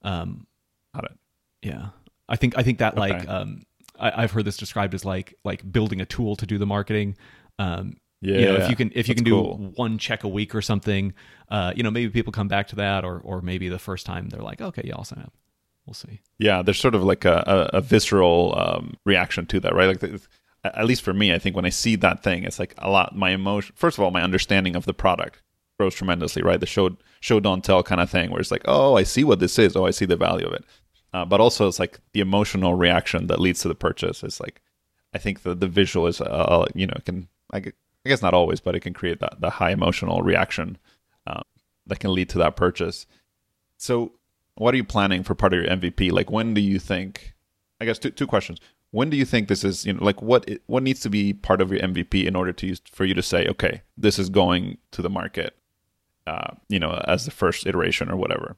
Um, 0.01 0.47
Got 0.93 1.06
it. 1.06 1.17
yeah, 1.63 1.89
I 2.30 2.38
think 2.38 2.58
I 2.58 2.63
think 2.63 2.78
that 2.80 2.95
like 2.97 3.28
um, 3.28 3.63
I, 3.99 4.23
I've 4.23 4.32
heard 4.32 4.45
this 4.45 4.56
described 4.56 4.93
as 4.93 5.04
like 5.04 5.36
like 5.43 5.69
building 5.69 5.99
a 5.99 6.06
tool 6.06 6.38
to 6.38 6.45
do 6.45 6.58
the 6.58 6.65
marketing. 6.65 7.17
Um, 7.60 7.97
Yeah, 8.26 8.40
you 8.40 8.46
know, 8.46 8.56
if 8.56 8.70
you 8.70 8.76
can 8.76 8.92
if 8.96 9.08
you 9.08 9.16
can 9.16 9.24
do 9.24 9.32
cool. 9.32 9.74
one 9.76 9.98
check 9.98 10.24
a 10.24 10.28
week 10.28 10.56
or 10.56 10.62
something, 10.62 11.14
uh, 11.50 11.74
you 11.76 11.84
know, 11.84 11.92
maybe 11.92 12.10
people 12.12 12.34
come 12.34 12.48
back 12.48 12.68
to 12.70 12.76
that, 12.78 13.06
or 13.06 13.20
or 13.20 13.42
maybe 13.42 13.70
the 13.70 13.80
first 13.80 14.06
time 14.06 14.30
they're 14.30 14.42
like, 14.42 14.62
okay, 14.62 14.82
yeah, 14.84 14.96
I'll 14.98 15.04
sign 15.04 15.20
up. 15.20 15.34
We'll 15.86 15.94
see. 15.94 16.22
Yeah, 16.40 16.64
there's 16.64 16.80
sort 16.80 16.96
of 16.96 17.04
like 17.04 17.26
a, 17.26 17.44
a, 17.74 17.78
a 17.78 17.82
visceral 17.82 18.56
um, 18.58 18.96
reaction 19.06 19.46
to 19.46 19.60
that, 19.60 19.76
right? 19.76 19.88
Like, 19.88 20.00
the, 20.00 20.20
at 20.64 20.86
least 20.86 21.04
for 21.04 21.14
me, 21.14 21.32
I 21.32 21.38
think 21.38 21.56
when 21.56 21.66
I 21.66 21.70
see 21.70 21.96
that 21.98 22.24
thing, 22.24 22.44
it's 22.44 22.58
like 22.58 22.74
a 22.80 22.90
lot. 22.90 23.16
My 23.16 23.30
emotion, 23.30 23.76
first 23.78 24.00
of 24.00 24.04
all, 24.04 24.10
my 24.10 24.24
understanding 24.24 24.76
of 24.76 24.86
the 24.86 24.96
product 24.96 25.44
grows 25.78 25.94
tremendously, 25.94 26.42
right? 26.42 26.60
The 26.60 26.66
show 26.66 26.98
show 27.20 27.40
don't 27.40 27.64
tell 27.64 27.84
kind 27.84 28.02
of 28.02 28.10
thing, 28.10 28.32
where 28.32 28.42
it's 28.42 28.50
like, 28.50 28.66
oh, 28.66 28.98
I 28.98 29.04
see 29.04 29.24
what 29.24 29.40
this 29.40 29.60
is. 29.60 29.76
Oh, 29.76 29.86
I 29.86 29.92
see 29.92 30.06
the 30.06 30.18
value 30.18 30.48
of 30.48 30.54
it. 30.54 30.66
Uh, 31.14 31.26
but 31.26 31.40
also, 31.40 31.68
it's 31.68 31.80
like 31.80 32.00
the 32.14 32.22
emotional 32.22 32.74
reaction 32.74 33.28
that 33.28 33.40
leads 33.40 33.62
to 33.62 33.68
the 33.68 33.76
purchase. 33.76 34.24
It's 34.24 34.40
like, 34.40 34.62
I 35.14 35.20
think 35.20 35.44
the 35.44 35.54
the 35.54 35.68
visual 35.68 36.08
is, 36.08 36.20
uh, 36.20 36.66
you 36.74 36.88
know, 36.88 36.98
can 37.06 37.28
I, 37.52 37.60
gu- 37.60 37.72
I 38.06 38.10
guess 38.10 38.22
not 38.22 38.34
always, 38.34 38.60
but 38.60 38.76
it 38.76 38.82
can 38.82 38.94
create 38.94 39.20
that 39.20 39.41
the 39.41 39.50
high 39.50 39.72
emotional 39.72 40.22
reaction 40.22 40.78
um, 41.26 41.41
that 41.88 42.00
can 42.00 42.13
lead 42.13 42.30
to 42.30 42.38
that 42.39 42.56
purchase. 42.56 43.06
So, 43.78 44.13
what 44.56 44.74
are 44.74 44.78
you 44.78 44.84
planning 44.84 45.24
for 45.24 45.36
part 45.36 45.54
of 45.54 45.63
your 45.63 45.70
MVP? 45.70 46.12
Like, 46.12 46.32
when 46.32 46.54
do 46.54 46.62
you 46.62 46.80
think? 46.80 47.34
I 47.82 47.86
guess 47.86 48.00
two 48.00 48.12
two 48.12 48.28
questions. 48.28 48.60
When 48.91 49.10
do 49.10 49.18
you 49.18 49.26
think 49.26 49.48
this 49.48 49.63
is? 49.63 49.86
You 49.86 49.94
know, 49.94 50.04
like 50.04 50.22
what 50.22 50.48
it, 50.48 50.62
what 50.68 50.84
needs 50.84 51.00
to 51.02 51.10
be 51.10 51.34
part 51.34 51.62
of 51.62 51.72
your 51.72 51.82
MVP 51.82 52.26
in 52.26 52.36
order 52.36 52.54
to 52.54 52.68
use, 52.68 52.82
for 52.91 53.06
you 53.06 53.13
to 53.13 53.24
say, 53.24 53.48
okay, 53.48 53.82
this 53.98 54.20
is 54.20 54.30
going 54.30 54.78
to 54.91 55.02
the 55.02 55.10
market. 55.10 55.56
Uh, 56.28 56.56
you 56.70 56.80
know, 56.80 57.04
as 57.08 57.26
the 57.26 57.32
first 57.32 57.68
iteration 57.68 58.10
or 58.10 58.15
whatever. 58.15 58.56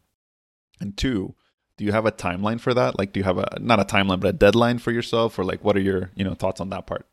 And 0.79 0.95
two, 0.95 1.35
do 1.77 1.83
you 1.83 1.91
have 1.91 2.05
a 2.05 2.11
timeline 2.11 2.61
for 2.61 2.73
that? 2.73 2.97
Like, 2.97 3.11
do 3.13 3.19
you 3.19 3.23
have 3.23 3.37
a 3.37 3.57
not 3.59 3.79
a 3.79 3.85
timeline, 3.85 4.19
but 4.19 4.29
a 4.29 4.33
deadline 4.33 4.79
for 4.79 4.91
yourself, 4.91 5.39
or 5.39 5.43
like, 5.43 5.63
what 5.63 5.77
are 5.77 5.81
your 5.81 6.11
you 6.15 6.23
know 6.23 6.33
thoughts 6.33 6.59
on 6.59 6.69
that 6.69 6.85
part? 6.85 7.07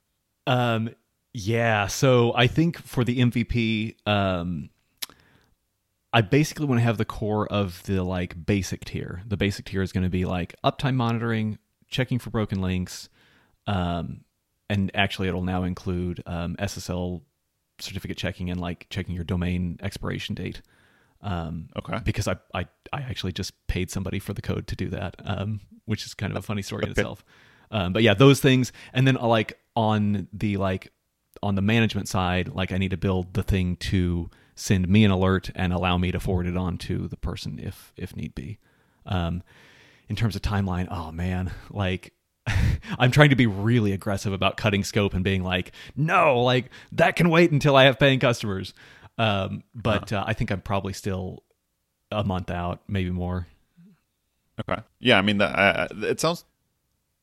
Um, 0.46 0.90
yeah. 1.34 1.88
So 1.88 2.32
I 2.34 2.46
think 2.46 2.78
for 2.78 3.04
the 3.04 3.18
MVP, 3.18 3.96
um, 4.08 4.70
I 6.12 6.20
basically 6.20 6.66
want 6.66 6.78
to 6.78 6.84
have 6.84 6.96
the 6.96 7.04
core 7.04 7.46
of 7.48 7.82
the 7.82 8.02
like 8.04 8.46
basic 8.46 8.84
tier. 8.84 9.22
The 9.26 9.36
basic 9.36 9.66
tier 9.66 9.82
is 9.82 9.92
going 9.92 10.04
to 10.04 10.10
be 10.10 10.24
like 10.24 10.54
uptime 10.64 10.94
monitoring, 10.94 11.58
checking 11.88 12.18
for 12.20 12.30
broken 12.30 12.60
links, 12.60 13.08
um, 13.66 14.20
and 14.70 14.90
actually 14.94 15.26
it'll 15.28 15.42
now 15.42 15.64
include 15.64 16.22
um, 16.24 16.54
SSL 16.56 17.22
certificate 17.80 18.16
checking 18.16 18.48
and 18.50 18.60
like 18.60 18.86
checking 18.88 19.14
your 19.16 19.24
domain 19.24 19.78
expiration 19.82 20.34
date. 20.36 20.62
Um, 21.20 21.70
Okay. 21.76 21.98
because 22.04 22.28
I, 22.28 22.36
I 22.54 22.66
I 22.92 23.00
actually 23.00 23.32
just 23.32 23.66
paid 23.66 23.90
somebody 23.90 24.18
for 24.20 24.34
the 24.34 24.42
code 24.42 24.66
to 24.68 24.76
do 24.76 24.90
that, 24.90 25.16
um, 25.24 25.60
which 25.86 26.06
is 26.06 26.14
kind 26.14 26.30
of 26.30 26.36
a 26.36 26.42
funny 26.42 26.62
story 26.62 26.84
in 26.84 26.90
itself. 26.90 27.24
Um, 27.70 27.92
but 27.92 28.02
yeah, 28.04 28.14
those 28.14 28.40
things, 28.40 28.72
and 28.92 29.06
then 29.06 29.16
uh, 29.16 29.26
like 29.26 29.58
on 29.74 30.28
the 30.32 30.58
like 30.58 30.92
on 31.42 31.54
the 31.54 31.62
management 31.62 32.08
side, 32.08 32.48
like 32.48 32.72
I 32.72 32.78
need 32.78 32.90
to 32.90 32.96
build 32.96 33.34
the 33.34 33.42
thing 33.42 33.76
to 33.76 34.30
send 34.54 34.88
me 34.88 35.04
an 35.04 35.10
alert 35.10 35.50
and 35.54 35.72
allow 35.72 35.98
me 35.98 36.12
to 36.12 36.20
forward 36.20 36.46
it 36.46 36.56
on 36.56 36.78
to 36.78 37.08
the 37.08 37.16
person 37.16 37.58
if 37.58 37.92
if 37.96 38.16
need 38.16 38.34
be. 38.34 38.58
Um, 39.06 39.42
in 40.08 40.16
terms 40.16 40.36
of 40.36 40.42
timeline, 40.42 40.88
oh 40.90 41.12
man, 41.12 41.52
like 41.70 42.12
I'm 42.98 43.10
trying 43.10 43.30
to 43.30 43.36
be 43.36 43.46
really 43.46 43.92
aggressive 43.92 44.32
about 44.32 44.56
cutting 44.56 44.84
scope 44.84 45.14
and 45.14 45.24
being 45.24 45.42
like, 45.42 45.72
no, 45.96 46.40
like 46.42 46.70
that 46.92 47.16
can 47.16 47.30
wait 47.30 47.50
until 47.50 47.76
I 47.76 47.84
have 47.84 47.98
paying 47.98 48.20
customers. 48.20 48.74
Um, 49.16 49.62
but 49.74 50.12
uh, 50.12 50.24
I 50.26 50.34
think 50.34 50.50
I'm 50.50 50.60
probably 50.60 50.92
still 50.92 51.44
a 52.10 52.24
month 52.24 52.50
out, 52.50 52.82
maybe 52.88 53.10
more. 53.10 53.46
Okay. 54.60 54.82
Yeah, 54.98 55.18
I 55.18 55.22
mean, 55.22 55.38
that, 55.38 55.58
uh, 55.58 55.88
it 56.02 56.20
sounds 56.20 56.44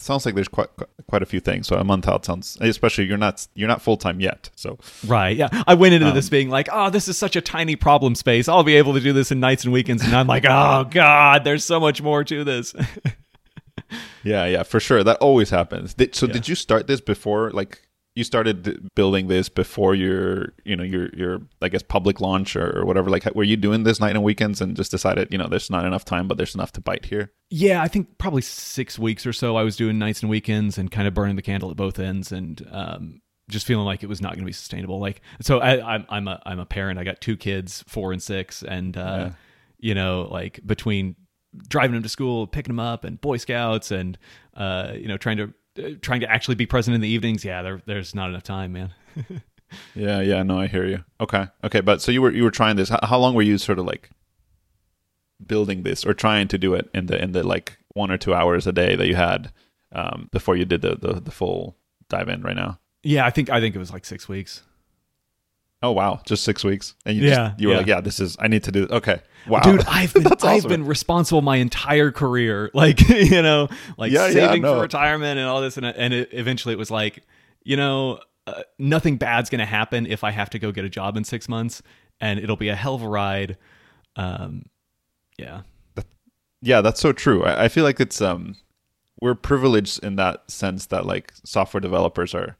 sounds 0.02 0.26
like 0.26 0.36
there's 0.36 0.48
quite 0.48 0.70
quite 1.08 1.22
a 1.22 1.26
few 1.26 1.40
things. 1.40 1.68
So 1.68 1.76
a 1.78 1.84
month 1.84 2.08
out 2.08 2.26
sounds, 2.26 2.58
especially 2.62 3.06
you're 3.06 3.18
not 3.18 3.48
you're 3.54 3.68
not 3.68 3.82
full 3.82 3.98
time 3.98 4.20
yet. 4.20 4.50
So 4.56 4.78
Right. 5.06 5.36
Yeah. 5.38 5.50
I 5.68 5.74
went 5.76 5.94
into 5.94 6.08
Um, 6.10 6.16
this 6.16 6.30
being 6.30 6.50
like, 6.50 6.68
oh, 6.72 6.90
this 6.90 7.08
is 7.08 7.18
such 7.18 7.36
a 7.36 7.42
tiny 7.42 7.76
problem 7.76 8.16
space. 8.16 8.48
I'll 8.48 8.64
be 8.64 8.76
able 8.76 8.94
to 8.94 9.00
do 9.00 9.14
this 9.14 9.32
in 9.32 9.40
nights 9.40 9.64
and 9.64 9.72
weekends. 9.74 10.04
And 10.04 10.16
I'm 10.16 10.28
like, 10.28 10.46
oh, 10.48 10.86
God, 10.90 11.44
there's 11.44 11.64
so 11.66 11.80
much 11.80 12.02
more 12.02 12.24
to 12.24 12.44
this. 12.44 12.74
yeah, 14.24 14.46
yeah, 14.46 14.64
for 14.64 14.80
sure. 14.80 15.04
That 15.04 15.18
always 15.18 15.50
happens. 15.50 15.94
Did, 15.94 16.16
so 16.16 16.26
Yeah. 16.28 16.34
did 16.34 16.48
you 16.48 16.56
start 16.56 16.88
this 16.88 17.02
before? 17.02 17.52
Like, 17.52 17.82
you 18.16 18.24
started 18.24 18.90
building 18.96 19.28
this 19.28 19.48
before 19.48 19.96
your 19.96 20.54
you 20.66 20.76
know 20.76 20.84
your 20.84 21.10
your 21.16 21.42
I 21.62 21.70
guess 21.70 21.82
public 21.82 22.20
launch 22.20 22.56
or, 22.56 22.80
or 22.80 22.86
whatever. 22.86 23.10
Like, 23.10 23.26
were 23.36 23.44
you 23.44 23.58
doing 23.58 23.84
this 23.84 24.00
night 24.00 24.12
and 24.12 24.24
weekends 24.24 24.60
and 24.60 24.76
just 24.76 24.92
decided 24.92 25.30
you 25.32 25.38
know 25.38 25.48
there's 25.48 25.70
not 25.70 25.86
enough 25.86 26.04
time, 26.04 26.28
but 26.28 26.38
there's 26.38 26.56
enough 26.56 26.74
to 26.74 26.82
bite 26.82 27.06
here? 27.06 27.32
Yeah, 27.50 27.82
I 27.82 27.88
think 27.88 28.18
probably 28.18 28.42
six 28.42 29.00
weeks 29.00 29.26
or 29.26 29.34
so. 29.34 29.56
I 29.56 29.64
was 29.64 29.76
doing 29.76 29.98
nights 29.98 30.22
and 30.22 30.30
weekends 30.30 30.78
and 30.78 30.92
kind 30.92 31.08
of 31.08 31.14
burning 31.14 31.36
the 31.36 31.42
candle 31.42 31.72
at 31.72 31.78
both 31.78 32.00
ends 32.00 32.32
and. 32.32 32.66
Um, 32.72 33.22
just 33.50 33.68
feeling 33.68 33.86
like 33.86 34.02
it 34.02 34.08
was 34.08 34.22
not 34.22 34.30
going 34.30 34.44
to 34.44 34.46
be 34.46 34.54
sustainable. 34.54 35.02
Like, 35.02 35.20
so 35.42 35.60
I, 35.60 35.96
I'm, 35.96 36.06
I'm 36.08 36.28
a, 36.30 36.42
I'm 36.46 36.60
a 36.60 36.66
parent. 36.66 36.98
I 36.98 37.04
got 37.04 37.20
two 37.20 37.36
kids, 37.36 37.84
four 37.86 38.14
and 38.14 38.24
six, 38.24 38.64
and 38.64 38.96
uh, 38.96 39.02
yeah. 39.02 39.32
you 39.78 39.94
know, 39.94 40.30
like 40.32 40.62
between 40.66 41.18
driving 41.68 41.94
them 41.94 42.04
to 42.04 42.08
school, 42.10 42.48
picking 42.48 42.70
them 42.70 42.80
up, 42.80 43.04
and 43.04 43.20
Boy 43.20 43.38
Scouts, 43.38 43.92
and 43.92 44.18
uh, 44.56 44.94
you 44.96 45.08
know, 45.08 45.18
trying 45.18 45.36
to 45.38 45.54
trying 46.02 46.22
to 46.22 46.30
actually 46.30 46.56
be 46.56 46.66
present 46.66 46.96
in 46.96 47.02
the 47.02 47.08
evenings. 47.08 47.46
Yeah, 47.46 47.62
there, 47.62 47.82
there's 47.86 48.16
not 48.16 48.30
enough 48.30 48.44
time, 48.44 48.74
man. 48.74 48.94
yeah, 49.96 50.22
yeah, 50.22 50.44
no, 50.44 50.60
I 50.60 50.68
hear 50.68 50.86
you. 50.86 51.04
Okay, 51.20 51.48
okay, 51.64 51.82
but 51.82 52.02
so 52.02 52.12
you 52.12 52.22
were 52.22 52.32
you 52.32 52.44
were 52.44 52.52
trying 52.52 52.76
this. 52.76 52.90
How, 52.90 53.00
how 53.04 53.18
long 53.18 53.34
were 53.34 53.42
you 53.42 53.58
sort 53.58 53.80
of 53.80 53.86
like 53.86 54.10
building 55.46 55.84
this 55.84 56.06
or 56.06 56.14
trying 56.14 56.48
to 56.50 56.58
do 56.58 56.74
it 56.74 56.90
in 56.94 57.08
the 57.08 57.22
in 57.22 57.32
the 57.32 57.44
like 57.44 57.78
one 57.94 58.12
or 58.12 58.18
two 58.18 58.34
hours 58.34 58.68
a 58.68 58.72
day 58.72 58.96
that 58.96 59.08
you 59.08 59.16
had 59.16 59.52
um, 59.92 60.30
before 60.32 60.56
you 60.56 60.66
did 60.66 60.82
the, 60.82 60.96
the 60.96 61.20
the 61.20 61.32
full 61.32 61.76
dive 62.10 62.30
in 62.30 62.42
right 62.42 62.56
now? 62.56 62.80
Yeah, 63.04 63.26
I 63.26 63.30
think 63.30 63.50
I 63.50 63.60
think 63.60 63.76
it 63.76 63.80
was 63.80 63.92
like 63.92 64.06
six 64.06 64.28
weeks. 64.28 64.64
Oh 65.84 65.92
wow, 65.92 66.22
just 66.26 66.44
six 66.44 66.64
weeks, 66.64 66.94
and 67.06 67.18
you 67.18 67.24
yeah, 67.24 67.50
just, 67.50 67.60
you 67.60 67.68
were 67.68 67.74
yeah. 67.74 67.78
like, 67.80 67.88
yeah, 67.88 68.02
this 68.02 68.20
is 68.20 68.38
I 68.40 68.48
need 68.48 68.64
to 68.66 68.72
do. 68.72 68.88
Okay, 68.92 69.20
wow, 69.48 69.62
dude, 69.62 69.84
I've 69.88 70.14
been 70.14 70.28
awesome. 70.28 70.50
I've 70.50 70.68
been 70.68 70.86
responsible 70.86 71.42
my 71.42 71.58
entire 71.58 72.12
career, 72.12 72.70
like 72.74 73.08
you 73.10 73.42
know, 73.42 73.68
like 73.98 74.12
yeah, 74.12 74.30
saving 74.30 74.64
yeah, 74.64 74.70
no. 74.70 74.76
for 74.76 74.82
retirement 74.82 75.40
and 75.40 75.48
all 75.48 75.60
this, 75.62 75.78
and 75.78 75.86
and 75.86 76.14
it, 76.14 76.30
eventually 76.34 76.74
it 76.74 76.78
was 76.78 76.92
like, 76.92 77.24
you 77.64 77.78
know, 77.78 78.20
uh, 78.46 78.62
nothing 78.78 79.18
bad's 79.18 79.50
gonna 79.50 79.66
happen 79.66 80.06
if 80.06 80.24
I 80.24 80.30
have 80.32 80.52
to 80.52 80.60
go 80.60 80.72
get 80.72 80.86
a 80.86 80.90
job 80.90 81.18
in 81.18 81.24
six 81.24 81.50
months, 81.50 81.82
and 82.20 82.40
it'll 82.40 82.58
be 82.58 82.70
a 82.70 82.76
hell 82.76 82.94
of 82.94 83.02
a 83.02 83.08
ride. 83.08 83.58
Um, 84.16 84.66
yeah, 85.40 85.62
yeah, 86.62 86.82
that's 86.82 87.02
so 87.02 87.12
true. 87.12 87.44
I, 87.44 87.66
I 87.66 87.68
feel 87.70 87.84
like 87.84 88.00
it's 88.00 88.22
um, 88.22 88.56
we're 89.20 89.36
privileged 89.36 90.04
in 90.04 90.16
that 90.18 90.50
sense 90.50 90.86
that 90.88 91.06
like 91.06 91.34
software 91.44 91.82
developers 91.82 92.36
are 92.36 92.58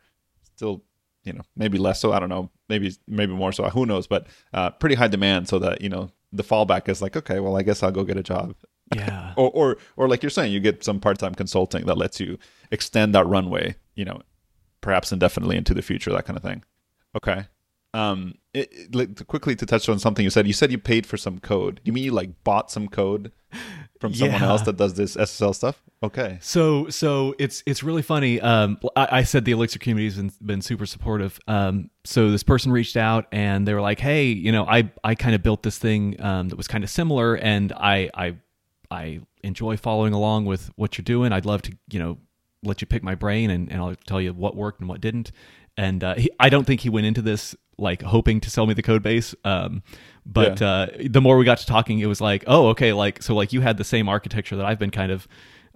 still 0.56 0.84
you 1.24 1.34
know 1.34 1.42
maybe 1.56 1.78
less 1.78 2.00
so 2.00 2.12
i 2.12 2.20
don't 2.20 2.30
know 2.30 2.50
maybe 2.70 2.92
maybe 3.08 3.34
more 3.34 3.52
so 3.52 3.64
who 3.70 3.86
knows 3.86 4.08
but 4.08 4.28
uh, 4.54 4.70
pretty 4.70 4.96
high 4.96 5.08
demand 5.08 5.48
so 5.48 5.60
that 5.60 5.82
you 5.82 5.90
know 5.90 6.10
the 6.34 6.44
fallback 6.44 6.90
is 6.90 7.02
like 7.02 7.16
okay 7.16 7.40
well 7.40 7.58
i 7.58 7.62
guess 7.62 7.84
i'll 7.84 7.92
go 7.92 8.04
get 8.04 8.18
a 8.18 8.24
job. 8.24 8.56
Yeah. 8.96 9.34
Or, 9.38 9.50
or 9.52 9.78
or 9.96 10.10
like 10.10 10.22
you're 10.22 10.30
saying 10.30 10.52
you 10.52 10.60
get 10.60 10.84
some 10.84 11.00
part-time 11.00 11.34
consulting 11.34 11.86
that 11.86 11.98
lets 11.98 12.20
you 12.20 12.38
extend 12.72 13.16
that 13.16 13.26
runway 13.26 13.76
you 13.96 14.04
know 14.04 14.22
perhaps 14.82 15.14
indefinitely 15.14 15.56
into 15.56 15.74
the 15.74 15.82
future 15.82 16.12
that 16.12 16.26
kind 16.26 16.36
of 16.36 16.44
thing. 16.44 16.64
Okay. 17.16 17.46
Um 17.94 18.36
it, 18.54 18.70
it, 18.72 19.28
quickly 19.28 19.56
to 19.56 19.66
touch 19.66 19.88
on 19.88 19.98
something 19.98 20.26
you 20.26 20.30
said. 20.30 20.46
You 20.46 20.52
said 20.52 20.72
you 20.72 20.78
paid 20.78 21.06
for 21.06 21.16
some 21.16 21.40
code. 21.40 21.80
You 21.86 21.94
mean 21.94 22.04
you 22.04 22.12
like 22.12 22.44
bought 22.44 22.70
some 22.70 22.90
code 22.90 23.32
from 24.02 24.14
someone 24.14 24.42
yeah. 24.42 24.48
else 24.48 24.64
that 24.64 24.76
does 24.76 24.96
this 24.96 25.16
ssl 25.16 25.56
stuff 25.56 25.82
Okay. 26.04 26.40
So 26.42 26.90
so 26.90 27.36
it's 27.38 27.62
it's 27.68 27.84
really 27.84 28.02
funny. 28.02 28.42
Um, 28.42 28.80
I, 28.96 29.20
I 29.20 29.24
said 29.24 29.46
the 29.46 29.52
Elixir 29.52 29.78
community 29.78 30.06
has 30.06 30.16
been, 30.16 30.32
been 30.42 30.62
super 30.62 30.88
supportive. 30.88 31.40
Um, 31.48 31.92
so 32.06 32.32
this 32.32 32.42
person 32.42 32.72
reached 32.72 32.98
out 32.98 33.28
and 33.32 33.68
they 33.68 33.74
were 33.76 33.82
like, 33.82 34.00
"Hey, 34.00 34.26
you 34.26 34.52
know, 34.52 34.66
I 34.66 34.92
I 35.04 35.14
kind 35.14 35.36
of 35.36 35.44
built 35.44 35.62
this 35.62 35.78
thing 35.78 36.20
um, 36.20 36.50
that 36.50 36.56
was 36.56 36.68
kind 36.68 36.84
of 36.84 36.90
similar, 36.90 37.36
and 37.36 37.72
I 37.74 38.10
I 38.16 38.36
I 38.90 39.20
enjoy 39.44 39.78
following 39.78 40.14
along 40.14 40.46
with 40.46 40.72
what 40.76 40.98
you're 40.98 41.04
doing. 41.04 41.32
I'd 41.32 41.46
love 41.46 41.62
to 41.64 41.78
you 41.92 42.00
know 42.00 42.18
let 42.64 42.82
you 42.82 42.88
pick 42.88 43.04
my 43.04 43.16
brain 43.16 43.50
and, 43.50 43.72
and 43.72 43.82
I'll 43.82 43.96
tell 44.08 44.22
you 44.22 44.34
what 44.34 44.56
worked 44.56 44.80
and 44.80 44.90
what 44.90 45.02
didn't. 45.02 45.32
And 45.78 46.04
uh, 46.04 46.16
he, 46.16 46.30
I 46.40 46.50
don't 46.50 46.66
think 46.66 46.82
he 46.82 46.90
went 46.90 47.08
into 47.08 47.22
this 47.22 47.56
like 47.78 48.02
hoping 48.02 48.40
to 48.42 48.50
sell 48.50 48.66
me 48.66 48.74
the 48.74 48.84
code 48.84 49.04
base. 49.04 49.34
Um, 49.44 49.84
but 50.26 50.62
yeah. 50.62 50.68
uh, 50.68 50.88
the 51.10 51.22
more 51.22 51.38
we 51.38 51.46
got 51.46 51.58
to 51.60 51.66
talking, 51.66 52.00
it 52.00 52.06
was 52.06 52.22
like, 52.22 52.44
oh, 52.48 52.68
okay, 52.70 52.94
like 52.94 53.24
so, 53.24 53.36
like 53.36 53.54
you 53.54 53.62
had 53.62 53.78
the 53.78 53.84
same 53.84 54.08
architecture 54.08 54.56
that 54.56 54.66
I've 54.66 54.80
been 54.80 54.92
kind 54.92 55.12
of 55.12 55.28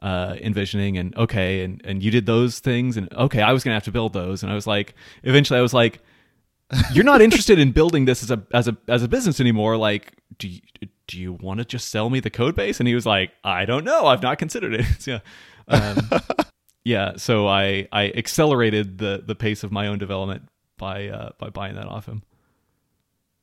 uh, 0.02 0.36
envisioning 0.40 0.98
and 0.98 1.16
okay 1.18 1.64
and 1.64 1.82
and 1.86 2.04
you 2.04 2.12
did 2.12 2.26
those 2.26 2.60
things 2.60 2.98
and 2.98 3.12
okay 3.14 3.42
I 3.42 3.54
was 3.54 3.64
gonna 3.64 3.76
have 3.76 3.86
to 3.86 3.92
build 3.92 4.14
those. 4.14 4.44
And 4.44 4.52
I 4.52 4.56
was 4.56 4.68
like 4.68 4.94
eventually 5.24 5.58
I 5.58 5.62
was 5.62 5.74
like 5.74 6.00
you're 6.94 7.04
not 7.04 7.22
interested 7.22 7.60
in 7.60 7.72
building 7.72 8.06
this 8.06 8.22
as 8.22 8.32
a 8.32 8.44
as 8.54 8.68
a 8.68 8.78
as 8.88 9.04
a 9.04 9.08
business 9.08 9.40
anymore. 9.40 9.78
Like 9.78 10.14
do 10.38 10.48
you 10.48 10.62
do 11.08 11.20
you 11.20 11.34
want 11.34 11.60
to 11.60 11.66
just 11.66 11.90
sell 11.90 12.10
me 12.10 12.20
the 12.20 12.30
code 12.30 12.56
base? 12.56 12.80
And 12.80 12.88
he 12.88 12.96
was 12.96 13.06
like 13.06 13.32
I 13.44 13.66
don't 13.66 13.84
know. 13.84 14.06
I've 14.06 14.22
not 14.22 14.38
considered 14.38 14.74
it. 14.74 14.86
Yeah. 15.08 15.20
Um, 15.68 16.10
yeah 16.84 17.14
so 17.16 17.48
I 17.48 17.88
I 17.92 18.10
accelerated 18.10 19.00
the 19.00 19.24
the 19.26 19.36
pace 19.36 19.64
of 19.64 19.72
my 19.72 19.88
own 19.88 19.98
development 19.98 20.50
by 20.78 21.08
uh, 21.08 21.32
by 21.40 21.50
buying 21.50 21.76
that 21.76 21.88
off 21.88 22.06
him. 22.06 22.22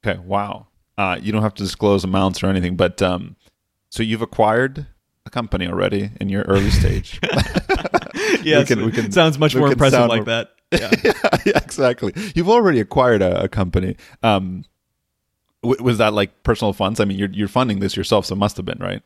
Okay 0.06 0.20
wow 0.20 0.66
uh, 1.02 1.16
you 1.20 1.32
don't 1.32 1.42
have 1.42 1.54
to 1.54 1.62
disclose 1.62 2.04
amounts 2.04 2.42
or 2.42 2.46
anything 2.46 2.76
but 2.76 3.02
um 3.02 3.36
so 3.90 4.02
you've 4.02 4.22
acquired 4.22 4.86
a 5.26 5.30
company 5.30 5.66
already 5.66 6.10
in 6.20 6.28
your 6.28 6.42
early 6.42 6.70
stage. 6.70 7.20
yes, 8.42 8.44
we 8.44 8.64
can, 8.64 8.86
we 8.86 8.92
can, 8.92 9.12
sounds 9.12 9.38
much 9.38 9.54
more 9.54 9.70
impressive 9.70 10.08
like 10.08 10.24
that. 10.26 10.50
Yeah. 10.72 10.90
yeah, 11.04 11.12
yeah, 11.44 11.58
exactly. 11.58 12.14
You've 12.34 12.48
already 12.48 12.80
acquired 12.80 13.20
a, 13.20 13.42
a 13.42 13.48
company. 13.48 13.94
Um, 14.22 14.64
w- 15.62 15.84
was 15.84 15.98
that 15.98 16.14
like 16.14 16.44
personal 16.44 16.72
funds? 16.72 16.98
I 16.98 17.04
mean, 17.04 17.18
you're 17.18 17.28
you're 17.28 17.46
funding 17.46 17.80
this 17.80 17.94
yourself, 17.94 18.24
so 18.24 18.32
it 18.32 18.38
must 18.38 18.56
have 18.56 18.64
been 18.64 18.78
right. 18.78 19.02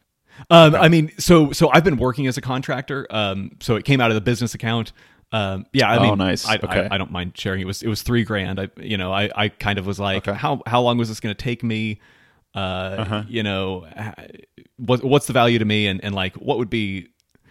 Um, 0.48 0.76
I 0.76 0.88
mean, 0.88 1.10
so 1.18 1.50
so 1.50 1.68
I've 1.72 1.82
been 1.82 1.96
working 1.96 2.28
as 2.28 2.36
a 2.36 2.40
contractor. 2.40 3.08
Um, 3.10 3.56
so 3.58 3.74
it 3.74 3.84
came 3.84 4.00
out 4.00 4.12
of 4.12 4.14
the 4.14 4.20
business 4.20 4.54
account. 4.54 4.92
Um, 5.32 5.66
yeah, 5.72 5.90
I 5.90 5.98
oh, 5.98 6.02
mean, 6.02 6.18
nice. 6.18 6.46
I, 6.46 6.56
okay. 6.56 6.88
I, 6.88 6.94
I, 6.94 6.98
don't 6.98 7.10
mind 7.10 7.36
sharing. 7.36 7.60
It 7.60 7.66
was 7.66 7.82
it 7.82 7.88
was 7.88 8.02
three 8.02 8.22
grand. 8.22 8.60
I 8.60 8.68
you 8.76 8.96
know 8.96 9.12
I 9.12 9.28
I 9.34 9.48
kind 9.48 9.78
of 9.78 9.86
was 9.86 9.98
like, 9.98 10.28
okay. 10.28 10.38
how 10.38 10.62
how 10.66 10.80
long 10.82 10.98
was 10.98 11.08
this 11.08 11.20
going 11.20 11.34
to 11.34 11.42
take 11.42 11.64
me? 11.64 12.00
Uh, 12.54 12.58
uh-huh. 12.58 13.22
you 13.28 13.42
know, 13.42 13.86
what 14.76 15.02
what's 15.02 15.26
the 15.26 15.32
value 15.32 15.58
to 15.58 15.64
me, 15.64 15.88
and 15.88 16.02
and 16.04 16.14
like 16.14 16.34
what 16.36 16.58
would 16.58 16.70
be. 16.70 17.08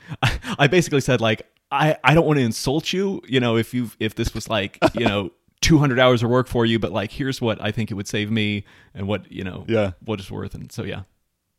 I 0.60 0.68
basically 0.68 1.02
said 1.02 1.20
like 1.20 1.48
I 1.70 1.98
I 2.04 2.14
don't 2.14 2.26
want 2.26 2.40
to 2.40 2.46
insult 2.46 2.94
you, 2.94 3.22
you 3.28 3.40
know, 3.40 3.58
if 3.58 3.74
you 3.74 3.92
if 4.00 4.16
this 4.16 4.34
was 4.34 4.50
like 4.50 4.78
you 4.94 5.06
know. 5.06 5.32
200 5.62 5.98
hours 6.00 6.22
of 6.22 6.30
work 6.30 6.48
for 6.48 6.64
you 6.64 6.78
but 6.78 6.92
like 6.92 7.12
here's 7.12 7.42
what 7.42 7.60
i 7.60 7.72
think 7.72 7.90
it 7.90 7.96
would 7.96 8.08
save 8.08 8.30
me 8.30 8.64
and 8.94 9.08
what 9.08 9.32
you 9.32 9.44
know 9.44 9.66
yeah 9.68 9.92
what 10.02 10.20
it's 10.20 10.30
worth 10.30 10.54
and 10.54 10.72
so 10.72 10.84
yeah 10.84 11.04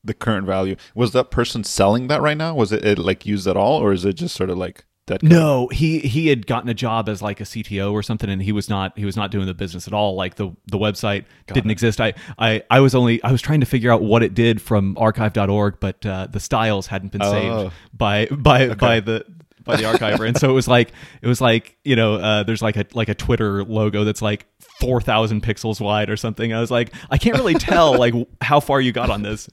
the 0.05 0.14
current 0.14 0.46
value 0.46 0.76
was 0.94 1.11
that 1.11 1.33
person 1.33 1.64
selling 1.64 2.07
that 2.07 2.20
right 2.20 2.37
now 2.37 2.55
was 2.55 2.70
it, 2.70 2.85
it 2.85 2.98
like 2.98 3.26
used 3.26 3.48
at 3.48 3.57
all 3.57 3.81
or 3.81 3.92
is 3.92 4.05
it 4.05 4.12
just 4.12 4.37
sort 4.37 4.48
of 4.48 4.59
like 4.59 4.85
that 5.07 5.23
no 5.23 5.69
he 5.69 6.01
he 6.01 6.27
had 6.29 6.47
gotten 6.47 6.69
a 6.69 6.75
job 6.75 7.09
as 7.09 7.23
like 7.23 7.40
a 7.40 7.45
cto 7.45 7.92
or 7.92 8.03
something 8.03 8.29
and 8.29 8.42
he 8.42 8.53
was 8.53 8.69
not 8.69 8.97
he 8.99 9.05
was 9.05 9.16
not 9.16 9.31
doing 9.31 9.47
the 9.47 9.55
business 9.55 9.87
at 9.87 9.92
all. 9.92 10.14
Like 10.14 10.35
the 10.35 10.51
the 10.66 10.79
website 10.79 11.25
Got 11.47 11.55
didn't 11.55 11.71
it. 11.71 11.73
exist. 11.73 12.01
I, 12.01 12.14
I 12.38 12.62
i 12.71 12.81
was 12.81 12.95
only 12.95 13.23
i 13.23 13.31
was 13.31 13.40
trying 13.40 13.61
to 13.61 13.66
figure 13.66 13.92
out 13.92 14.03
what 14.03 14.23
it 14.23 14.35
did 14.35 14.61
from 14.61 14.97
archive.org 14.99 15.79
but 15.81 16.05
uh, 16.05 16.27
the 16.31 16.40
styles 16.40 16.88
hadn't 16.88 17.12
been 17.12 17.23
oh. 17.23 17.31
saved 17.31 17.75
by 17.92 18.27
by 18.27 18.64
okay. 18.64 18.75
by 18.75 19.01
the 19.01 19.25
by 19.64 19.77
the 19.77 19.83
archiver. 19.83 20.27
And 20.27 20.38
so 20.38 20.49
it 20.49 20.53
was 20.53 20.69
like 20.69 20.92
it 21.23 21.27
was 21.27 21.40
like 21.40 21.77
you 21.85 21.97
know 21.97 22.14
uh, 22.14 22.42
there's 22.42 22.62
like 22.62 22.77
a 22.77 22.87
like 22.95 23.09
a 23.09 23.14
twitter 23.14 23.64
logo 23.64 24.05
that's 24.05 24.23
like 24.23 24.47
4000 24.81 25.42
pixels 25.42 25.81
wide 25.81 26.11
or 26.11 26.16
something. 26.16 26.53
I 26.53 26.61
was 26.61 26.71
like 26.71 26.95
i 27.11 27.19
can't 27.19 27.37
really 27.37 27.55
tell 27.55 27.99
like 27.99 28.14
how 28.40 28.61
far 28.61 28.81
you 28.81 28.92
got 28.92 29.11
on 29.11 29.23
this. 29.23 29.49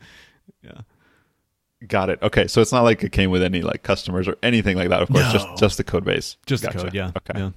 Yeah 0.63 0.82
Got 1.88 2.10
it. 2.10 2.19
Okay, 2.22 2.48
so 2.48 2.62
it's 2.62 2.72
not 2.72 2.82
like 2.82 3.04
it 3.04 3.12
came 3.12 3.30
with 3.30 3.43
any 3.43 3.62
like 3.62 3.84
customers 3.84 4.28
or 4.28 4.38
anything 4.43 4.78
like 4.78 4.89
that. 4.89 5.02
Of 5.02 5.10
course, 5.10 5.26
no. 5.26 5.32
just 5.32 5.48
just 5.58 5.78
the 5.78 5.84
code 5.84 6.06
base. 6.06 6.38
Just 6.46 6.63
gotcha. 6.63 6.78
the 6.78 6.84
code. 6.84 6.93
Yeah. 6.93 7.12
Okay. 7.17 7.39
Yeah. 7.39 7.50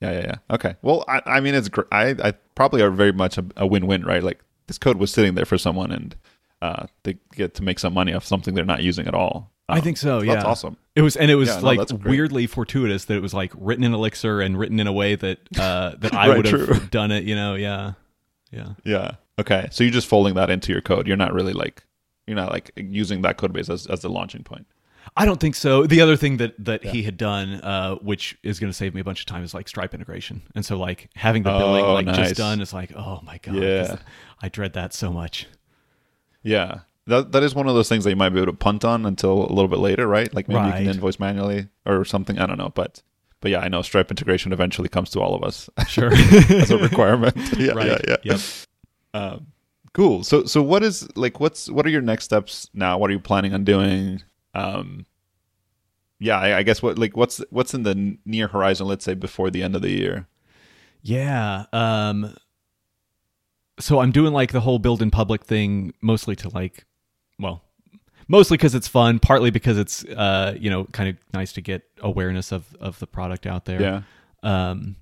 Yeah, 0.00 0.12
yeah, 0.12 0.20
yeah. 0.20 0.54
Okay. 0.54 0.76
Well, 0.82 1.04
I, 1.08 1.22
I 1.24 1.40
mean, 1.40 1.54
it's 1.54 1.68
great. 1.68 1.86
I, 1.90 2.10
I 2.22 2.32
probably 2.54 2.82
are 2.82 2.90
very 2.90 3.12
much 3.12 3.38
a, 3.38 3.44
a, 3.56 3.66
win-win, 3.66 4.04
right? 4.04 4.22
Like 4.22 4.40
this 4.66 4.76
code 4.76 4.98
was 4.98 5.10
sitting 5.10 5.34
there 5.34 5.46
for 5.46 5.56
someone, 5.56 5.90
and 5.90 6.14
uh, 6.60 6.86
they 7.04 7.16
get 7.34 7.54
to 7.54 7.62
make 7.62 7.78
some 7.78 7.94
money 7.94 8.12
off 8.12 8.24
something 8.24 8.54
they're 8.54 8.64
not 8.64 8.82
using 8.82 9.06
at 9.06 9.14
all. 9.14 9.52
Um, 9.68 9.78
I 9.78 9.80
think 9.80 9.96
so. 9.96 10.20
Yeah, 10.20 10.34
that's 10.34 10.44
awesome. 10.44 10.76
It 10.94 11.02
was, 11.02 11.16
and 11.16 11.30
it 11.30 11.36
was 11.36 11.48
yeah, 11.48 11.58
like 11.60 11.90
no, 11.90 11.96
weirdly 12.04 12.46
fortuitous 12.46 13.06
that 13.06 13.16
it 13.16 13.22
was 13.22 13.32
like 13.32 13.52
written 13.56 13.84
in 13.84 13.94
Elixir 13.94 14.40
and 14.40 14.58
written 14.58 14.78
in 14.80 14.86
a 14.86 14.92
way 14.92 15.16
that 15.16 15.38
uh, 15.58 15.94
that 15.98 16.14
I 16.14 16.28
right, 16.28 16.36
would 16.36 16.46
have 16.46 16.66
true. 16.66 16.80
done 16.90 17.10
it. 17.10 17.24
You 17.24 17.34
know, 17.34 17.54
yeah, 17.54 17.92
yeah, 18.50 18.74
yeah. 18.84 19.12
Okay, 19.38 19.68
so 19.70 19.82
you're 19.82 19.92
just 19.92 20.08
folding 20.08 20.34
that 20.34 20.50
into 20.50 20.72
your 20.72 20.82
code. 20.82 21.06
You're 21.06 21.16
not 21.16 21.32
really 21.32 21.52
like 21.52 21.84
you're 22.26 22.36
not 22.36 22.50
like 22.52 22.70
using 22.76 23.22
that 23.22 23.36
code 23.36 23.52
base 23.52 23.68
as, 23.68 23.86
as 23.86 24.00
the 24.00 24.08
launching 24.08 24.42
point. 24.42 24.66
I 25.16 25.24
don't 25.24 25.40
think 25.40 25.54
so. 25.54 25.86
The 25.86 26.00
other 26.00 26.16
thing 26.16 26.38
that 26.38 26.54
that 26.64 26.84
yeah. 26.84 26.90
he 26.90 27.02
had 27.02 27.16
done, 27.16 27.54
uh, 27.62 27.96
which 27.96 28.36
is 28.42 28.58
going 28.58 28.70
to 28.70 28.76
save 28.76 28.94
me 28.94 29.00
a 29.00 29.04
bunch 29.04 29.20
of 29.20 29.26
time, 29.26 29.44
is 29.44 29.54
like 29.54 29.68
Stripe 29.68 29.94
integration. 29.94 30.42
And 30.54 30.64
so, 30.64 30.78
like 30.78 31.08
having 31.14 31.42
the 31.42 31.50
billing 31.50 31.84
oh, 31.84 31.94
like 31.94 32.06
nice. 32.06 32.16
just 32.16 32.36
done 32.36 32.60
is 32.60 32.72
like, 32.72 32.92
oh 32.96 33.20
my 33.22 33.38
god, 33.38 33.56
yeah. 33.56 33.96
I 34.42 34.48
dread 34.48 34.72
that 34.74 34.92
so 34.92 35.12
much. 35.12 35.46
Yeah, 36.42 36.80
that 37.06 37.32
that 37.32 37.42
is 37.42 37.54
one 37.54 37.68
of 37.68 37.74
those 37.74 37.88
things 37.88 38.04
that 38.04 38.10
you 38.10 38.16
might 38.16 38.30
be 38.30 38.40
able 38.40 38.52
to 38.52 38.58
punt 38.58 38.84
on 38.84 39.06
until 39.06 39.46
a 39.46 39.52
little 39.52 39.68
bit 39.68 39.78
later, 39.78 40.06
right? 40.06 40.32
Like 40.34 40.48
maybe 40.48 40.58
right. 40.58 40.80
you 40.80 40.86
can 40.86 40.96
invoice 40.96 41.20
manually 41.20 41.68
or 41.84 42.04
something. 42.04 42.38
I 42.38 42.46
don't 42.46 42.58
know, 42.58 42.70
but 42.74 43.02
but 43.40 43.50
yeah, 43.50 43.60
I 43.60 43.68
know 43.68 43.82
Stripe 43.82 44.10
integration 44.10 44.52
eventually 44.52 44.88
comes 44.88 45.10
to 45.10 45.20
all 45.20 45.34
of 45.34 45.44
us. 45.44 45.70
Sure, 45.88 46.12
as 46.12 46.70
a 46.70 46.78
requirement. 46.78 47.36
yeah, 47.58 47.72
right. 47.72 47.86
yeah, 47.86 47.98
yeah. 48.08 48.16
Yep. 48.24 48.40
Um, 49.14 49.46
Cool. 49.96 50.24
So 50.24 50.44
so 50.44 50.62
what 50.62 50.82
is 50.82 51.08
like 51.16 51.40
what's 51.40 51.70
what 51.70 51.86
are 51.86 51.88
your 51.88 52.02
next 52.02 52.26
steps 52.26 52.68
now? 52.74 52.98
What 52.98 53.08
are 53.08 53.14
you 53.14 53.18
planning 53.18 53.54
on 53.54 53.64
doing? 53.64 54.22
Um 54.52 55.06
yeah, 56.18 56.38
I, 56.38 56.58
I 56.58 56.62
guess 56.64 56.82
what 56.82 56.98
like 56.98 57.16
what's 57.16 57.38
what's 57.48 57.72
in 57.72 57.82
the 57.82 58.18
near 58.26 58.48
horizon, 58.48 58.86
let's 58.88 59.06
say 59.06 59.14
before 59.14 59.50
the 59.50 59.62
end 59.62 59.74
of 59.74 59.80
the 59.80 59.88
year? 59.88 60.26
Yeah. 61.00 61.64
Um 61.72 62.36
so 63.80 64.00
I'm 64.00 64.12
doing 64.12 64.34
like 64.34 64.52
the 64.52 64.60
whole 64.60 64.78
build 64.78 65.00
in 65.00 65.10
public 65.10 65.46
thing 65.46 65.94
mostly 66.02 66.36
to 66.36 66.50
like 66.50 66.84
well, 67.38 67.64
mostly 68.28 68.58
cuz 68.58 68.74
it's 68.74 68.88
fun, 68.88 69.18
partly 69.18 69.50
because 69.50 69.78
it's 69.78 70.04
uh 70.04 70.54
you 70.60 70.68
know 70.68 70.84
kind 70.92 71.08
of 71.08 71.16
nice 71.32 71.54
to 71.54 71.62
get 71.62 71.84
awareness 72.02 72.52
of 72.52 72.76
of 72.80 72.98
the 72.98 73.06
product 73.06 73.46
out 73.46 73.64
there. 73.64 73.80
Yeah. 73.80 74.02
Um 74.42 74.96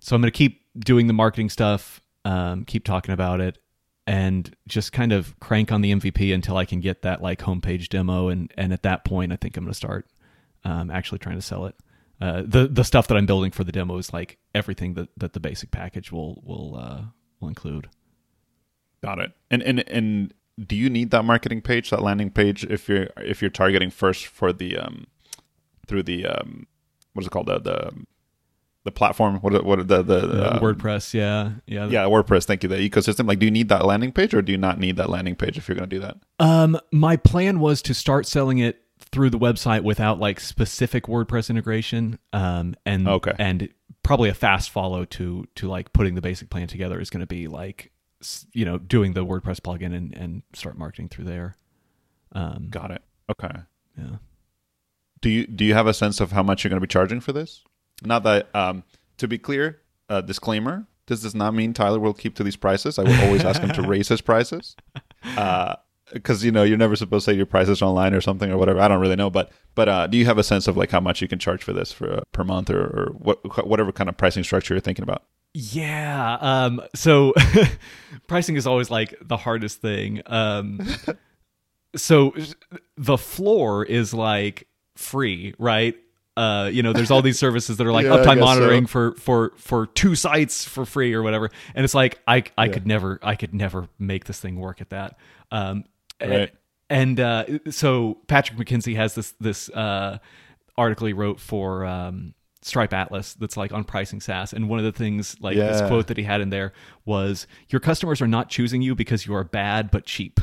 so 0.00 0.16
I'm 0.16 0.22
going 0.22 0.32
to 0.32 0.36
keep 0.36 0.60
doing 0.76 1.06
the 1.06 1.12
marketing 1.12 1.50
stuff, 1.50 2.00
um 2.24 2.64
keep 2.64 2.84
talking 2.84 3.14
about 3.14 3.40
it 3.40 3.58
and 4.06 4.54
just 4.68 4.92
kind 4.92 5.12
of 5.12 5.38
crank 5.40 5.72
on 5.72 5.80
the 5.80 5.92
MVP 5.92 6.34
until 6.34 6.56
I 6.56 6.64
can 6.64 6.80
get 6.80 7.02
that 7.02 7.22
like 7.22 7.40
homepage 7.40 7.88
demo 7.88 8.28
and 8.28 8.52
and 8.56 8.72
at 8.72 8.82
that 8.82 9.04
point 9.04 9.32
I 9.32 9.36
think 9.36 9.56
I'm 9.56 9.64
going 9.64 9.72
to 9.72 9.76
start 9.76 10.06
um 10.64 10.90
actually 10.90 11.18
trying 11.18 11.36
to 11.36 11.42
sell 11.42 11.66
it 11.66 11.74
uh, 12.20 12.42
the 12.46 12.68
the 12.68 12.84
stuff 12.84 13.08
that 13.08 13.16
I'm 13.16 13.26
building 13.26 13.50
for 13.50 13.64
the 13.64 13.72
demo 13.72 13.98
is 13.98 14.12
like 14.12 14.38
everything 14.54 14.94
that, 14.94 15.08
that 15.16 15.32
the 15.32 15.40
basic 15.40 15.70
package 15.70 16.12
will 16.12 16.42
will 16.44 16.76
uh, 16.76 17.02
will 17.40 17.48
include. 17.48 17.88
Got 19.02 19.18
it. 19.18 19.32
And 19.50 19.62
and 19.62 19.86
and 19.88 20.34
do 20.64 20.76
you 20.76 20.88
need 20.88 21.10
that 21.10 21.24
marketing 21.24 21.60
page, 21.60 21.90
that 21.90 22.02
landing 22.02 22.30
page, 22.30 22.64
if 22.64 22.88
you're 22.88 23.08
if 23.16 23.42
you're 23.42 23.50
targeting 23.50 23.90
first 23.90 24.26
for 24.26 24.52
the 24.52 24.78
um 24.78 25.06
through 25.86 26.04
the 26.04 26.26
um 26.26 26.66
what 27.12 27.22
is 27.22 27.26
it 27.26 27.30
called 27.30 27.46
the 27.46 27.58
the 27.58 27.92
the 28.84 28.92
platform 28.92 29.36
what 29.36 29.64
what 29.64 29.88
the 29.88 30.02
the 30.02 30.44
uh, 30.44 30.60
WordPress 30.60 31.14
yeah 31.14 31.52
yeah 31.66 31.86
yeah 31.86 32.04
WordPress 32.04 32.44
thank 32.44 32.62
you 32.62 32.68
the 32.68 32.76
ecosystem 32.76 33.26
like 33.26 33.38
do 33.38 33.46
you 33.46 33.50
need 33.50 33.68
that 33.70 33.84
landing 33.84 34.12
page 34.12 34.34
or 34.34 34.42
do 34.42 34.52
you 34.52 34.58
not 34.58 34.78
need 34.78 34.96
that 34.96 35.08
landing 35.08 35.34
page 35.34 35.56
if 35.56 35.68
you're 35.68 35.76
going 35.76 35.88
to 35.88 35.96
do 35.96 36.00
that 36.00 36.16
um 36.38 36.78
my 36.92 37.16
plan 37.16 37.60
was 37.60 37.80
to 37.80 37.94
start 37.94 38.26
selling 38.26 38.58
it 38.58 38.84
through 39.14 39.30
the 39.30 39.38
website 39.38 39.82
without 39.82 40.18
like 40.18 40.40
specific 40.40 41.04
WordPress 41.04 41.50
integration. 41.50 42.18
Um, 42.32 42.74
and 42.84 43.06
okay. 43.08 43.32
and 43.38 43.68
probably 44.02 44.28
a 44.28 44.34
fast 44.34 44.70
follow 44.70 45.04
to 45.04 45.46
to 45.54 45.68
like 45.68 45.92
putting 45.92 46.14
the 46.14 46.20
basic 46.20 46.50
plan 46.50 46.66
together 46.66 47.00
is 47.00 47.10
going 47.10 47.20
to 47.20 47.26
be 47.26 47.46
like 47.46 47.92
you 48.52 48.64
know 48.64 48.78
doing 48.78 49.12
the 49.12 49.24
WordPress 49.24 49.60
plugin 49.60 49.94
and 49.94 50.14
and 50.14 50.42
start 50.52 50.76
marketing 50.76 51.08
through 51.08 51.24
there. 51.24 51.56
Um, 52.32 52.68
Got 52.70 52.90
it. 52.90 53.02
Okay. 53.30 53.54
Yeah. 53.96 54.16
Do 55.20 55.30
you 55.30 55.46
do 55.46 55.64
you 55.64 55.74
have 55.74 55.86
a 55.86 55.94
sense 55.94 56.20
of 56.20 56.32
how 56.32 56.42
much 56.42 56.64
you're 56.64 56.70
going 56.70 56.80
to 56.80 56.86
be 56.86 56.90
charging 56.90 57.20
for 57.20 57.32
this? 57.32 57.62
Not 58.06 58.22
that 58.24 58.54
um, 58.54 58.84
to 59.18 59.28
be 59.28 59.38
clear, 59.38 59.80
uh, 60.08 60.20
disclaimer: 60.20 60.86
this 61.06 61.22
does 61.22 61.34
not 61.34 61.54
mean 61.54 61.72
Tyler 61.72 62.00
will 62.00 62.14
keep 62.14 62.34
to 62.36 62.44
these 62.44 62.56
prices. 62.56 62.98
I 62.98 63.02
will 63.02 63.20
always 63.24 63.44
ask 63.44 63.60
him 63.60 63.70
to 63.70 63.82
raise 63.88 64.08
his 64.08 64.20
prices. 64.20 64.76
Uh, 65.36 65.76
because 66.12 66.44
you 66.44 66.52
know 66.52 66.62
you're 66.62 66.78
never 66.78 66.96
supposed 66.96 67.24
to 67.24 67.32
say 67.32 67.36
your 67.36 67.46
prices 67.46 67.82
online 67.82 68.14
or 68.14 68.20
something 68.20 68.50
or 68.50 68.58
whatever. 68.58 68.80
I 68.80 68.88
don't 68.88 69.00
really 69.00 69.16
know, 69.16 69.30
but 69.30 69.50
but 69.74 69.88
uh, 69.88 70.06
do 70.06 70.16
you 70.16 70.26
have 70.26 70.38
a 70.38 70.42
sense 70.42 70.68
of 70.68 70.76
like 70.76 70.90
how 70.90 71.00
much 71.00 71.20
you 71.20 71.28
can 71.28 71.38
charge 71.38 71.62
for 71.62 71.72
this 71.72 71.92
for 71.92 72.18
uh, 72.18 72.20
per 72.32 72.44
month 72.44 72.70
or, 72.70 72.82
or 72.82 73.12
what 73.18 73.66
whatever 73.66 73.92
kind 73.92 74.08
of 74.08 74.16
pricing 74.16 74.44
structure 74.44 74.74
you're 74.74 74.80
thinking 74.80 75.02
about? 75.02 75.24
Yeah. 75.54 76.36
Um, 76.40 76.82
so 76.94 77.32
pricing 78.26 78.56
is 78.56 78.66
always 78.66 78.90
like 78.90 79.14
the 79.22 79.36
hardest 79.36 79.80
thing. 79.80 80.22
Um, 80.26 80.80
so 81.96 82.34
the 82.96 83.18
floor 83.18 83.84
is 83.84 84.12
like 84.12 84.66
free, 84.96 85.54
right? 85.58 85.96
Uh, 86.36 86.68
you 86.72 86.82
know, 86.82 86.92
there's 86.92 87.12
all 87.12 87.22
these 87.22 87.38
services 87.38 87.76
that 87.76 87.86
are 87.86 87.92
like 87.92 88.04
yeah, 88.06 88.16
uptime 88.16 88.40
monitoring 88.40 88.86
so. 88.86 88.90
for 88.90 89.12
for 89.12 89.52
for 89.56 89.86
two 89.86 90.14
sites 90.14 90.64
for 90.64 90.84
free 90.84 91.14
or 91.14 91.22
whatever, 91.22 91.50
and 91.74 91.84
it's 91.84 91.94
like 91.94 92.20
I 92.26 92.44
I 92.58 92.66
yeah. 92.66 92.72
could 92.72 92.86
never 92.86 93.20
I 93.22 93.36
could 93.36 93.54
never 93.54 93.88
make 93.98 94.24
this 94.24 94.40
thing 94.40 94.58
work 94.58 94.80
at 94.80 94.90
that. 94.90 95.16
Um, 95.50 95.84
Right. 96.20 96.52
And 96.90 97.18
uh, 97.18 97.44
so 97.70 98.18
Patrick 98.26 98.58
McKenzie 98.58 98.96
has 98.96 99.14
this 99.14 99.34
this 99.40 99.68
uh, 99.70 100.18
article 100.76 101.06
he 101.06 101.12
wrote 101.12 101.40
for 101.40 101.84
um, 101.84 102.34
Stripe 102.62 102.92
Atlas 102.92 103.34
that's 103.34 103.56
like 103.56 103.72
on 103.72 103.84
pricing 103.84 104.20
SaaS. 104.20 104.52
And 104.52 104.68
one 104.68 104.78
of 104.78 104.84
the 104.84 104.92
things, 104.92 105.36
like 105.40 105.56
yeah. 105.56 105.72
this 105.72 105.88
quote 105.88 106.08
that 106.08 106.16
he 106.16 106.24
had 106.24 106.40
in 106.40 106.50
there 106.50 106.72
was, 107.04 107.46
"Your 107.68 107.80
customers 107.80 108.20
are 108.20 108.28
not 108.28 108.50
choosing 108.50 108.82
you 108.82 108.94
because 108.94 109.26
you 109.26 109.34
are 109.34 109.44
bad 109.44 109.90
but 109.90 110.04
cheap." 110.04 110.40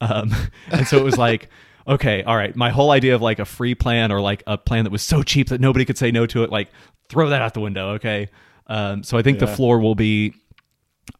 Um, 0.00 0.32
and 0.70 0.86
so 0.86 0.98
it 0.98 1.04
was 1.04 1.18
like. 1.18 1.48
Okay, 1.86 2.22
all 2.22 2.36
right, 2.36 2.54
my 2.54 2.70
whole 2.70 2.90
idea 2.90 3.14
of 3.14 3.22
like 3.22 3.38
a 3.38 3.44
free 3.44 3.74
plan 3.74 4.12
or 4.12 4.20
like 4.20 4.42
a 4.46 4.58
plan 4.58 4.84
that 4.84 4.90
was 4.90 5.02
so 5.02 5.22
cheap 5.22 5.48
that 5.48 5.60
nobody 5.60 5.84
could 5.84 5.98
say 5.98 6.10
no 6.10 6.26
to 6.26 6.44
it, 6.44 6.50
like 6.50 6.68
throw 7.08 7.28
that 7.28 7.42
out 7.42 7.54
the 7.54 7.60
window, 7.60 7.90
okay? 7.92 8.28
Um, 8.66 9.02
so 9.02 9.18
I 9.18 9.22
think 9.22 9.40
yeah. 9.40 9.46
the 9.46 9.56
floor 9.56 9.80
will 9.80 9.94
be 9.94 10.34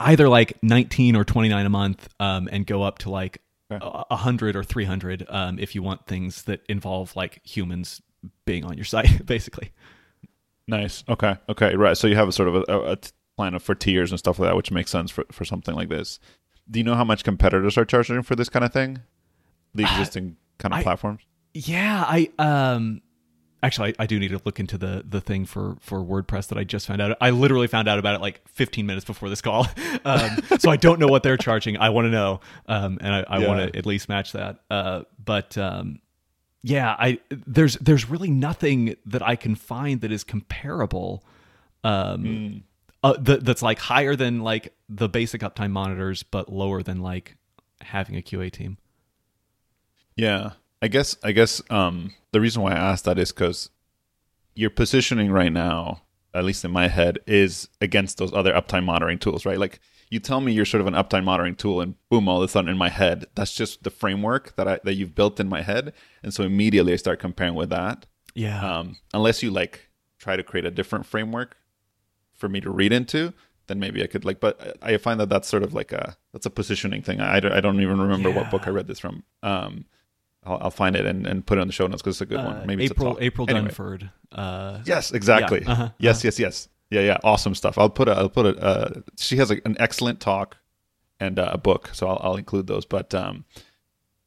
either 0.00 0.28
like 0.28 0.58
19 0.62 1.16
or 1.16 1.24
29 1.24 1.66
a 1.66 1.68
month 1.68 2.08
um, 2.20 2.48
and 2.50 2.66
go 2.66 2.82
up 2.82 2.98
to 2.98 3.10
like 3.10 3.40
a 3.70 4.16
hundred 4.16 4.54
or 4.54 4.62
300 4.62 5.26
um, 5.28 5.58
if 5.58 5.74
you 5.74 5.82
want 5.82 6.06
things 6.06 6.42
that 6.42 6.60
involve 6.68 7.16
like 7.16 7.40
humans 7.44 8.02
being 8.44 8.64
on 8.64 8.76
your 8.76 8.84
site 8.86 9.24
basically. 9.26 9.72
Nice. 10.66 11.04
Okay. 11.08 11.36
Okay. 11.48 11.74
Right. 11.74 11.96
So 11.96 12.06
you 12.06 12.16
have 12.16 12.28
a 12.28 12.32
sort 12.32 12.48
of 12.48 12.54
a, 12.68 12.92
a 12.92 12.96
plan 13.36 13.54
of 13.54 13.62
for 13.62 13.74
tiers 13.74 14.12
and 14.12 14.18
stuff 14.18 14.38
like 14.38 14.50
that 14.50 14.56
which 14.56 14.70
makes 14.70 14.90
sense 14.90 15.10
for, 15.10 15.24
for 15.32 15.44
something 15.44 15.74
like 15.74 15.88
this. 15.88 16.18
Do 16.70 16.78
you 16.78 16.84
know 16.84 16.94
how 16.94 17.04
much 17.04 17.24
competitors 17.24 17.76
are 17.76 17.84
charging 17.84 18.22
for 18.22 18.36
this 18.36 18.48
kind 18.48 18.64
of 18.64 18.72
thing? 18.72 19.00
The 19.74 19.84
uh, 19.84 19.90
existing 19.90 20.36
kind 20.58 20.72
of 20.72 20.80
I, 20.80 20.82
platforms 20.82 21.22
yeah 21.54 22.04
i 22.06 22.30
um 22.38 23.02
actually 23.62 23.94
I, 23.98 24.02
I, 24.02 24.06
do 24.06 24.18
need 24.18 24.28
to 24.28 24.40
look 24.44 24.58
into 24.58 24.76
the 24.76 25.04
the 25.08 25.20
thing 25.20 25.46
for 25.46 25.76
for 25.80 26.00
WordPress 26.00 26.48
that 26.48 26.58
I 26.58 26.64
just 26.64 26.86
found 26.86 27.00
out. 27.00 27.16
I 27.20 27.30
literally 27.30 27.68
found 27.68 27.88
out 27.88 27.98
about 27.98 28.16
it 28.16 28.20
like 28.20 28.46
15 28.48 28.84
minutes 28.86 29.04
before 29.04 29.28
this 29.28 29.40
call, 29.40 29.66
um, 30.04 30.38
so 30.58 30.70
I 30.70 30.76
don't 30.76 30.98
know 30.98 31.06
what 31.06 31.22
they're 31.22 31.36
charging. 31.36 31.76
I 31.78 31.90
want 31.90 32.06
to 32.06 32.10
know, 32.10 32.40
um, 32.66 32.98
and 33.00 33.14
I, 33.14 33.24
I 33.28 33.38
yeah. 33.38 33.48
want 33.48 33.72
to 33.72 33.78
at 33.78 33.86
least 33.86 34.08
match 34.08 34.32
that. 34.32 34.60
Uh, 34.70 35.02
but 35.24 35.56
um, 35.56 36.00
yeah, 36.62 36.94
I 36.98 37.18
there's 37.30 37.76
there's 37.76 38.08
really 38.08 38.30
nothing 38.30 38.96
that 39.06 39.22
I 39.22 39.36
can 39.36 39.54
find 39.54 40.00
that 40.00 40.12
is 40.12 40.24
comparable. 40.24 41.24
Mm. 41.84 42.62
Uh, 43.04 43.14
that, 43.18 43.44
that's 43.44 43.62
like 43.62 43.80
higher 43.80 44.14
than 44.14 44.40
like 44.42 44.72
the 44.88 45.08
basic 45.08 45.40
uptime 45.40 45.72
monitors, 45.72 46.22
but 46.22 46.48
lower 46.48 46.84
than 46.84 47.00
like 47.00 47.36
having 47.80 48.16
a 48.16 48.20
QA 48.20 48.50
team. 48.52 48.78
Yeah, 50.22 50.52
I 50.80 50.86
guess 50.86 51.16
I 51.24 51.32
guess 51.32 51.60
um, 51.68 52.14
the 52.30 52.40
reason 52.40 52.62
why 52.62 52.72
I 52.72 52.78
asked 52.92 53.06
that 53.06 53.18
is 53.18 53.32
because 53.32 53.70
your 54.54 54.70
positioning 54.70 55.32
right 55.32 55.52
now, 55.52 56.02
at 56.32 56.44
least 56.44 56.64
in 56.64 56.70
my 56.70 56.86
head, 56.86 57.18
is 57.26 57.68
against 57.80 58.18
those 58.18 58.32
other 58.32 58.52
uptime 58.52 58.84
monitoring 58.84 59.18
tools, 59.18 59.44
right? 59.44 59.58
Like 59.58 59.80
you 60.10 60.20
tell 60.20 60.40
me 60.40 60.52
you're 60.52 60.64
sort 60.64 60.80
of 60.80 60.86
an 60.86 60.94
uptime 60.94 61.24
monitoring 61.24 61.56
tool, 61.56 61.80
and 61.80 61.96
boom, 62.08 62.28
all 62.28 62.40
of 62.40 62.48
a 62.48 62.52
sudden 62.52 62.70
in 62.70 62.78
my 62.78 62.88
head, 62.88 63.24
that's 63.34 63.52
just 63.52 63.82
the 63.82 63.90
framework 63.90 64.54
that 64.54 64.68
I 64.68 64.78
that 64.84 64.94
you've 64.94 65.16
built 65.16 65.40
in 65.40 65.48
my 65.48 65.62
head, 65.62 65.92
and 66.22 66.32
so 66.32 66.44
immediately 66.44 66.92
I 66.92 66.96
start 66.96 67.18
comparing 67.18 67.56
with 67.56 67.70
that. 67.70 68.06
Yeah. 68.32 68.78
Um, 68.78 68.98
unless 69.12 69.42
you 69.42 69.50
like 69.50 69.90
try 70.20 70.36
to 70.36 70.44
create 70.44 70.66
a 70.66 70.70
different 70.70 71.04
framework 71.04 71.56
for 72.32 72.48
me 72.48 72.60
to 72.60 72.70
read 72.70 72.92
into, 72.92 73.32
then 73.66 73.80
maybe 73.80 74.04
I 74.04 74.06
could 74.06 74.24
like. 74.24 74.38
But 74.38 74.78
I 74.82 74.96
find 74.98 75.18
that 75.18 75.30
that's 75.30 75.48
sort 75.48 75.64
of 75.64 75.74
like 75.74 75.90
a 75.90 76.16
that's 76.32 76.46
a 76.46 76.50
positioning 76.50 77.02
thing. 77.02 77.20
I, 77.20 77.38
I 77.38 77.60
don't 77.60 77.80
even 77.80 78.00
remember 78.00 78.28
yeah. 78.28 78.36
what 78.36 78.52
book 78.52 78.68
I 78.68 78.70
read 78.70 78.86
this 78.86 79.00
from. 79.00 79.24
Um, 79.42 79.86
I'll, 80.44 80.58
I'll, 80.62 80.70
find 80.70 80.96
it 80.96 81.06
and, 81.06 81.26
and 81.26 81.46
put 81.46 81.58
it 81.58 81.60
on 81.60 81.68
the 81.68 81.72
show 81.72 81.86
notes 81.86 82.02
because 82.02 82.16
it's 82.16 82.22
a 82.22 82.26
good 82.26 82.40
uh, 82.40 82.44
one. 82.44 82.66
Maybe 82.66 82.84
April 82.84 83.16
April 83.20 83.48
anyway. 83.48 83.68
Dunford. 83.68 84.10
Uh, 84.32 84.80
yes, 84.84 85.12
exactly. 85.12 85.62
Yeah, 85.62 85.72
uh-huh, 85.72 85.90
yes, 85.98 86.16
uh-huh. 86.16 86.26
yes, 86.26 86.38
yes. 86.38 86.68
Yeah, 86.90 87.00
yeah. 87.00 87.18
Awesome 87.24 87.54
stuff. 87.54 87.78
I'll 87.78 87.90
put 87.90 88.08
a, 88.08 88.12
I'll 88.12 88.28
put 88.28 88.46
a. 88.46 88.58
Uh, 88.58 89.00
she 89.16 89.36
has 89.36 89.50
a, 89.50 89.56
an 89.64 89.76
excellent 89.78 90.20
talk 90.20 90.58
and 91.20 91.38
uh, 91.38 91.50
a 91.52 91.58
book, 91.58 91.90
so 91.92 92.08
I'll, 92.08 92.20
I'll 92.22 92.36
include 92.36 92.66
those. 92.66 92.84
But 92.84 93.14
um, 93.14 93.44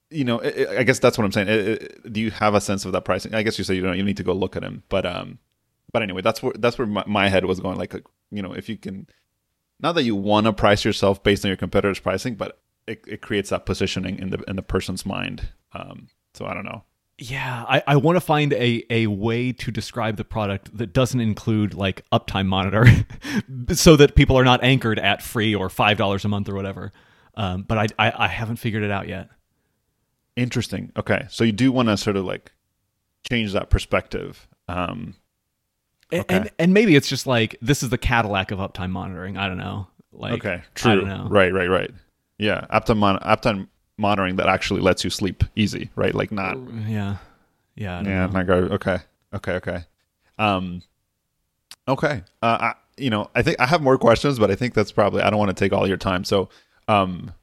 you 0.10 0.24
know, 0.24 0.40
it, 0.40 0.56
it, 0.56 0.70
I 0.70 0.84
guess 0.84 1.00
that's 1.00 1.18
what 1.18 1.26
I'm 1.26 1.32
saying. 1.32 1.48
It, 1.50 2.12
do 2.12 2.22
you 2.22 2.32
have 2.32 2.56
a 2.56 2.62
sense 2.62 2.86
of 2.86 2.94
that 2.94 3.06
pricing? 3.06 3.36
I 3.36 3.44
guess 3.44 3.58
you 3.58 3.64
say 3.64 3.76
you 3.76 3.82
don't. 3.82 3.98
You 3.98 4.04
need 4.04 4.18
to 4.18 4.24
go 4.24 4.34
look 4.34 4.56
at 4.56 4.64
him, 4.64 4.84
but 4.90 5.06
um, 5.06 5.40
but 5.92 6.02
anyway, 6.02 6.22
that's 6.22 6.42
where 6.42 6.54
that's 6.58 6.78
where 6.78 6.88
my, 6.88 7.04
my 7.06 7.30
head 7.30 7.46
was 7.46 7.60
going. 7.60 7.78
Like, 7.78 7.94
you 8.32 8.42
know, 8.42 8.54
if 8.54 8.70
you 8.70 8.78
can, 8.78 9.08
not 9.80 9.94
that 9.94 10.04
you 10.04 10.16
want 10.16 10.46
to 10.46 10.54
price 10.54 10.86
yourself 10.86 11.22
based 11.24 11.46
on 11.46 11.50
your 11.50 11.58
competitors' 11.58 12.00
pricing, 12.00 12.36
but 12.36 12.60
it, 12.88 13.04
it 13.08 13.22
creates 13.22 13.50
that 13.50 13.66
positioning 13.66 14.20
in 14.20 14.30
the 14.30 14.44
in 14.48 14.56
the 14.56 14.62
person's 14.62 15.06
mind. 15.06 15.50
Um, 15.74 16.08
so 16.34 16.46
I 16.46 16.54
don't 16.54 16.66
know. 16.66 16.84
Yeah, 17.18 17.64
I, 17.68 17.82
I 17.88 17.96
want 17.96 18.18
to 18.18 18.22
find 18.22 18.52
a, 18.52 18.84
a 18.90 19.08
way 19.08 19.54
to 19.54 19.72
describe 19.72 20.18
the 20.18 20.26
product 20.26 20.78
that 20.78 20.92
doesn't 20.92 21.22
include 21.22 21.74
like 21.74 22.04
uptime 22.12 22.46
monitor 22.46 22.86
so 23.74 23.96
that 23.96 24.16
people 24.16 24.38
are 24.38 24.44
not 24.44 24.62
anchored 24.66 25.00
at 25.00 25.22
free 25.22 25.56
or 25.56 25.70
$5 25.70 26.26
a 26.26 26.28
month 26.28 26.50
or 26.50 26.56
whatever. 26.56 26.92
Um, 27.36 27.64
but 27.64 27.78
I, 27.78 27.88
I, 27.98 28.26
I 28.26 28.28
haven't 28.28 28.58
figured 28.58 28.84
it 28.84 28.92
out 28.92 29.08
yet. 29.08 29.30
Interesting. 30.36 30.92
Okay. 30.98 31.26
So 31.30 31.46
you 31.46 31.54
do 31.54 31.72
want 31.72 31.88
to 31.88 31.96
sort 31.96 32.18
of 32.18 32.26
like 32.26 32.52
change 33.30 33.54
that 33.54 33.70
perspective. 33.70 34.46
Um, 34.68 35.16
okay. 36.12 36.36
and, 36.36 36.52
and 36.60 36.74
maybe 36.74 36.98
it's 36.98 37.08
just 37.08 37.26
like 37.26 37.56
this 37.62 37.82
is 37.82 37.92
the 37.92 37.98
Cadillac 37.98 38.52
of 38.52 38.60
uptime 38.60 38.90
monitoring. 38.90 39.38
I 39.38 39.48
don't 39.48 39.58
know. 39.58 39.88
Like, 40.12 40.34
okay. 40.34 40.64
True. 40.74 41.06
Right, 41.30 41.54
right, 41.54 41.70
right. 41.70 41.92
Yeah. 42.38 42.66
Uptime, 42.72 42.98
mon- 42.98 43.20
uptime 43.20 43.68
monitoring 43.98 44.36
that 44.38 44.48
actually 44.48 44.82
lets 44.82 45.04
you 45.04 45.10
sleep 45.10 45.44
easy, 45.56 45.90
right? 45.96 46.14
Like 46.14 46.32
not. 46.32 46.58
Yeah. 46.88 47.18
Yeah. 47.76 48.02
Yeah. 48.04 48.44
Go. 48.44 48.54
Okay. 48.54 48.98
Okay. 49.34 49.54
Okay. 49.54 49.84
Um. 50.38 50.82
Okay. 51.88 52.24
Uh. 52.42 52.58
I, 52.60 52.74
you 52.98 53.10
know, 53.10 53.30
I 53.36 53.42
think 53.42 53.60
I 53.60 53.66
have 53.66 53.82
more 53.82 53.98
questions, 53.98 54.40
but 54.40 54.50
I 54.52 54.56
think 54.56 54.74
that's 54.74 54.92
probably 54.92 55.22
I 55.22 55.30
don't 55.30 55.40
want 55.40 55.56
to 55.56 55.64
take 55.64 55.74
all 55.74 55.88
your 55.88 55.98
time. 55.98 56.24
So, 56.24 56.50
um, 56.88 57.34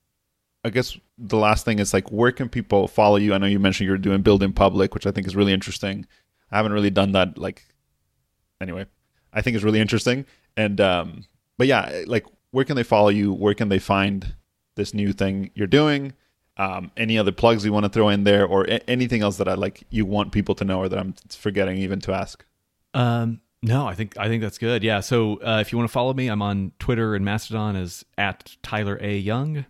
I 0.64 0.70
guess 0.70 0.96
the 1.18 1.36
last 1.36 1.64
thing 1.64 1.78
is 1.78 1.92
like, 1.92 2.10
where 2.10 2.32
can 2.32 2.48
people 2.48 2.88
follow 2.88 3.16
you? 3.16 3.34
I 3.34 3.38
know 3.38 3.46
you 3.46 3.58
mentioned 3.58 3.88
you're 3.88 3.98
doing 3.98 4.22
build 4.22 4.42
in 4.42 4.52
public, 4.52 4.94
which 4.94 5.06
I 5.06 5.10
think 5.10 5.26
is 5.26 5.36
really 5.36 5.52
interesting. 5.52 6.06
I 6.50 6.56
haven't 6.56 6.72
really 6.72 6.90
done 6.90 7.12
that. 7.12 7.36
Like, 7.36 7.64
anyway, 8.60 8.86
I 9.32 9.42
think 9.42 9.56
it's 9.56 9.64
really 9.64 9.80
interesting. 9.80 10.24
And 10.56 10.80
um, 10.80 11.24
but 11.58 11.66
yeah, 11.66 12.02
like 12.06 12.26
where 12.50 12.64
can 12.64 12.76
they 12.76 12.82
follow 12.82 13.08
you? 13.08 13.32
Where 13.32 13.54
can 13.54 13.68
they 13.68 13.78
find 13.78 14.34
this 14.74 14.94
new 14.94 15.12
thing 15.12 15.50
you're 15.54 15.66
doing? 15.66 16.14
Um, 16.56 16.90
any 16.96 17.16
other 17.18 17.32
plugs 17.32 17.64
you 17.64 17.72
want 17.72 17.84
to 17.84 17.88
throw 17.88 18.08
in 18.10 18.24
there, 18.24 18.46
or 18.46 18.64
a- 18.64 18.88
anything 18.88 19.22
else 19.22 19.38
that 19.38 19.48
I 19.48 19.54
like 19.54 19.84
you 19.90 20.04
want 20.04 20.32
people 20.32 20.54
to 20.56 20.64
know, 20.64 20.80
or 20.80 20.88
that 20.88 20.98
I'm 20.98 21.14
forgetting 21.30 21.78
even 21.78 22.00
to 22.00 22.12
ask? 22.12 22.44
Um, 22.94 23.40
no, 23.62 23.86
I 23.86 23.94
think 23.94 24.18
I 24.18 24.28
think 24.28 24.42
that's 24.42 24.58
good. 24.58 24.82
Yeah. 24.82 25.00
So 25.00 25.40
uh, 25.40 25.58
if 25.60 25.72
you 25.72 25.78
want 25.78 25.88
to 25.88 25.92
follow 25.92 26.12
me, 26.12 26.28
I'm 26.28 26.42
on 26.42 26.72
Twitter 26.78 27.14
and 27.14 27.24
Mastodon 27.24 27.76
as 27.76 28.04
at 28.18 28.56
Tyler 28.62 28.98
A 29.00 29.16
Young, 29.16 29.64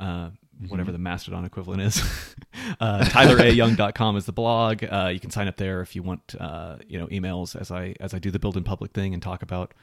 uh, 0.00 0.30
whatever 0.68 0.90
the 0.90 0.98
Mastodon 0.98 1.44
equivalent 1.44 1.82
is. 1.82 2.02
uh, 2.80 3.00
TylerAYoung.com 3.04 4.16
is 4.16 4.24
the 4.24 4.32
blog. 4.32 4.82
Uh, 4.84 5.10
you 5.12 5.20
can 5.20 5.30
sign 5.30 5.46
up 5.46 5.56
there 5.56 5.82
if 5.82 5.94
you 5.94 6.02
want, 6.02 6.34
uh, 6.40 6.76
you 6.88 6.98
know, 6.98 7.06
emails 7.08 7.58
as 7.58 7.70
I 7.70 7.94
as 8.00 8.14
I 8.14 8.18
do 8.18 8.30
the 8.30 8.38
build 8.38 8.56
in 8.56 8.64
public 8.64 8.92
thing 8.92 9.12
and 9.12 9.22
talk 9.22 9.42
about 9.42 9.74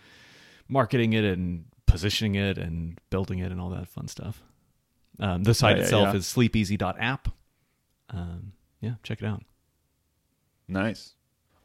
marketing 0.67 1.13
it 1.13 1.23
and 1.23 1.65
positioning 1.85 2.35
it 2.35 2.57
and 2.57 2.99
building 3.09 3.39
it 3.39 3.51
and 3.51 3.61
all 3.61 3.69
that 3.69 3.87
fun 3.87 4.07
stuff. 4.07 4.41
Um, 5.19 5.43
the 5.43 5.53
site 5.53 5.71
Yeah, 5.75 5.77
yeah, 5.77 5.83
itself 5.83 6.07
yeah. 6.09 6.15
is 6.15 6.25
sleepeasy.app. 6.25 7.27
Um, 8.09 8.53
yeah, 8.81 8.93
check 9.03 9.21
it 9.21 9.25
out. 9.25 9.43
Nice, 10.67 11.13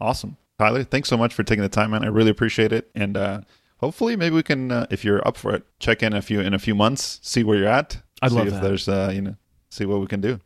awesome, 0.00 0.36
Tyler. 0.58 0.84
Thanks 0.84 1.08
so 1.08 1.16
much 1.16 1.32
for 1.34 1.42
taking 1.42 1.62
the 1.62 1.68
time, 1.68 1.90
man. 1.92 2.04
I 2.04 2.08
really 2.08 2.30
appreciate 2.30 2.72
it, 2.72 2.90
and 2.94 3.16
uh, 3.16 3.40
hopefully, 3.78 4.16
maybe 4.16 4.34
we 4.34 4.42
can, 4.42 4.70
uh, 4.72 4.86
if 4.90 5.04
you're 5.04 5.26
up 5.26 5.36
for 5.36 5.54
it, 5.54 5.64
check 5.78 6.02
in 6.02 6.12
a 6.12 6.20
few 6.22 6.40
in 6.40 6.54
a 6.54 6.58
few 6.58 6.74
months, 6.74 7.20
see 7.22 7.44
where 7.44 7.56
you're 7.56 7.68
at. 7.68 8.02
I'd 8.22 8.30
see 8.30 8.36
love 8.36 8.46
if 8.48 8.52
that. 8.54 8.62
there's, 8.62 8.88
uh, 8.88 9.10
you 9.14 9.20
know, 9.22 9.36
see 9.70 9.84
what 9.86 10.00
we 10.00 10.06
can 10.06 10.20
do. 10.20 10.40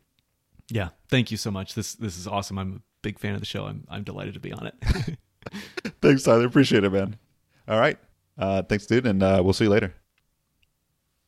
Yeah, 0.69 0.89
thank 1.09 1.31
you 1.31 1.37
so 1.37 1.49
much. 1.51 1.73
This 1.73 1.95
this 1.95 2.17
is 2.17 2.27
awesome. 2.27 2.57
I'm 2.59 2.73
a 2.77 2.79
big 3.01 3.17
fan 3.19 3.33
of 3.33 3.39
the 3.39 3.45
show. 3.45 3.65
I'm 3.65 3.85
I'm 3.89 4.03
delighted 4.03 4.35
to 4.35 4.39
be 4.39 4.53
on 4.53 4.67
it. 4.67 4.75
Thanks, 6.01 6.23
Tyler. 6.23 6.45
Appreciate 6.45 6.83
it, 6.83 6.91
man. 6.91 7.17
All 7.67 7.79
right, 7.79 7.97
uh, 8.37 8.61
thanks, 8.63 8.85
dude, 8.85 9.05
and 9.07 9.23
uh, 9.23 9.41
we'll 9.43 9.53
see 9.53 9.63
you 9.65 9.69
later. 9.71 9.93